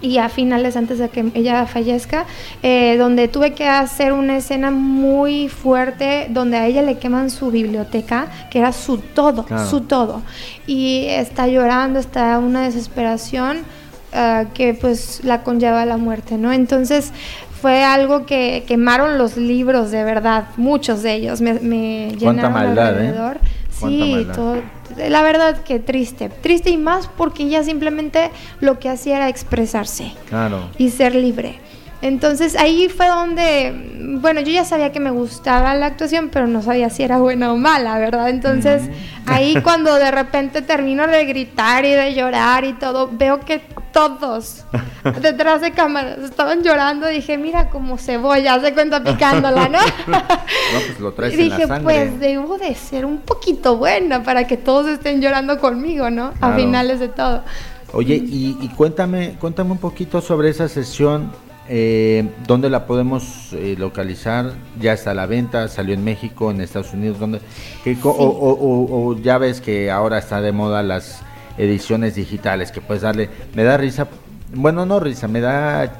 [0.00, 2.24] y a finales antes de que ella fallezca,
[2.62, 7.50] eh, donde tuve que hacer una escena muy fuerte donde a ella le queman su
[7.50, 9.66] biblioteca, que era su todo, Claro.
[9.68, 10.22] su todo.
[10.68, 13.64] Y está llorando, está una desesperación
[14.12, 16.52] ah, que pues la conlleva a la muerte, ¿no?
[16.52, 17.12] Entonces
[17.60, 22.86] fue algo que quemaron los libros de verdad, muchos de ellos, me, me llenaron maldad,
[22.86, 23.08] ¿eh?
[23.08, 23.38] alrededor.
[23.80, 24.56] Cuánta Sí, todo,
[25.08, 28.30] la verdad que triste, triste y más porque ella simplemente
[28.60, 30.68] lo que hacía era expresarse Claro.
[30.78, 31.60] y ser libre.
[32.00, 36.62] Entonces ahí fue donde, bueno, yo ya sabía que me gustaba la actuación, pero no
[36.62, 38.28] sabía si era buena o mala, ¿verdad?
[38.28, 38.88] Entonces
[39.26, 43.62] ahí cuando de repente termino de gritar y de llorar y todo, veo que
[43.92, 44.64] todos
[45.22, 49.78] detrás de cámaras estaban llorando, dije, mira como cebolla, se cuenta picándola, ¿no?
[50.08, 51.82] No, pues lo traes Y en la dije, sangre.
[51.84, 56.32] pues debo de ser un poquito buena para que todos estén llorando conmigo, ¿no?
[56.40, 57.42] A finales de todo.
[57.92, 61.32] Oye, y, y cuéntame, cuéntame un poquito sobre esa sesión.
[61.70, 64.52] Eh, ¿Dónde la podemos eh, localizar?
[64.80, 65.68] ¿Ya está a la venta?
[65.68, 67.18] ¿Salió en México, en Estados Unidos?
[67.18, 67.40] ¿Dónde?
[67.84, 68.00] ¿Qué Sí.
[68.04, 71.20] o, o- o- o ya ves que ahora está de moda las
[71.58, 73.28] ediciones digitales, que puedes darle...
[73.54, 74.08] Me da risa,
[74.54, 75.92] bueno, no risa, me da...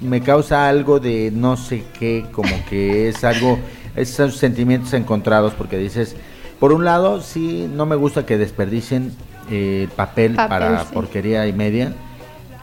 [0.00, 3.58] Me causa algo de no sé qué, como que es algo,
[3.94, 6.16] esos sentimientos encontrados, porque dices,
[6.58, 9.12] por un lado, sí, no me gusta que desperdicien
[9.50, 10.88] eh, papel, Papel, para sí.
[10.92, 11.92] porquería y media.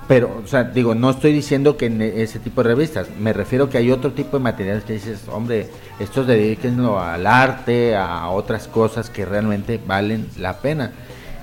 [0.07, 3.69] Pero, o sea, digo, no estoy diciendo que en ese tipo de revistas, me refiero
[3.69, 5.69] que hay otro tipo de materiales que dices, hombre,
[5.99, 10.91] estos dedíquenlo al arte, a otras cosas que realmente valen la pena.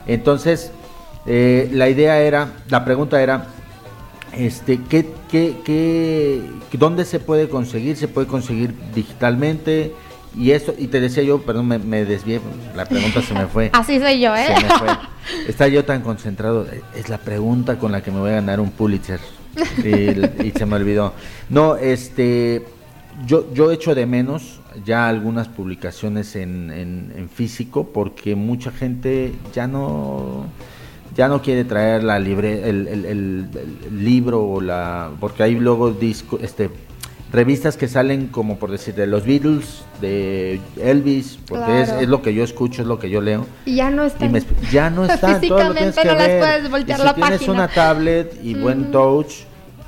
[0.06, 0.72] Entonces,
[1.26, 3.46] eh, la idea era, la pregunta era,
[4.32, 7.96] este, ¿qué, qué, qué, ¿dónde se puede conseguir?
[7.96, 9.92] ¿Se puede conseguir digitalmente?
[10.36, 12.40] Y eso, y te decía yo, perdón, me, me desvié,
[12.76, 13.70] la pregunta se me fue.
[13.72, 14.46] Así soy yo, ¿eh?
[14.46, 14.88] Se me fue.
[15.48, 16.66] Estaba yo tan concentrado.
[16.94, 19.20] Es la pregunta con la que me voy a ganar un Pulitzer.
[19.84, 21.12] Y, y se me olvidó.
[21.48, 22.64] No, este.
[23.26, 29.32] Yo, yo echo de menos ya algunas publicaciones en, en- en físico porque mucha gente
[29.52, 30.46] ya no
[31.16, 33.48] ya no quiere traer la libre el, el- el-
[33.88, 36.70] el libro o la porque hay luego disco este
[37.32, 42.00] revistas que salen como por decir de los Beatles de Elvis porque es, Claro.
[42.02, 44.28] es lo que yo escucho es lo que yo leo Y ya no y está.
[44.28, 47.32] me ya no está, todo lo Físicamente no las puedes voltear y si la tienes
[47.40, 47.52] página.
[47.52, 48.90] una tablet y buen Ujú.
[48.92, 49.32] touch,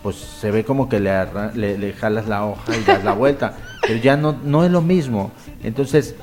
[0.03, 1.13] pues se ve como que le,
[1.55, 4.81] le, le jalas la hoja y das la vuelta, pero ya no, no es lo
[4.83, 5.31] mismo.
[5.63, 6.15] Entonces,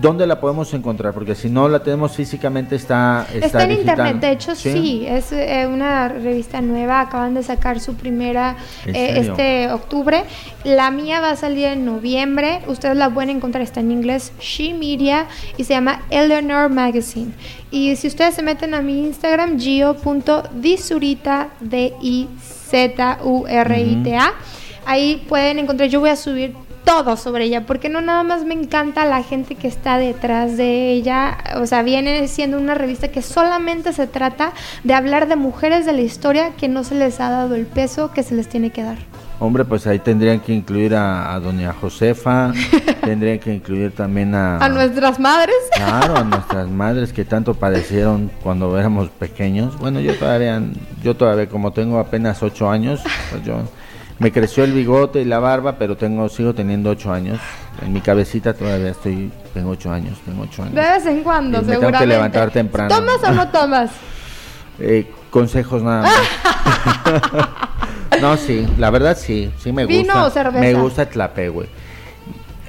[0.00, 1.12] ¿dónde la podemos encontrar?
[1.12, 3.98] Porque si no la tenemos físicamente está está, Está en digital.
[3.98, 8.56] internet, de hecho sí, es eh, una revista nueva, acaban de sacar su primera
[8.86, 10.24] ¿En eh, este octubre.
[10.64, 14.74] La mía va a salir en noviembre, ustedes la pueden encontrar, está en inglés, She
[14.74, 17.32] Media, y se llama Eleanor Magazine.
[17.70, 22.32] Y si ustedes se meten a mi Instagram, gio.disurita, D-I-Z-U-R-I-T-A,
[24.86, 28.54] ahí pueden encontrar, yo voy a subir todo sobre ella, porque no nada más me
[28.54, 33.22] encanta la gente que está detrás de ella, o sea, viene siendo una revista que
[33.22, 34.52] solamente se trata
[34.84, 38.12] de hablar de mujeres de la historia que no se les ha dado el peso
[38.12, 38.98] que se les tiene que dar.
[39.38, 42.52] Hombre, pues ahí tendrían que incluir a, a doña Josefa,
[43.04, 44.58] tendrían que incluir también a...
[44.58, 45.56] A nuestras madres.
[45.74, 49.76] Claro, a nuestras madres que tanto padecieron cuando éramos pequeños.
[49.78, 50.62] Bueno, yo todavía,
[51.02, 53.00] yo todavía como tengo apenas ocho años,
[53.30, 53.62] pues yo
[54.18, 57.40] me creció el bigote y la barba, pero tengo, sigo teniendo ocho años.
[57.84, 60.74] En mi cabecita todavía estoy, tengo ocho años, tengo ocho años.
[60.74, 62.06] De vez en cuando, Y me tengo que seguramente.
[62.06, 62.94] levantar temprano.
[62.94, 63.90] ¿Tomas o no tomas?
[64.78, 67.42] Eh, consejos nada más.
[68.22, 70.26] no, sí, la verdad sí, sí me ¿Vino gusta.
[70.26, 70.60] o cerveza?
[70.60, 71.68] Me gusta el tlapegue.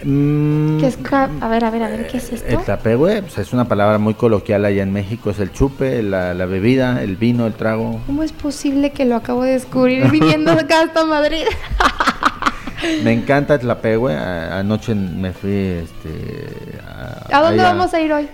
[0.05, 2.47] Mm, ¿Qué es a ver, a ver, a ver, ¿qué es esto?
[2.47, 6.33] el tlapegue pues, es una palabra muy coloquial allá en México, es el chupe, la,
[6.33, 8.01] la bebida, el vino, el trago.
[8.05, 11.43] ¿Cómo es posible que lo acabo de descubrir viniendo acá hasta Madrid?
[13.03, 16.49] Me encanta el tlapegue, a- anoche me fui este,
[17.31, 18.27] ¿A dónde allá- vamos a ir hoy?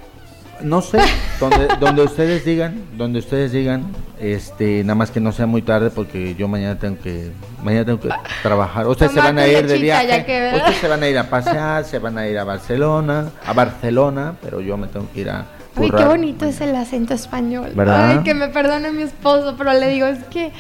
[0.62, 1.00] No sé,
[1.40, 3.86] donde, donde ustedes digan, donde ustedes digan,
[4.20, 7.32] este, nada más que no sea muy tarde porque yo mañana tengo que,
[7.64, 8.10] mañana tengo que
[8.44, 8.88] trabajar.
[8.88, 12.00] Ustedes se van a ir de viaje, ustedes se van a ir a pasear, se
[12.00, 15.46] van a ir a Barcelona, a Barcelona, pero yo me tengo que ir a
[15.76, 17.72] Ay, qué bonito es el acento español.
[17.74, 18.18] ¿Verdad?
[18.18, 20.52] Ay, que me perdone mi esposo, pero le digo, es que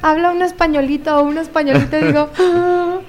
[0.00, 2.28] habla un españolito o un españolito y digo.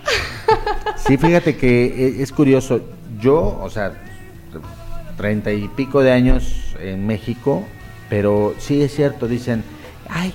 [0.98, 2.82] Sí, fíjate que e- es curioso.
[3.20, 3.94] Yo, o sea,
[5.24, 7.64] treinta y pico de años en México,
[8.10, 9.64] pero sí es cierto, dicen,
[10.10, 10.34] ay,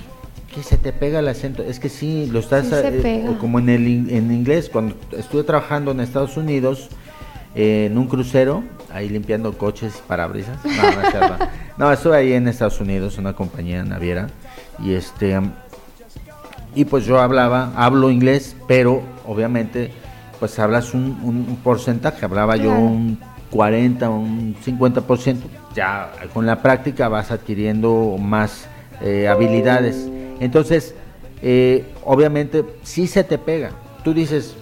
[0.51, 1.61] que se te pega el acento.
[1.61, 5.43] Es que sí, lo estás, Sí se eh, como en el en inglés, cuando estuve
[5.43, 6.89] trabajando en Estados Unidos,
[7.53, 10.57] eh, en un crucero, ahí limpiando coches y parabrisas.
[10.65, 14.27] No, no, estuve ahí en Estados Unidos, una compañía naviera,
[14.83, 15.39] y este...
[16.73, 19.91] Y pues yo hablaba, hablo inglés, pero obviamente
[20.39, 23.19] pues hablas un, porcentaje, hablaba yo un
[23.51, 25.37] 40, un 50%,
[25.75, 28.67] ya con la práctica vas adquiriendo más
[29.01, 30.07] eh, habilidades.
[30.39, 30.93] Entonces,
[31.41, 33.71] eh, obviamente sí se te pega.
[34.03, 34.55] Tú dices,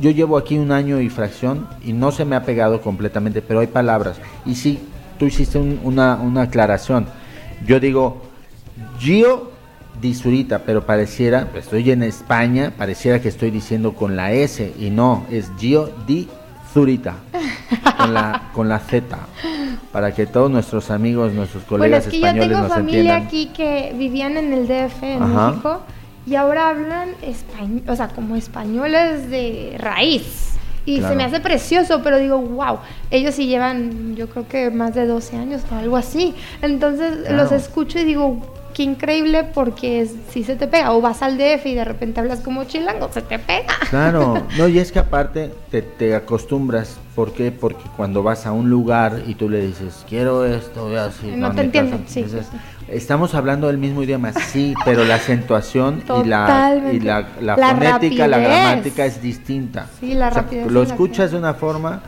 [0.00, 3.60] yo llevo aquí un año y fracción y no se me ha pegado completamente, pero
[3.60, 4.16] hay palabras.
[4.46, 4.78] Y sí,
[5.18, 7.06] tú hiciste un- una, una aclaración.
[7.66, 8.22] Yo digo,
[8.98, 9.50] Gio
[10.00, 14.90] di Zurita, pero pareciera, estoy en España, pareciera que estoy diciendo con la S y
[14.90, 16.28] no, es Gio di
[16.72, 17.14] Zurita,
[17.96, 19.16] con la, con la Z,
[19.92, 23.22] para que todos nuestros amigos, nuestros Bueno, colegas es que yo tengo familia entiendan.
[23.26, 25.50] aquí que vivían en el DF, en Ajá.
[25.50, 25.80] México,
[26.26, 30.44] y ahora hablan español, o sea, como españoles de raíz.
[30.84, 31.10] Y Claro.
[31.12, 32.78] se me hace precioso, pero digo, wow,
[33.10, 36.34] ellos sí llevan, yo creo que más de 12 años o algo así.
[36.62, 37.36] Entonces Claro.
[37.36, 38.40] los escucho y digo,
[38.78, 40.92] qué increíble porque es- sí se te pega.
[40.92, 43.66] O vas al DF y de repente hablas como chilango, se te pega.
[43.90, 47.50] Claro, no, y es que aparte te, te acostumbras, ¿por qué?
[47.50, 51.48] Porque cuando vas a un lugar y tú le dices, quiero esto, y así, No
[51.48, 52.56] en te mi entienden, casa", sí, dices, sí,
[52.88, 57.74] Estamos hablando el mismo idioma, sí, pero la acentuación y la, y la, la La
[57.74, 59.88] fonética, la gramática es distinta.
[60.00, 62.00] Sí, la O sea, rapidez Lo escuchas de una forma,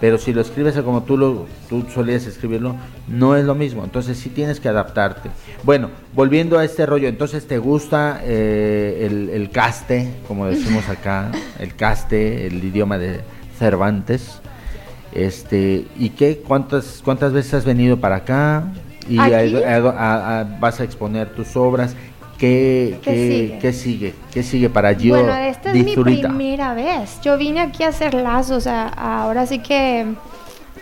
[0.00, 2.76] pero si lo escribes como tú, lo, tú solías escribirlo,
[3.08, 3.82] no es lo mismo.
[3.84, 5.30] Entonces sí tienes que adaptarte.
[5.62, 11.30] Bueno, volviendo a este rollo, entonces te gusta eh, el, el caste, como decimos acá,
[11.58, 13.20] el caste, el idioma de
[13.58, 14.40] Cervantes.
[15.12, 16.42] Este, ¿y qué?
[16.46, 18.64] ¿Cuántas, cuántas veces has venido para acá?
[19.08, 21.94] ¿Y a- vas a exponer tus obras?
[22.38, 23.58] ¿Qué, ¿Qué qué, sigue?
[23.60, 24.14] qué sigue?
[24.32, 27.20] ¿Qué sigue para Gio Bueno, esta es mi primera vez.
[27.22, 30.06] Yo vine aquí a hacer lazos, a- ahora sí que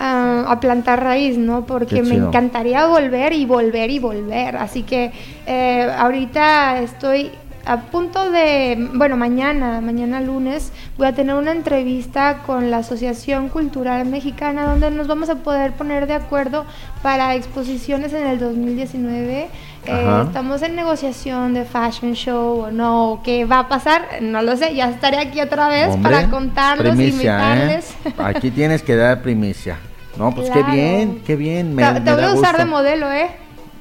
[0.00, 1.64] a plantar raíz, ¿no?
[1.66, 4.56] Porque me encantaría volver y volver y volver.
[4.56, 5.12] Así que
[5.46, 7.30] eh, ahorita estoy
[7.66, 13.48] a punto de, bueno, mañana, mañana lunes, voy a tener una entrevista con la Asociación
[13.48, 16.66] Cultural Mexicana donde nos vamos a poder poner de acuerdo
[17.02, 19.48] para exposiciones en el 2019.
[19.86, 24.56] Eh, estamos en negociación de fashion show o no, qué va a pasar, no lo
[24.56, 27.90] sé, ya estaré aquí otra vez Hombre, para contarles, primicia, invitarles.
[28.04, 28.12] ¿eh?
[28.18, 29.78] Aquí tienes que dar primicia.
[30.16, 31.74] No, pues qué bien, qué bien.
[31.74, 33.30] Me, te me voy da a usar de modelo, ¿eh?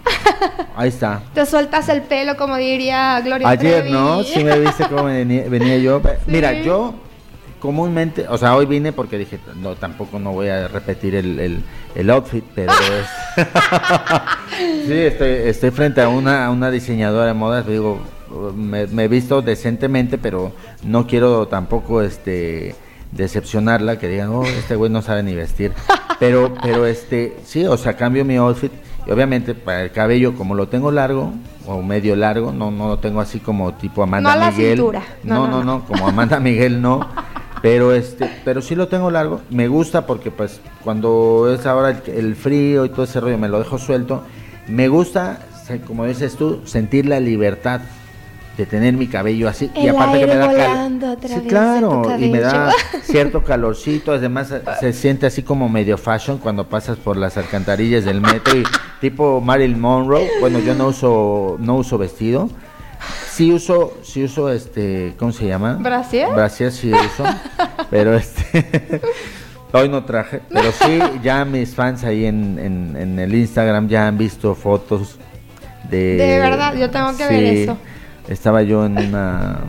[0.76, 1.22] Ahí está.
[1.34, 3.92] Te sueltas el pelo, como diría Gloria Ayer, Trevi.
[3.92, 4.24] ¿no?
[4.24, 6.02] Sí me viste cómo venía, venía yo.
[6.28, 6.96] Mira, yo
[7.64, 11.64] comúnmente, o sea, hoy vine porque dije, no, tampoco no voy a repetir el, el,
[11.95, 12.73] el outfit, pero
[13.38, 13.48] es...
[14.85, 18.02] sí, estoy, estoy frente a una, a una diseñadora de modas, digo,
[18.53, 20.52] me, me he visto decentemente, pero
[20.84, 22.76] no quiero tampoco, este
[23.14, 25.72] decepcionarla, que digan, oh, este güey no sabe ni vestir.
[26.19, 28.72] Pero, pero este, sí, o sea, cambio mi outfit
[29.06, 31.34] y obviamente para el cabello, como lo tengo largo
[31.65, 34.85] o medio largo, no, no lo tengo así como tipo Amanda No a la Miguel.
[35.23, 37.06] No, no, no, como Amanda Miguel no.
[37.64, 39.41] Pero este, pero sí lo tengo largo.
[39.49, 43.48] Me gusta porque pues cuando es ahora el, el frío y todo ese rollo me
[43.49, 44.22] lo dejo suelto.
[44.68, 45.40] Me gusta,
[45.88, 47.81] como dices tú, sentir la libertad.
[48.57, 51.41] de tener mi cabello así y El aparte que me da cal- volando a través
[51.41, 52.72] Sí, claro, y me da
[53.03, 58.22] cierto calorcito, además se siente así como medio fashion cuando pasas por las alcantarillas del
[58.22, 58.64] metro y
[59.02, 60.30] tipo Marilyn Monroe.
[60.40, 62.48] Bueno, yo no uso no uso vestido.
[63.34, 65.73] Sí uso sí uso este, ¿cómo se llama?
[65.81, 66.30] ¿Brasier?
[66.30, 67.23] Brasier sí uso,
[67.89, 69.01] pero este
[69.76, 74.07] Hoy no traje, pero sí, ya mis fans ahí en, en, en el Instagram ya
[74.07, 75.18] han visto fotos
[75.89, 76.15] de...
[76.15, 77.77] De verdad, yo tengo que ver eso.
[78.27, 79.61] Estaba yo en una,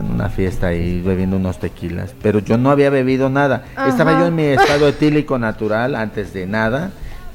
[0.00, 3.62] en una fiesta ahí bebiendo unos tequilas, pero yo no había bebido nada.
[3.86, 6.90] Estaba yo en mi estado etílico natural antes de nada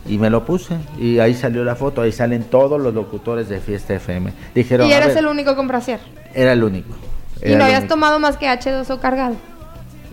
[0.07, 0.75] y me lo puse.
[0.99, 4.31] Y ahí salió la foto, ahí salen todos los locutores de Fiesta FM.
[4.55, 5.99] Dijeron, y "A eres ver", el único con brasier.
[6.33, 6.95] era el único.
[7.43, 7.93] Y no habías único.
[7.95, 9.35] tomado más que H2O cargado.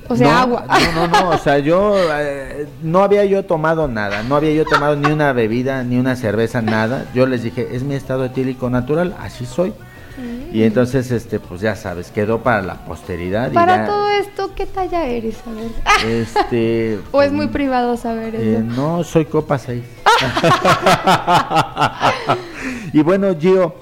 [0.06, 0.66] O sea, No, agua.
[0.94, 4.66] No, no, no, o sea, yo eh, no había yo tomado nada, no había yo
[4.66, 7.06] tomado ni una bebida, ni una cerveza, nada.
[7.14, 9.72] Yo les dije, es mi estado etílico natural, así soy.
[10.16, 10.54] Mm.
[10.54, 13.50] Y entonces, este, pues ya sabes, quedó para la posteridad.
[13.50, 15.36] y Para ya, todo esto, ¿qué talla eres?
[15.46, 15.70] A ver.
[16.06, 18.62] Este, ¿O es muy privado saber eh, eso?
[18.62, 19.82] no, soy copa 6.
[22.92, 23.74] y bueno, Gio,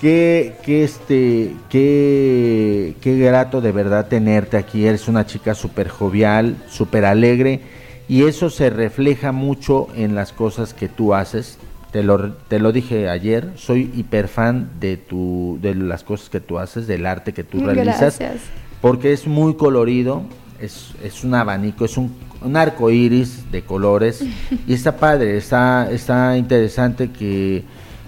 [0.00, 4.86] qué, qué, este, qué, qué grato de verdad tenerte aquí.
[4.86, 7.60] Eres una chica súper jovial, súper alegre.
[8.06, 11.58] Y eso se refleja mucho en las cosas que tú haces.
[11.94, 16.40] Te lo, te lo dije ayer, soy hiper fan de, tu, de las cosas que
[16.40, 18.42] tú haces, del arte que tú realizas Gracias.
[18.80, 20.22] porque es muy colorido,
[20.60, 22.12] es, es un abanico, es un,
[22.42, 24.24] un arco iris de colores
[24.66, 27.62] y está padre, está, está interesante que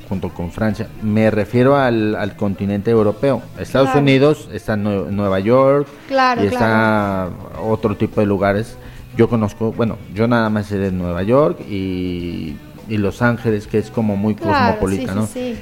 [0.08, 3.42] junto con Francia, me refiero al, al continente europeo.
[3.60, 4.02] Estados Claro.
[4.02, 7.30] Unidos está Nue- Nueva York Claro, y está
[7.64, 8.76] otro tipo de lugares.
[9.18, 12.56] Yo conozco, bueno, yo nada más sé de Nueva York y,
[12.88, 15.26] y Los Ángeles, que es como muy cosmopolita, sí, ¿no?
[15.28, 15.60] sí, sí.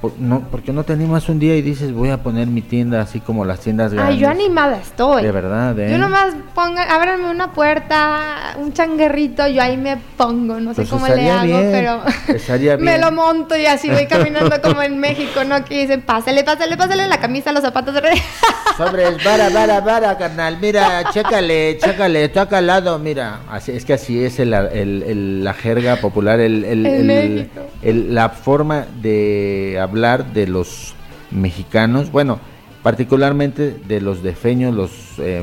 [0.00, 2.62] Por- no, ¿Por qué no te animas un día y dices voy a poner mi
[2.62, 4.14] tienda así como las tiendas grandes?
[4.16, 5.22] Ay, yo animada estoy.
[5.22, 5.90] De verdad, ¿eh?
[5.90, 10.88] Yo nomás pongan, ábranme una puerta, un changuerrito, yo ahí me pongo, no sé Pues
[10.88, 15.44] cómo le hago, bien, pero me lo monto y así voy caminando como en México,
[15.44, 15.64] ¿no?
[15.64, 17.94] Que dicen, pásale, pásale, pásale la camisa, los zapatos.
[18.78, 20.56] Sobres, vara, vara, vara, carnal.
[20.60, 23.40] Mira, chécale, chécale, está acá al lado, mira.
[23.50, 29.78] Así, es que así es el- el- el- la jerga popular, el- la forma de
[29.90, 30.94] hablar de los
[31.30, 32.10] mexicanos.
[32.10, 32.38] Bueno,
[32.82, 35.42] particularmente de los defeños, los eh,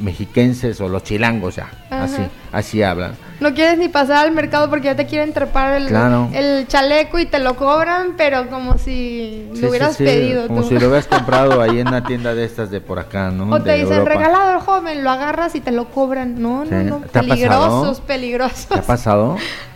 [0.00, 1.70] mexiquenses o los chilangos, ya.
[1.90, 2.04] Ajá.
[2.04, 2.22] Así,
[2.52, 3.12] así hablan.
[3.40, 6.28] No quieres ni pasar al mercado porque ya te quieren trepar el, Claro.
[6.34, 10.60] el chaleco y te lo cobran, pero como si Sí, lo hubieras sí, pedido Como
[10.62, 10.68] tú.
[10.68, 13.48] si lo hubieras comprado ahí en una tienda de estas de por acá, ¿no?
[13.54, 16.40] O te De dicen, regalado al joven, lo agarras y te lo cobran.
[16.40, 16.96] No, no, no.
[17.10, 18.66] ¿Te ha Peligrosos, peligrosos.
[18.68, 19.36] ¿Te ha pasado?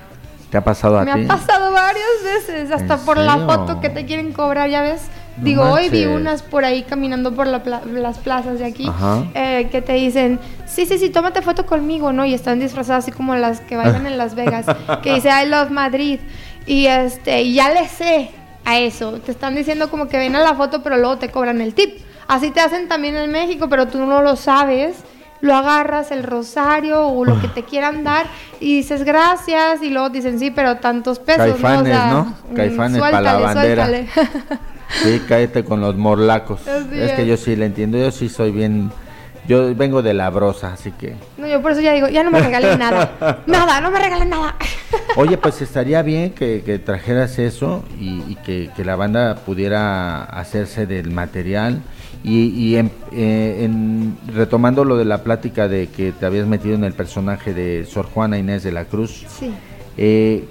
[0.51, 1.25] ¿Te ha pasado a Me ti?
[1.25, 3.47] ha pasado varias veces, hasta ¿En por la serio?
[3.49, 5.03] foto que te quieren cobrar, ya ves.
[5.37, 8.91] No Digo, hoy vi unas por ahí caminando por la pla- las plazas de aquí
[9.35, 12.25] eh, que te dicen, sí, sí, sí, tómate foto conmigo, ¿no?
[12.25, 14.67] Y están disfrazadas así como las que bailan en Las Vegas,
[15.03, 16.19] que dice I love Madrid.
[16.67, 18.31] Y este, y ya le sé
[18.65, 19.13] a eso.
[19.21, 22.01] Te están diciendo como que ven a la foto, pero luego te cobran el tip.
[22.27, 24.97] Así te hacen también en México, pero tú no lo sabes.
[25.41, 28.27] Lo agarras el rosario o lo que te quieran dar
[28.61, 31.55] y dices gracias y luego dicen sí, pero tantos pesos, ¿no?
[31.55, 32.25] O Caifanes, sea, ¿no?
[32.51, 33.87] mm, Caifanes para la bandera.
[33.87, 34.09] suéltale.
[35.03, 36.67] Sí, cállate con los morlacos.
[36.67, 37.29] Así es que es.
[37.29, 38.91] yo sí le entiendo, yo sí soy bien...
[39.47, 41.15] Yo vengo de la brosa, así que...
[41.37, 43.43] No, yo por eso ya digo, ya no me regalen nada.
[43.47, 44.57] Nada, no me regalen nada.
[45.17, 50.23] Oye, pues estaría bien que, que trajeras eso y, y que, que la banda pudiera
[50.25, 51.81] hacerse del material.
[52.25, 56.75] Y, y en- eh, en- retomando lo de la plática de que te habías metido
[56.75, 59.53] en el personaje de Sor Juana Inés de la Cruz, Sí.
[59.97, 60.45] eh,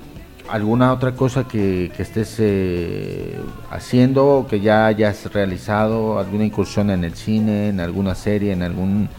[0.49, 3.35] ¿alguna otra cosa que, que estés eh,
[3.69, 6.19] haciendo o que ya hayas realizado?
[6.19, 9.09] ¿Alguna incursión en el cine, en alguna serie, en algún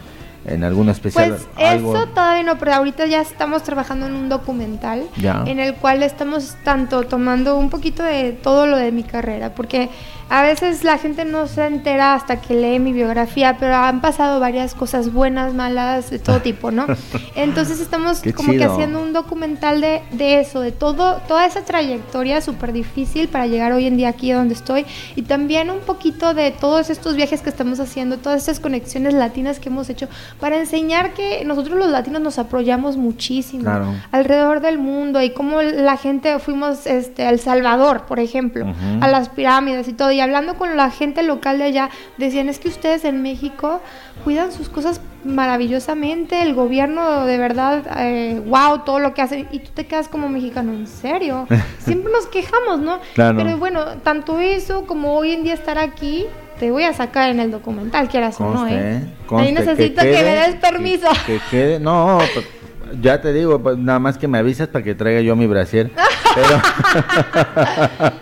[0.47, 1.95] en alguna especial Pues algo.
[1.95, 5.43] eso todavía no, pero ahorita ya estamos trabajando en un documental Ya.
[5.47, 9.91] en el cual estamos tanto tomando un poquito de todo lo de mi carrera, porque
[10.31, 14.41] a veces la gente no se entera hasta que lee mi biografía, pero han pasado
[14.41, 16.87] varias cosas buenas, malas, de todo tipo, ¿no?
[17.35, 21.63] Entonces estamos Qué como que haciendo un documental de, de eso, de todo, toda esa
[21.63, 24.85] trayectoria súper difícil para llegar hoy en día aquí donde estoy
[25.17, 29.59] y también un poquito de todos estos viajes que estamos haciendo, todas estas conexiones latinas
[29.61, 30.09] que hemos hecho
[30.41, 33.95] para enseñar que nosotros los latinos nos apoyamos muchísimo Claro.
[34.13, 38.67] alrededor del mundo y cómo la gente fuimos este a El Salvador, por ejemplo,
[39.01, 42.59] a las pirámides y todo y hablando con la gente local de allá decían es
[42.59, 43.81] que ustedes en México
[44.25, 49.59] cuidan sus cosas maravillosamente, el gobierno de verdad, eh, wow, todo lo que hacen y
[49.61, 51.47] tú te quedas como mexicano, en serio,
[51.79, 53.01] siempre nos quejamos, ¿no?
[53.15, 53.39] Claro.
[53.39, 56.27] Pero bueno, tanto eso como hoy en día estar aquí
[56.59, 59.01] te voy a sacar en el documental, quieras o no, ¿eh?
[59.27, 61.07] Conste, Ahí necesito que, quede- me des permiso.
[61.27, 62.47] Que, que quede, no, pues,
[63.01, 65.91] ya te digo, pues, nada más que me avisas para que traiga yo mi brasier.
[66.35, 66.61] Pero,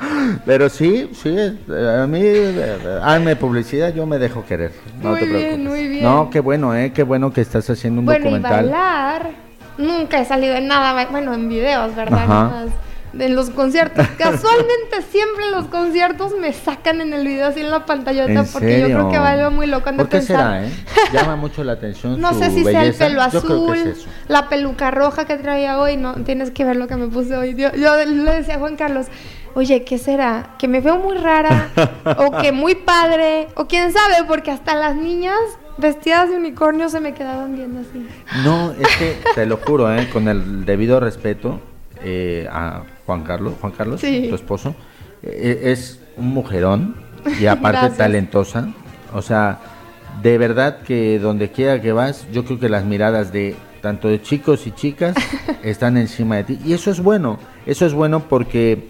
[0.44, 4.72] pero sí, sí, eh, a mí, eh, hazme publicidad, yo me dejo querer.
[5.02, 6.04] No Muy te bien, muy bien.
[6.04, 8.64] No, qué bueno, eh, qué bueno que estás haciendo un Bueno, y documental.
[8.64, 9.30] bailar.
[9.78, 12.22] Nunca he salido en nada, bueno, en videos, ¿verdad?
[12.24, 12.64] Ajá.
[13.18, 14.06] En los conciertos.
[14.18, 18.46] Casualmente siempre en los conciertos me sacan en el video así en la pantallota ¿En
[18.46, 19.84] porque yo creo que bailo muy loco.
[19.84, 20.36] ¿Por qué pensar.
[20.36, 20.70] será, eh?
[21.12, 24.90] Llama mucho la atención No su sé si sea el pelo azul, es la peluca
[24.90, 25.96] roja que traía hoy.
[25.96, 27.54] No, tienes que ver lo que me puse hoy.
[27.54, 29.06] Yo, yo le decía a Juan Carlos,
[29.56, 30.50] oye, ¿qué será?
[30.58, 31.70] ¿Que me veo muy rara?
[32.18, 33.48] ¿O que muy padre?
[33.56, 34.16] ¿O quién sabe?
[34.28, 35.38] Porque hasta las niñas
[35.78, 38.06] vestidas de unicornio se me quedaban viendo así.
[38.44, 40.08] No, es que te lo juro, ¿eh?
[40.12, 41.58] con el debido respeto
[42.04, 44.26] eh, a Juan Carlos, Juan Carlos, Sí.
[44.28, 44.74] tu esposo,
[45.22, 46.94] eh, es un mujerón
[47.40, 47.96] y aparte Gracias.
[47.96, 48.68] talentosa.
[49.14, 49.58] O sea,
[50.22, 54.20] de verdad que donde quiera que vas, yo creo que las miradas de tanto de
[54.20, 55.14] chicos y chicas
[55.62, 56.58] están encima de ti.
[56.64, 58.88] Y eso es bueno, eso es bueno porque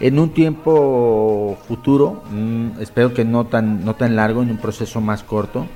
[0.00, 5.00] en un tiempo futuro, mm, espero que no tan, no tan largo, en un proceso
[5.00, 5.66] más corto,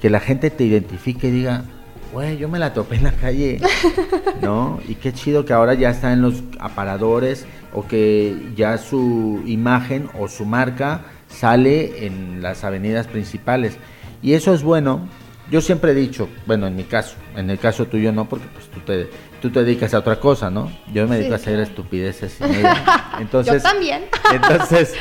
[0.00, 1.64] que la gente te identifique y diga,
[2.12, 3.60] güey, yo me la topé en la calle,
[4.42, 4.80] ¿no?
[4.88, 10.08] Y qué chido que ahora ya está en los aparadores o que ya su imagen
[10.18, 13.76] o su marca sale en las avenidas principales.
[14.22, 15.08] Y eso es bueno.
[15.50, 18.66] Yo siempre he dicho, bueno, en mi caso, en el caso tuyo no, porque pues
[18.68, 19.10] tú te,
[19.42, 20.70] tú te dedicas a otra cosa, ¿no?
[20.92, 22.40] Yo me Sí, dedico a hacer estupideces.
[22.40, 22.76] y media.
[23.18, 24.04] Entonces, yo también.
[24.32, 24.94] entonces,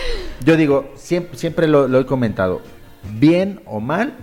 [0.43, 2.61] yo digo, siempre, siempre lo, lo he comentado,
[3.03, 4.13] bien o mal,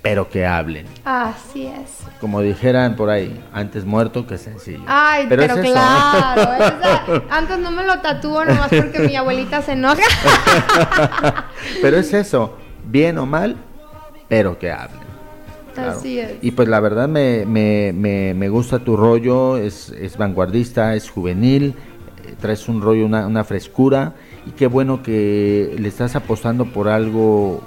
[0.00, 0.86] pero que hablen.
[1.04, 1.98] Así es.
[2.18, 4.82] Como dijeran por ahí, antes muerto que sencillo.
[4.86, 5.60] Ay, pero, es eso.
[5.60, 10.02] claro, esa- antes no me lo tatúo nomás porque mi abuelita se enoja.
[11.80, 13.56] pero es eso, bien o mal,
[14.28, 15.01] pero que hablen.
[15.74, 15.92] Claro.
[15.92, 16.34] Así es.
[16.42, 21.08] Y pues la verdad me, me, me, me gusta tu rollo, es, es vanguardista, es
[21.10, 21.74] juvenil,
[22.26, 24.14] eh, traes un rollo, una, una frescura
[24.46, 27.62] y qué bueno que le estás apostando por algo,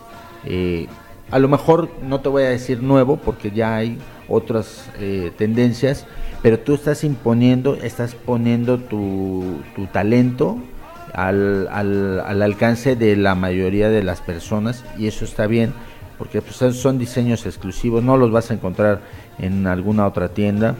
[0.46, 0.88] eh,
[1.32, 6.06] a lo mejor no te voy a decir nuevo porque ya hay otras eh, tendencias,
[6.42, 10.58] pero tú estás imponiendo, estás poniendo tu, tu talento
[11.14, 15.74] al, al, al alcance de la mayoría de las personas y eso está bien
[16.18, 19.02] porque pues, son- diseños exclusivos, no los vas a encontrar
[19.40, 20.76] en alguna otra tienda.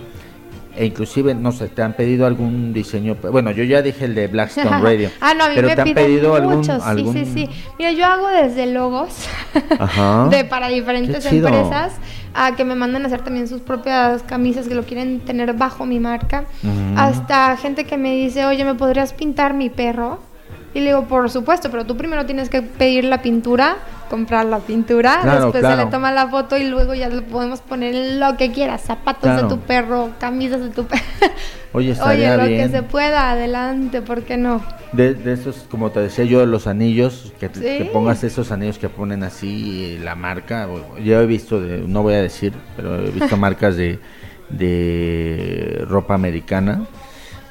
[0.78, 3.16] E inclusive, no sé, ¿te han pedido algún diseño?
[3.32, 5.10] Bueno, yo ya dije el de Blackstone Radio.
[5.22, 7.50] ah, no, a mí pero me ¿te han pedido muchos, algún- sí, sí, sí.
[7.80, 9.10] Mira, yo hago desde logos
[9.80, 10.28] Ajá.
[10.30, 11.94] de para diferentes empresas
[12.34, 15.86] a que me manden a hacer también sus propias camisas que lo quieren tener bajo
[15.86, 16.44] mi marca.
[16.98, 20.20] Hasta gente que me dice, oye, ¿me podrías pintar mi perro?
[20.74, 23.78] Y le digo, por supuesto, pero tú primero tienes que pedir la pintura,
[24.10, 25.78] comprar la pintura, Claro, después claro.
[25.80, 29.24] se le toma la foto y luego ya le podemos poner lo que quieras, zapatos
[29.24, 29.44] Claro.
[29.44, 31.04] de tu perro, camisas de tu perro.
[31.74, 32.62] Oye, Oye, lo bien.
[32.72, 34.62] que se pueda, adelante, ¿por qué no?
[34.94, 37.84] De, de esos, como te decía yo, los anillos, que, te- Sí.
[37.84, 40.70] que pongas esos anillos que ponen así, la marca.
[41.04, 44.00] Yo he visto, de, no voy a decir, pero he visto marcas de,
[44.50, 46.86] de ropa americana,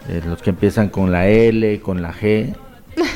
[0.09, 2.55] eh, los que empiezan con la L, con la G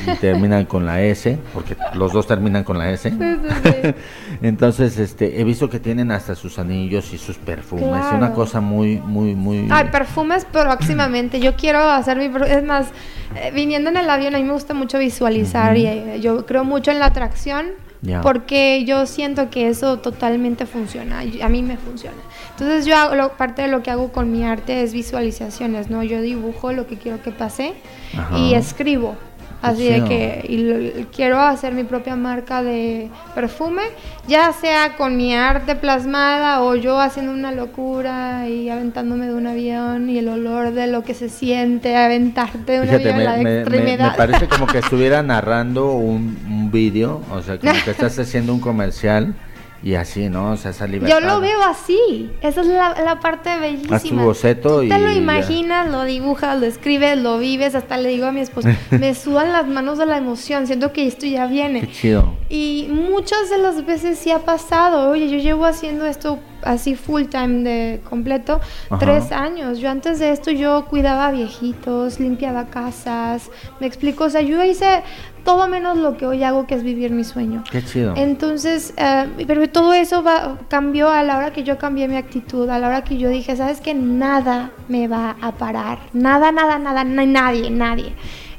[0.07, 3.11] y terminan con la S, porque los dos terminan con la S.
[3.11, 3.95] Sí, sí, sí.
[4.43, 8.17] Entonces, este, he visto que tienen hasta sus anillos y sus perfumes, Claro.
[8.17, 9.67] una cosa muy, muy, muy.
[9.71, 11.41] Ay, perfumes próximamente.
[11.41, 12.31] Yo quiero hacer mi...
[12.47, 12.89] Es más,
[13.35, 16.65] eh, viniendo en el avión, a mí me gusta mucho visualizar y eh, yo creo
[16.65, 17.67] mucho en la atracción
[18.01, 18.21] Ya.
[18.21, 21.21] porque yo siento que eso totalmente funciona.
[21.43, 22.17] A mí me funciona.
[22.53, 26.03] Entonces yo hago, lo- parte de lo que hago con mi arte es visualizaciones, ¿no?
[26.03, 27.75] Yo dibujo lo que quiero que pase
[28.17, 28.39] Ajá.
[28.39, 29.17] y escribo.
[29.61, 33.83] Así de que y lo- quiero hacer mi propia marca de perfume,
[34.29, 39.47] ya sea con mi arte plasmada o yo haciendo una locura y aventándome de un
[39.49, 43.31] avión y el olor de lo que se siente aventarte de un Fíjate, avión a
[43.33, 44.11] la me, me- extremidad.
[44.13, 48.55] me parece como que estuviera narrando un, un vídeo, o sea, como que estás haciendo
[48.55, 49.35] un comercial
[49.83, 50.53] y así, ¿no?
[50.53, 51.21] O sea, esa libertad.
[51.21, 53.97] Yo lo veo así, esa es la, la parte bellísima.
[53.97, 55.15] Haz tu boceto Tú y te lo ya.
[55.15, 59.53] imaginas, lo dibujas, lo escribes, lo vives, hasta le digo a mi esposo, me sudan
[59.53, 61.81] las manos de la emoción, siento que esto ya viene.
[61.83, 62.35] Qué chido.
[62.49, 67.25] Y muchas de las veces sí ha pasado, oye, yo llevo haciendo esto así full
[67.27, 68.61] time de completo
[68.91, 68.99] Ajá.
[68.99, 69.79] tres años.
[69.79, 75.03] Yo antes de esto yo cuidaba viejitos, limpiaba casas, me explico, o sea, yo hice
[75.45, 77.65] todo menos lo que hoy hago, que es vivir mi sueño.
[77.71, 78.13] Qué chido.
[78.17, 82.69] Entonces, eh, pero todo eso va, cambió a la hora que yo cambié mi actitud,
[82.69, 86.79] a la hora que yo dije, sabes que nada me va a parar, nada, nada,
[86.79, 88.13] nada, na- nadie, nadie.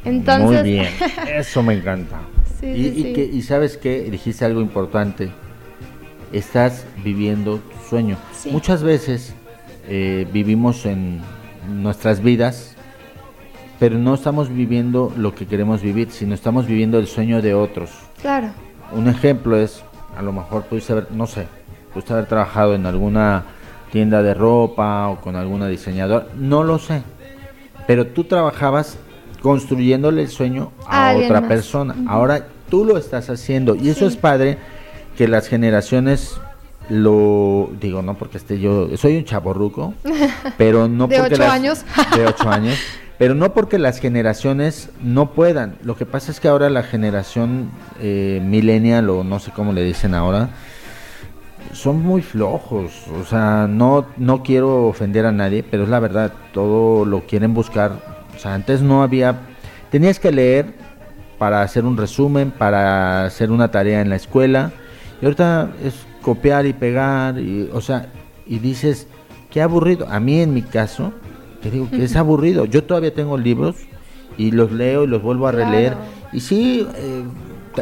[0.06, 0.88] Entonces, Muy bien,
[1.28, 2.22] eso me encanta.
[2.60, 3.14] Sí, y, sí, y sí.
[3.14, 5.30] que- y sabes que dijiste algo importante,
[6.32, 8.18] estás viviendo tu sueño.
[8.34, 8.52] Sí.
[8.52, 9.34] Muchas veces
[9.88, 11.22] eh, vivimos en
[11.82, 12.76] nuestras vidas,
[13.80, 17.90] pero no estamos viviendo lo que queremos vivir, sino estamos viviendo el sueño de otros.
[18.22, 18.50] claro,
[18.92, 19.84] Un ejemplo es,
[20.18, 21.48] a lo mejor pudiste haber, no sé,
[21.94, 23.44] pudiste haber trabajado en alguna
[23.92, 27.02] tienda de ropa o con alguna diseñadora, no lo sé,
[27.88, 28.98] pero tú trabajabas
[29.42, 31.50] construyéndole el sueño A otra más.
[31.50, 31.96] persona.
[32.08, 34.58] Ahora tú lo estás haciendo y eso es padre
[35.18, 36.40] que las generaciones
[36.90, 39.94] lo digo no porque esté yo soy un chaborruco
[40.58, 41.86] pero no De porque ocho las- años.
[42.16, 42.78] de ocho años
[43.18, 45.76] pero no porque las generaciones no puedan.
[45.84, 49.84] Lo que pasa es que ahora la generación eh, millennial o no sé cómo le
[49.84, 50.52] dicen ahora
[51.74, 52.92] son muy flojos.
[53.22, 57.54] O sea no no quiero ofender a nadie pero es la verdad todo lo quieren
[57.54, 57.92] buscar.
[58.36, 59.36] O sea antes no había
[59.92, 60.74] tenías que leer
[61.38, 64.72] para hacer un resumen para hacer una tarea en la escuela
[65.22, 68.12] y ahorita es copiar y pegar y o sea
[68.46, 69.08] y dices
[69.50, 71.14] qué aburrido a mí en mi caso
[71.62, 72.64] te digo que es aburrido.
[72.66, 73.76] Yo todavía tengo libros
[74.38, 75.92] y los leo y los vuelvo a releer.
[75.94, 76.08] Claro.
[76.32, 77.24] y sí eh,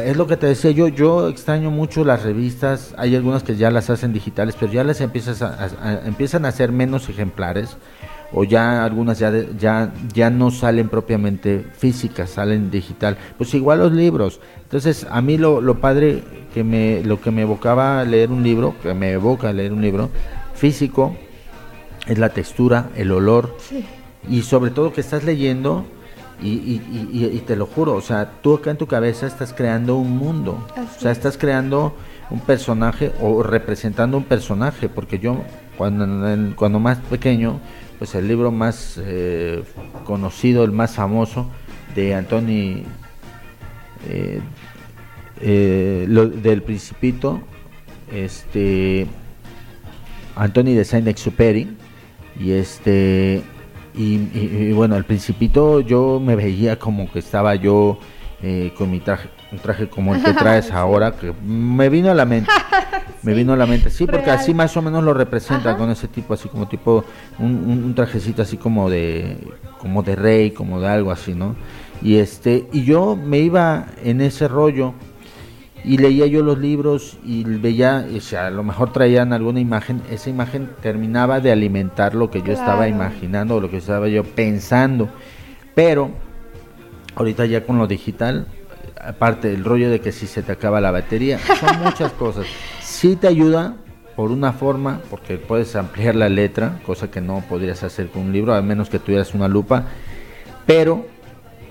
[0.04, 2.94] es lo que te decía yo yo extraño mucho las revistas.
[2.98, 6.44] Hay algunas que ya las hacen digitales pero ya las empiezas a, a- a- empiezan
[6.44, 7.76] a hacer menos ejemplares
[8.32, 13.92] o ya algunas ya ya ya no salen propiamente físicas salen digital pues igual los
[13.92, 16.22] libros entonces a mí lo, lo padre
[16.52, 20.10] que me lo que me evocaba leer un libro que me evoca leer un libro
[20.54, 21.16] físico
[22.06, 23.84] es la textura el olor sí.
[24.28, 25.84] y sobre todo que estás leyendo
[26.40, 29.52] y, y- y- y- te lo juro, o sea, tú acá en tu cabeza estás
[29.52, 31.18] creando un mundo, Así o sea, es.
[31.18, 31.96] estás creando
[32.30, 35.38] un personaje o representando un personaje, porque yo
[35.76, 37.58] cuando, cuando más pequeño,
[37.98, 39.62] pues el libro más eh,
[40.04, 41.50] conocido, el más famoso
[41.94, 42.84] de Antoni,
[44.08, 44.40] eh,
[45.40, 47.40] eh, lo- del Principito,
[48.12, 49.06] este,
[50.36, 51.76] Antoni de Saint-Exupéry,
[52.38, 53.42] y este
[53.94, 57.98] y, y- y bueno el principito yo me veía como que estaba yo
[58.40, 62.14] eh, con mi traje un traje como el que traes ahora que me vino a
[62.14, 62.48] la mente
[63.28, 64.38] me vino a la mente sí porque Real.
[64.38, 65.78] así más o menos lo representa Ajá.
[65.78, 67.04] con ese tipo así como tipo
[67.38, 69.36] un, un- un trajecito así como de
[69.78, 71.54] como de rey como de algo así no
[72.00, 74.94] y este y yo me iba en ese rollo
[75.84, 80.02] y leía yo los libros y veía, o sea, a lo mejor traían alguna imagen,
[80.10, 84.24] esa imagen terminaba de alimentar lo que yo estaba imaginando o lo que estaba yo
[84.24, 85.08] pensando.
[85.76, 86.10] Pero
[87.14, 88.48] ahorita ya con lo digital,
[89.00, 92.44] aparte del rollo de que si se te acaba la batería, son muchas cosas.
[92.98, 93.76] Sí te ayuda
[94.16, 98.32] por una forma, porque puedes ampliar la letra, cosa que no podrías hacer con un
[98.32, 99.84] libro, a menos que tuvieras una lupa,
[100.66, 101.06] pero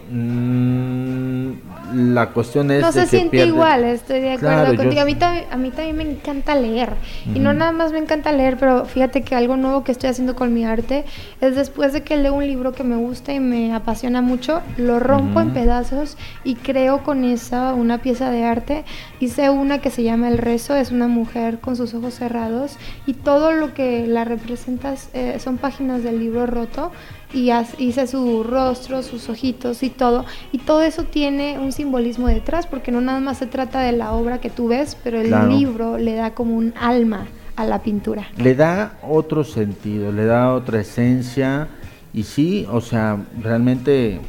[0.09, 1.51] mm,
[1.93, 5.01] la cuestión es No se siente igual, estoy de acuerdo Claro, yo- contigo.
[5.01, 6.89] A mí, también, a mí también me encanta leer.
[7.33, 10.35] Y no nada más me encanta leer, pero fíjate que algo nuevo que estoy haciendo
[10.35, 11.05] con mi arte
[11.41, 14.99] es después de que leo un libro que me gusta y me apasiona mucho, lo
[14.99, 15.55] rompo en Ujú.
[15.55, 18.85] pedazos y creo con esa una pieza de arte.
[19.19, 23.13] Hice una que se llama El Rezo, es una mujer con sus ojos cerrados y
[23.13, 26.91] todo lo que la representa es, eh, son páginas del libro roto
[27.33, 30.25] y hice su rostro, sus ojitos y todo.
[30.51, 34.13] Y todo eso tiene un simbolismo detrás, porque no nada más se trata de la
[34.13, 35.49] obra que tú ves, pero el Claro.
[35.49, 38.27] libro le da como un alma a la pintura.
[38.37, 41.67] le da otro sentido, le da otra esencia
[42.13, 44.19] y sí, o sea, realmente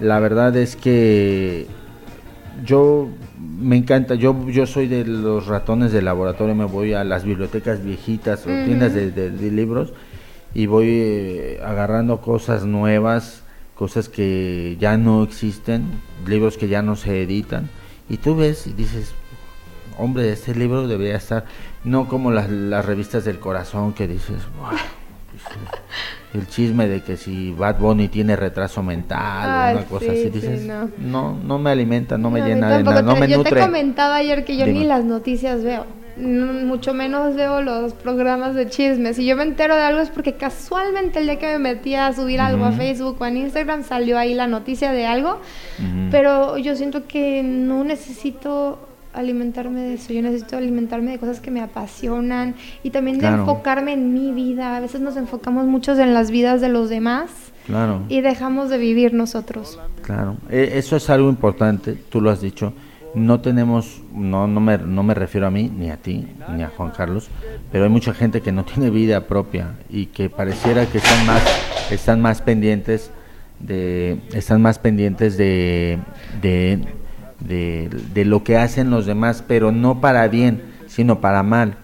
[0.00, 1.66] la verdad es que
[2.64, 3.08] yo
[3.60, 7.82] me encanta, yo yo soy de los ratones de laboratorio, me voy a las bibliotecas
[7.84, 8.64] viejitas o Ujú.
[8.64, 9.92] tiendas de, de- de libros
[10.54, 13.42] y voy eh, agarrando cosas nuevas
[13.74, 15.84] cosas que ya no existen,
[16.26, 17.68] libros que ya no se editan,
[18.08, 19.12] y tú ves y dices,
[19.98, 21.46] hombre, este libro debería estar,
[21.82, 24.70] no como las, las revistas del corazón que dices, "Buah",
[25.32, 25.58] dices,
[26.34, 30.10] el chisme de que si Bad Bunny tiene retraso mental Ay, o una cosa sí,
[30.10, 30.88] así, sí, dices, no.
[30.98, 33.56] no, no me alimenta, no me No, llena de nada, no me yo nutre.
[33.58, 34.80] te comentaba ayer que yo Dime.
[34.80, 35.86] ni las noticias veo.
[36.16, 39.16] Mucho menos veo los programas de chismes.
[39.16, 42.12] Si yo me entero de algo es porque casualmente el día que me metí a
[42.12, 42.72] subir algo a.
[42.72, 45.40] Facebook o en Instagram salió ahí la noticia de algo.
[46.10, 50.12] Pero yo siento que no necesito alimentarme de eso.
[50.12, 54.76] Yo necesito alimentarme de cosas que me apasionan y también de enfocarme en mi vida.
[54.76, 57.30] A veces nos enfocamos muchos en las vidas de los demás
[57.66, 58.02] Claro.
[58.08, 59.78] y dejamos de vivir nosotros.
[60.02, 62.72] Claro, e- eso es algo importante, tú lo has dicho.
[63.14, 66.68] No tenemos, no, no, me, no me refiero a mí, ni a ti, ni a
[66.68, 67.28] Juan Carlos,
[67.70, 71.42] pero hay mucha gente que no tiene vida propia y que pareciera que están más,
[71.90, 73.10] están más pendientes
[73.60, 75.98] de, están más pendientes de,
[76.40, 76.80] de,
[77.40, 81.76] de, lo que hacen los demás, pero no para bien, sino para mal.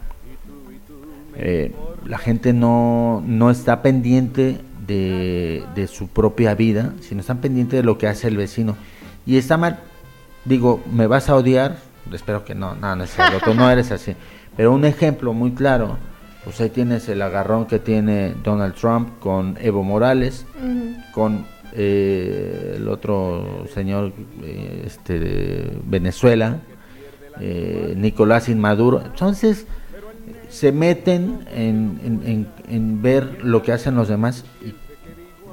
[1.36, 1.72] Eh,
[2.04, 7.84] la gente no, no está pendiente de, de su propia vida, sino están pendientes de
[7.84, 8.76] lo que hace el vecino.
[9.26, 9.80] Y está mal.
[10.48, 11.76] Digo, ¿me vas a odiar?
[12.12, 14.14] Espero que no, no, no es cierto, tú no eres así.
[14.56, 15.98] Pero un ejemplo muy claro,
[16.44, 20.46] pues ahí tienes el agarrón que tiene Donald Trump con Evo Morales,
[21.12, 21.44] con
[21.74, 24.12] eh, el otro señor
[24.42, 26.56] eh, este, de Venezuela,
[27.40, 29.02] eh, Nicolás Inmaduro.
[29.04, 29.66] Entonces,
[30.48, 34.72] se meten en, en- en- en ver lo que hacen los demás y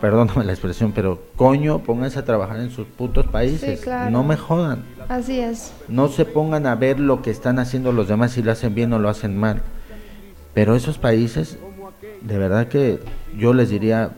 [0.05, 4.11] perdóname la expresión, pero coño, pónganse a trabajar en sus putos países, claro.
[4.11, 5.73] no me jodan, Así es.
[5.87, 8.93] no se pongan a ver lo que están haciendo los demás si lo hacen bien
[8.93, 9.63] o lo hacen mal.
[10.53, 11.57] Pero esos países,
[12.21, 12.99] de verdad que
[13.35, 14.11] yo les diría,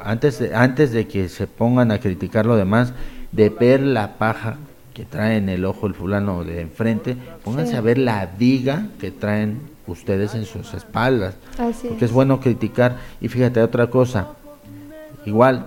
[0.00, 2.92] antes de, antes de que se pongan a criticar lo demás,
[3.32, 4.56] de ver la paja
[4.94, 7.76] que trae en el ojo el fulano de enfrente, pónganse Sí.
[7.76, 9.58] a ver la viga que traen
[9.88, 11.34] ustedes en sus espaldas.
[11.58, 12.10] Así Porque es.
[12.10, 12.98] es bueno criticar.
[13.20, 14.28] Y fíjate, otra cosa,
[15.26, 15.66] igual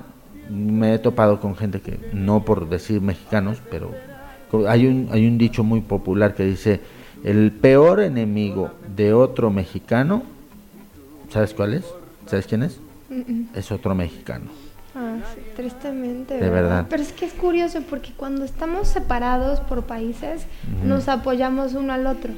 [0.49, 3.91] me he topado con gente que, no por decir mexicanos, pero
[4.67, 6.79] hay un, hay un dicho muy popular que dice,
[7.23, 10.23] el peor enemigo de otro mexicano,
[11.29, 11.85] ¿sabes cuál es?
[12.25, 12.79] ¿Sabes quién es?
[13.53, 14.45] Es otro mexicano.
[14.95, 16.37] Ah, sí, tristemente.
[16.39, 16.87] De verdad.
[16.89, 20.45] Pero es que es curioso porque cuando estamos separados por países,
[20.83, 22.33] nos apoyamos uno al otro.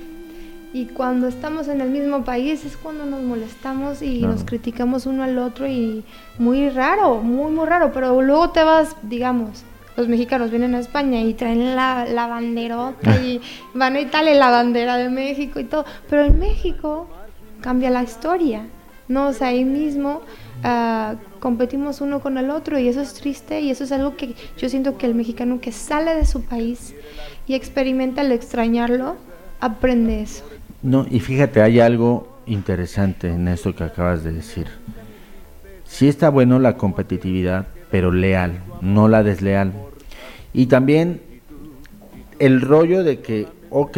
[0.71, 4.33] Y cuando estamos en el mismo país es cuando nos molestamos y Claro.
[4.35, 6.03] nos criticamos uno al otro y
[6.37, 7.91] muy raro, muy, muy raro.
[7.91, 9.63] Pero luego te vas, digamos,
[9.97, 13.41] los mexicanos vienen a España y traen la, la banderota y
[13.73, 15.85] van a Italia la bandera de México y todo.
[16.07, 17.07] Pero en México
[17.61, 18.67] cambia la historia,
[19.07, 19.27] ¿no?
[19.29, 20.21] O sea, ahí mismo
[20.63, 24.35] ah, competimos uno con el otro y eso es triste y eso es algo que
[24.55, 26.93] yo siento que el mexicano que sale de su país
[27.47, 29.15] y experimenta el extrañarlo,
[29.59, 30.45] aprende eso.
[30.81, 34.67] No, y fíjate, hay algo interesante en esto que acabas de decir.
[35.85, 39.73] Sí está bueno la competitividad, pero leal, no la desleal.
[40.53, 41.21] Y también
[42.39, 43.97] el rollo de que, ok,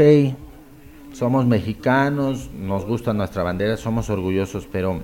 [1.14, 5.02] somos mexicanos, nos gusta nuestra bandera, somos orgullosos, pero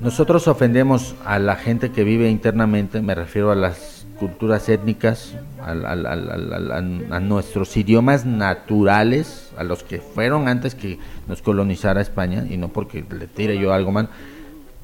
[0.00, 5.84] nosotros ofendemos a la gente que vive internamente, me refiero a las culturas étnicas, al-
[5.84, 6.72] al- al- al- al-
[7.10, 12.56] a, a nuestros idiomas naturales, a los que fueron antes que nos colonizara España, y
[12.56, 14.08] no porque le tire yo algo mal.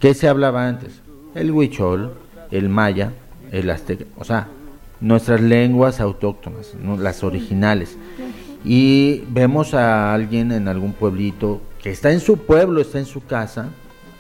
[0.00, 1.00] ¿Qué se hablaba antes?
[1.36, 2.14] El huichol,
[2.50, 3.12] el maya,
[3.52, 4.48] el azteca, o sea,
[5.00, 6.96] nuestras lenguas autóctonas, ¿no?
[6.96, 7.96] las originales.
[8.64, 13.24] Y vemos a alguien en algún pueblito que está en su pueblo, está en su
[13.24, 13.68] casa.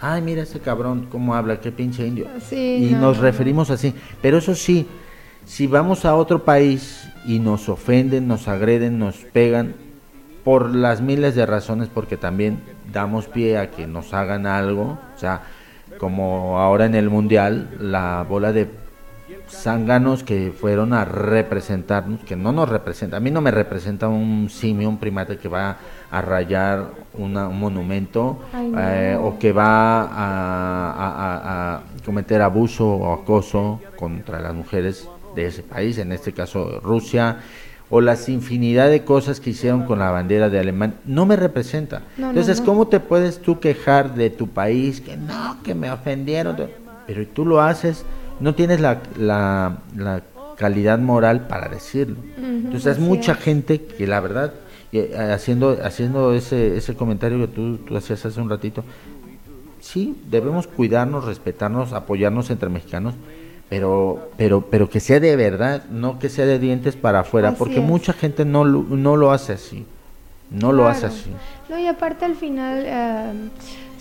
[0.00, 2.26] Ay, mira ese cabrón, cómo habla, qué pinche indio.
[2.48, 3.92] Sí, y no, nos no, referimos así.
[4.22, 4.86] Pero eso sí,
[5.48, 9.74] si vamos a otro país y nos ofenden, nos agreden, nos pegan,
[10.44, 12.60] por las miles de razones, porque también
[12.92, 15.42] damos pie a que nos hagan algo, o sea,
[15.98, 18.68] como ahora en el Mundial, la bola de
[19.50, 24.48] zánganos que fueron a representarnos, que no nos representa, a mí no me representa un
[24.50, 25.76] simio, un primate que va
[26.10, 28.78] a rayar una- un monumento Ay, no.
[28.80, 35.08] eh, o que va a, a- a- a cometer abuso o acoso contra las mujeres
[35.34, 37.38] de ese país, en este caso Rusia,
[37.90, 42.02] o las infinidad de cosas que hicieron con la bandera de Alemania, no me representa.
[42.18, 42.66] No, Entonces, no.
[42.66, 45.00] ¿cómo te puedes tú quejar de tu país?
[45.00, 46.56] Que no, que me ofendieron.
[47.06, 48.04] Pero tú lo haces,
[48.40, 50.22] no tienes la, la, la
[50.56, 52.16] calidad moral para decirlo.
[52.36, 53.38] Entonces, hay mucha es.
[53.38, 54.52] gente que la verdad,
[54.92, 58.84] eh, haciendo, haciendo ese, ese comentario que tú, tú hacías hace un ratito,
[59.80, 63.14] sí, debemos cuidarnos, respetarnos, apoyarnos entre mexicanos,
[63.68, 67.58] pero, pero, pero que sea de verdad, no que sea de dientes para afuera, Así
[67.58, 67.84] porque es.
[67.84, 69.84] mucha gente no, lo- no lo hace así,
[70.50, 71.30] no lo hace así.
[71.68, 73.32] No, y aparte al final eh,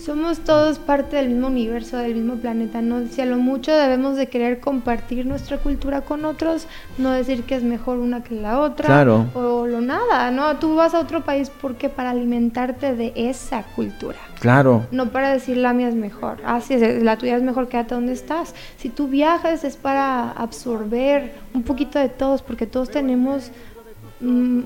[0.07, 3.05] somos todos parte del mismo universo, del mismo planeta, ¿no?
[3.07, 6.65] Si a lo mucho debemos de querer compartir nuestra cultura con otros,
[6.97, 9.25] no decir que es mejor una que la otra, Claro.
[9.33, 10.55] o lo nada, ¿no?
[10.59, 14.17] Tú vas a otro país porque para alimentarte de esa cultura.
[14.39, 16.37] Claro, No para decir la mía es mejor.
[16.45, 18.55] Ah, sí, es- la tuya es mejor, quédate donde estás.
[18.77, 23.51] Si tú viajas es para absorber un poquito de todos, porque todos tenemos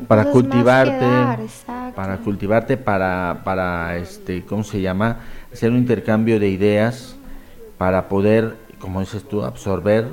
[0.07, 1.39] para más que cultivarte, dar,
[1.95, 5.17] para cultivarte, para, para, este, ¿cómo se llama?
[5.51, 7.15] Hacer un intercambio de ideas,
[7.77, 10.07] para poder, como dices tú, absorber,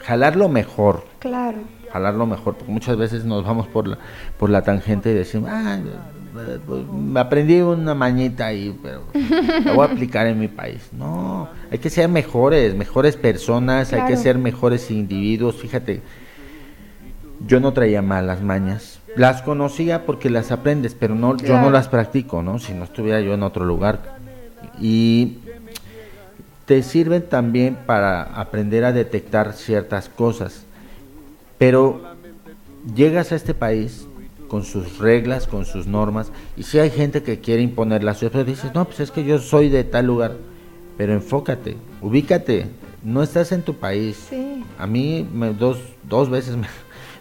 [0.00, 1.58] jalar lo mejor, Claro.
[1.92, 3.98] jalar lo mejor, porque muchas veces nos vamos por la,
[4.38, 5.78] por la tangente y decimos, ah,
[6.66, 9.02] pues, me aprendí una mañita ahí, pero
[9.64, 10.88] la voy a aplicar en mi país.
[10.92, 15.56] No, hay que ser mejores, mejores personas, hay que ser mejores individuos.
[15.56, 16.02] Fíjate,
[17.46, 19.00] yo no traía malas mañas.
[19.16, 22.58] Las conocía porque las aprendes, pero no, yo no las practico, ¿no?
[22.58, 24.18] Si no estuviera yo en otro lugar.
[24.80, 25.38] Y
[26.66, 30.64] te sirven también para aprender a detectar ciertas cosas.
[31.58, 32.00] Pero
[32.94, 34.06] llegas a este país
[34.48, 38.32] con sus reglas, con sus normas, y si hay gente que quiere imponer las suyas,
[38.32, 40.36] pero dices, no, pues es que yo soy de tal lugar,
[40.96, 42.66] pero enfócate, ubícate,
[43.04, 44.26] no estás en tu país.
[44.28, 44.64] Sí.
[44.78, 46.66] A mí me- dos, dos veces me-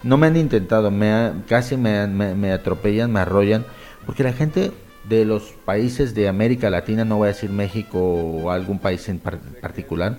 [0.04, 3.66] no me han intentado, me ha- casi me, me atropellan, me arrollan,
[4.06, 4.72] porque la gente
[5.08, 9.20] de los países de América Latina, no voy a decir México o algún país en
[9.20, 10.18] par- particular,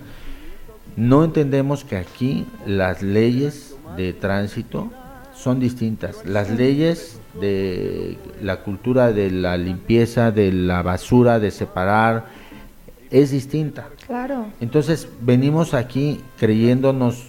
[0.95, 4.91] no entendemos que aquí las leyes de tránsito
[5.33, 6.25] son distintas.
[6.25, 12.25] Las leyes de la cultura de la limpieza, de la basura, de separar,
[13.09, 13.87] es distinta.
[14.05, 14.45] Claro.
[14.59, 17.27] Entonces venimos aquí creyéndonos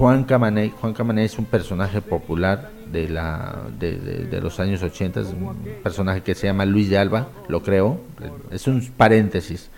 [0.00, 0.70] Juan Camané.
[0.80, 5.26] Juan Camané es un personaje popular de, la, de, de- de los años 80, es
[5.28, 8.00] un personaje que se llama Luis de Alba, lo creo,
[8.50, 9.68] es un paréntesis.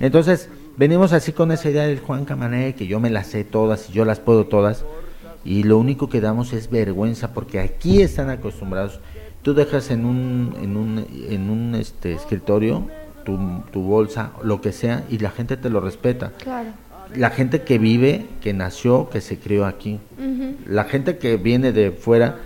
[0.00, 3.88] Entonces venimos así con esa idea del Juan Camané, que yo me las sé todas
[3.88, 4.84] y yo las puedo todas,
[5.46, 9.00] y lo único que damos es vergüenza, porque aquí están acostumbrados.
[9.42, 12.86] Tú dejas en un, en un, en un este, escritorio
[13.24, 13.38] tu,
[13.72, 16.32] tu bolsa, lo que sea, y la gente te lo respeta.
[16.42, 16.68] Claro.
[17.16, 20.00] La gente que vive, que nació, que se crió aquí.
[20.66, 22.38] La gente que viene de fuera,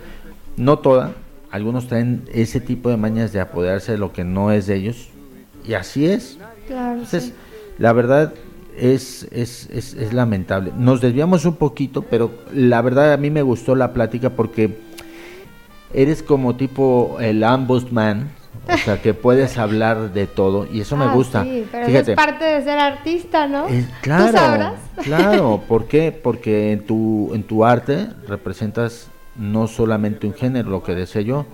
[0.57, 1.13] no toda,
[1.51, 5.09] algunos traen ese tipo de mañas de apoderarse de lo que no es de ellos,
[5.65, 6.37] y así es.
[6.67, 6.93] Claro.
[6.93, 7.33] Entonces, sí.
[7.77, 8.33] la verdad
[8.77, 10.71] es, es, es, es lamentable.
[10.77, 14.77] Nos desviamos un poquito, pero la verdad a mí me gustó la plática porque
[15.93, 18.29] eres como tipo el ombudsman,
[18.73, 21.43] o sea, que puedes hablar de todo y eso me Ah, gusta.
[21.43, 23.67] Sí, pero Fíjate, es parte de ser artista, ¿no?
[23.67, 24.73] es- ¿Tú claro, sabrás?
[25.03, 26.11] claro, ¿por qué?
[26.11, 31.45] Porque en tu, en tu arte representas no solamente un género, lo que decía yo,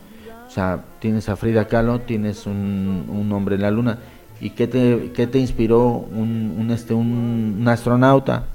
[0.47, 3.99] o sea, tienes a Frida Kahlo, tienes un, un hombre en la luna,
[4.41, 8.45] ¿y qué te, qué te inspiró un, un, este, un, un astronauta?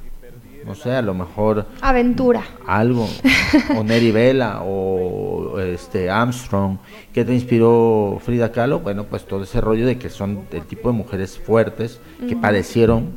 [0.66, 2.42] No sé, a lo mejor Aventura.
[2.66, 3.08] algo,
[3.78, 6.76] o Neri Vela, o este Armstrong,
[7.12, 8.80] ¿qué te inspiró Frida Kahlo?
[8.80, 13.08] Bueno, pues todo ese rollo de que son el tipo de mujeres fuertes que padecieron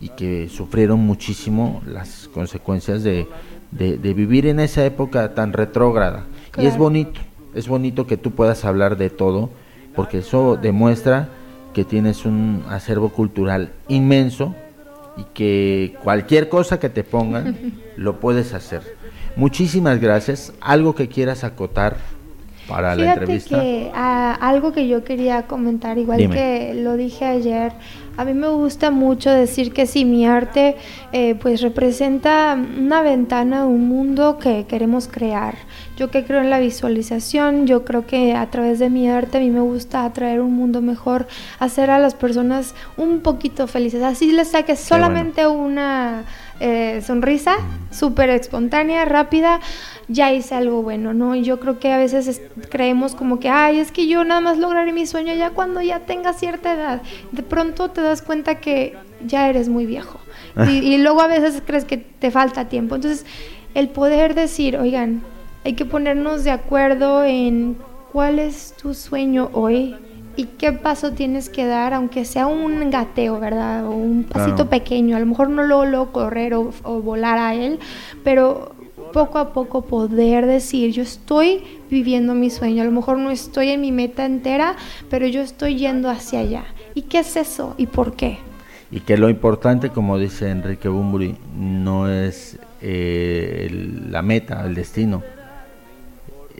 [0.00, 3.26] y que sufrieron muchísimo las consecuencias de,
[3.72, 6.26] de- de vivir en esa época tan retrógrada.
[6.58, 7.20] Y es bonito,
[7.54, 9.50] es bonito que tú puedas hablar de todo,
[9.94, 11.28] porque eso demuestra
[11.74, 14.54] que tienes un acervo cultural inmenso
[15.16, 17.56] y que cualquier cosa que te pongan
[17.96, 18.82] lo puedes hacer.
[19.36, 20.52] Muchísimas gracias.
[20.60, 21.96] ¿Algo que quieras acotar
[22.68, 23.60] para la Fíjate entrevista?
[23.60, 26.34] que ah, algo que yo quería comentar, igual Dime.
[26.34, 27.72] que lo dije ayer,
[28.16, 30.76] a mí me gusta mucho decir que si mi arte
[31.12, 35.54] eh, pues representa una ventana, un mundo que queremos crear.
[35.96, 39.40] Yo que creo en la visualización, yo creo que a través de mi arte a
[39.40, 41.26] mí me gusta atraer un mundo mejor,
[41.58, 44.02] hacer a las personas un poquito felices.
[44.02, 45.04] Así les saques bueno.
[45.04, 46.24] solamente una
[46.60, 47.56] eh, sonrisa
[47.90, 49.60] súper espontánea, rápida,
[50.08, 51.34] ya hice algo bueno, ¿no?
[51.34, 54.40] Y yo creo que a veces es- creemos como que, ay, es que yo nada
[54.40, 57.02] más lograré mi sueño ya cuando ya tenga cierta edad.
[57.32, 58.96] De pronto te das cuenta que
[59.26, 60.18] ya eres muy viejo.
[60.68, 62.94] Y, y luego a veces crees que te falta tiempo.
[62.94, 63.26] Entonces,
[63.74, 65.22] el poder decir, oigan,
[65.64, 67.76] hay que ponernos de acuerdo en
[68.12, 69.94] cuál es tu sueño hoy
[70.36, 73.86] y qué paso tienes que dar, aunque sea un gateo, ¿verdad?
[73.86, 74.70] O un pasito Claro.
[74.70, 77.78] pequeño, a lo mejor no luego, luego correr o, o volar a él,
[78.22, 78.74] pero
[79.12, 83.70] poco a poco poder decir, yo estoy viviendo mi sueño, a lo mejor no estoy
[83.70, 84.76] en mi meta entera,
[85.08, 86.64] pero yo estoy yendo hacia allá.
[86.94, 87.74] ¿Y qué es eso?
[87.78, 88.38] ¿Y por qué?
[88.88, 94.74] y que lo importante, como dice Enrique Bumburi, no es eh, el- la meta, el
[94.76, 95.22] destino.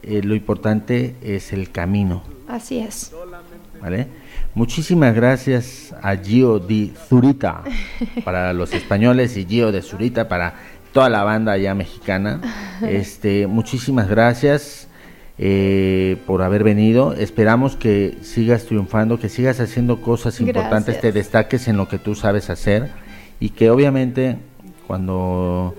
[0.02, 2.22] Eh, lo importante es el camino.
[2.48, 3.12] Así es.
[3.80, 4.06] ¿Vale?
[4.54, 7.62] Muchísimas gracias a Gio di Zurita
[8.24, 10.54] para los españoles y Gio de Zurita para
[10.92, 12.40] toda la banda allá mexicana.
[12.82, 14.86] Este, muchísimas gracias
[15.38, 17.14] eh, por haber venido.
[17.14, 21.00] Esperamos que sigas triunfando, que sigas haciendo cosas importantes, Gracias.
[21.00, 22.90] te destaques en lo que tú sabes hacer
[23.40, 24.36] y que obviamente
[24.86, 25.74] cuando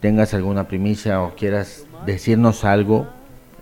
[0.00, 3.06] tengas alguna primicia o quieras decirnos algo,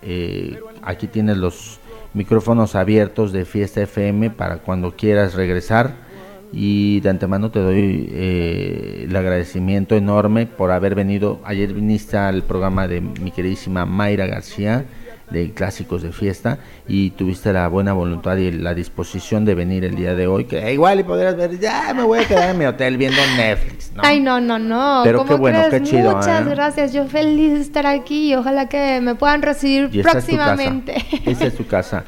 [0.03, 1.78] eh, aquí tienes los
[2.15, 6.09] micrófonos abiertos de Fiesta FM para cuando quieras regresar
[6.53, 11.41] y de antemano te doy eh, el agradecimiento enorme por haber venido.
[11.45, 14.85] Ayer viniste al programa de mi queridísima Mayra García
[15.31, 19.95] de Clásicos de Fiesta y tuviste la buena voluntad y la disposición de venir el
[19.95, 22.65] día de hoy, que igual y podrías ver, ya me voy a quedar en mi
[22.65, 23.93] hotel viendo Netflix.
[23.95, 24.03] ¿no?
[24.05, 25.03] Ay, no, no, no.
[25.05, 25.83] Pero ¿Cómo qué bueno, crees?
[25.83, 26.51] qué chido, Muchas ¿eh?
[26.51, 26.93] gracias.
[26.93, 30.97] Yo feliz de estar aquí y ojalá que me puedan recibir Y próximamente.
[31.27, 32.05] Esta es tu casa.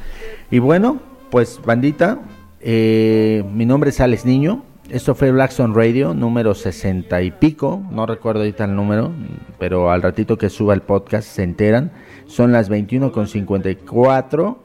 [0.51, 2.19] Y bueno, pues bandita,
[2.61, 4.65] eh, mi nombre es Alex Niño.
[4.91, 7.81] Esto fue Blackstone Radio número 60 y pico.
[7.93, 9.13] No recuerdo ahorita el número,
[9.57, 11.93] pero al ratito que suba el podcast se enteran.
[12.27, 14.65] Son las 21 con 54.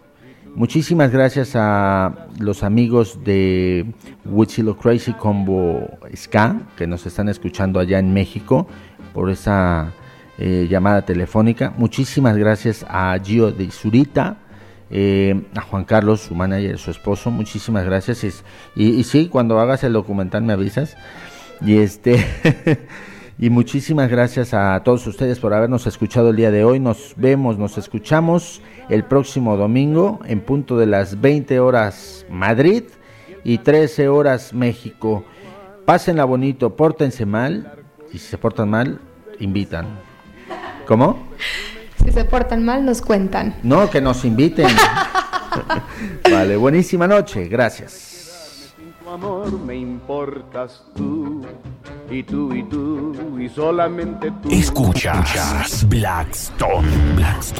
[0.56, 3.86] Muchísimas gracias a los amigos de
[4.26, 8.66] Wichilo Crazy Combo Ska que nos están escuchando allá en México
[9.14, 9.94] por esa
[10.40, 11.72] eh, llamada telefónica.
[11.78, 14.38] Muchísimas gracias a Gio de Zurita,
[14.90, 17.32] eh, a Juan Carlos, su manager, su esposo.
[17.32, 18.24] Muchísimas gracias.
[18.76, 20.96] Y, y, sí, cuando hagas el documental me avisas.
[21.62, 22.26] Y este.
[23.38, 26.80] Y muchísimas gracias a todos ustedes por habernos escuchado el día de hoy.
[26.80, 32.84] Nos vemos, nos escuchamos el próximo domingo en punto de las 20 horas Madrid
[33.44, 35.26] y 13 horas México.
[35.84, 37.74] Pásenla bonito, pórtense mal
[38.14, 39.02] y si se portan mal,
[39.40, 39.88] invitan.
[40.88, 41.28] ¿Cómo?
[42.06, 43.56] Si se portan mal, nos cuentan.
[43.64, 44.68] No, que nos inviten.
[46.32, 48.74] vale, buenísima noche, gracias.
[49.04, 51.42] tu amor me importas tú
[52.10, 54.50] y tú y tú y solamente tú.
[54.52, 56.88] Escuchas Blackstone.
[57.16, 57.54] Blackstone.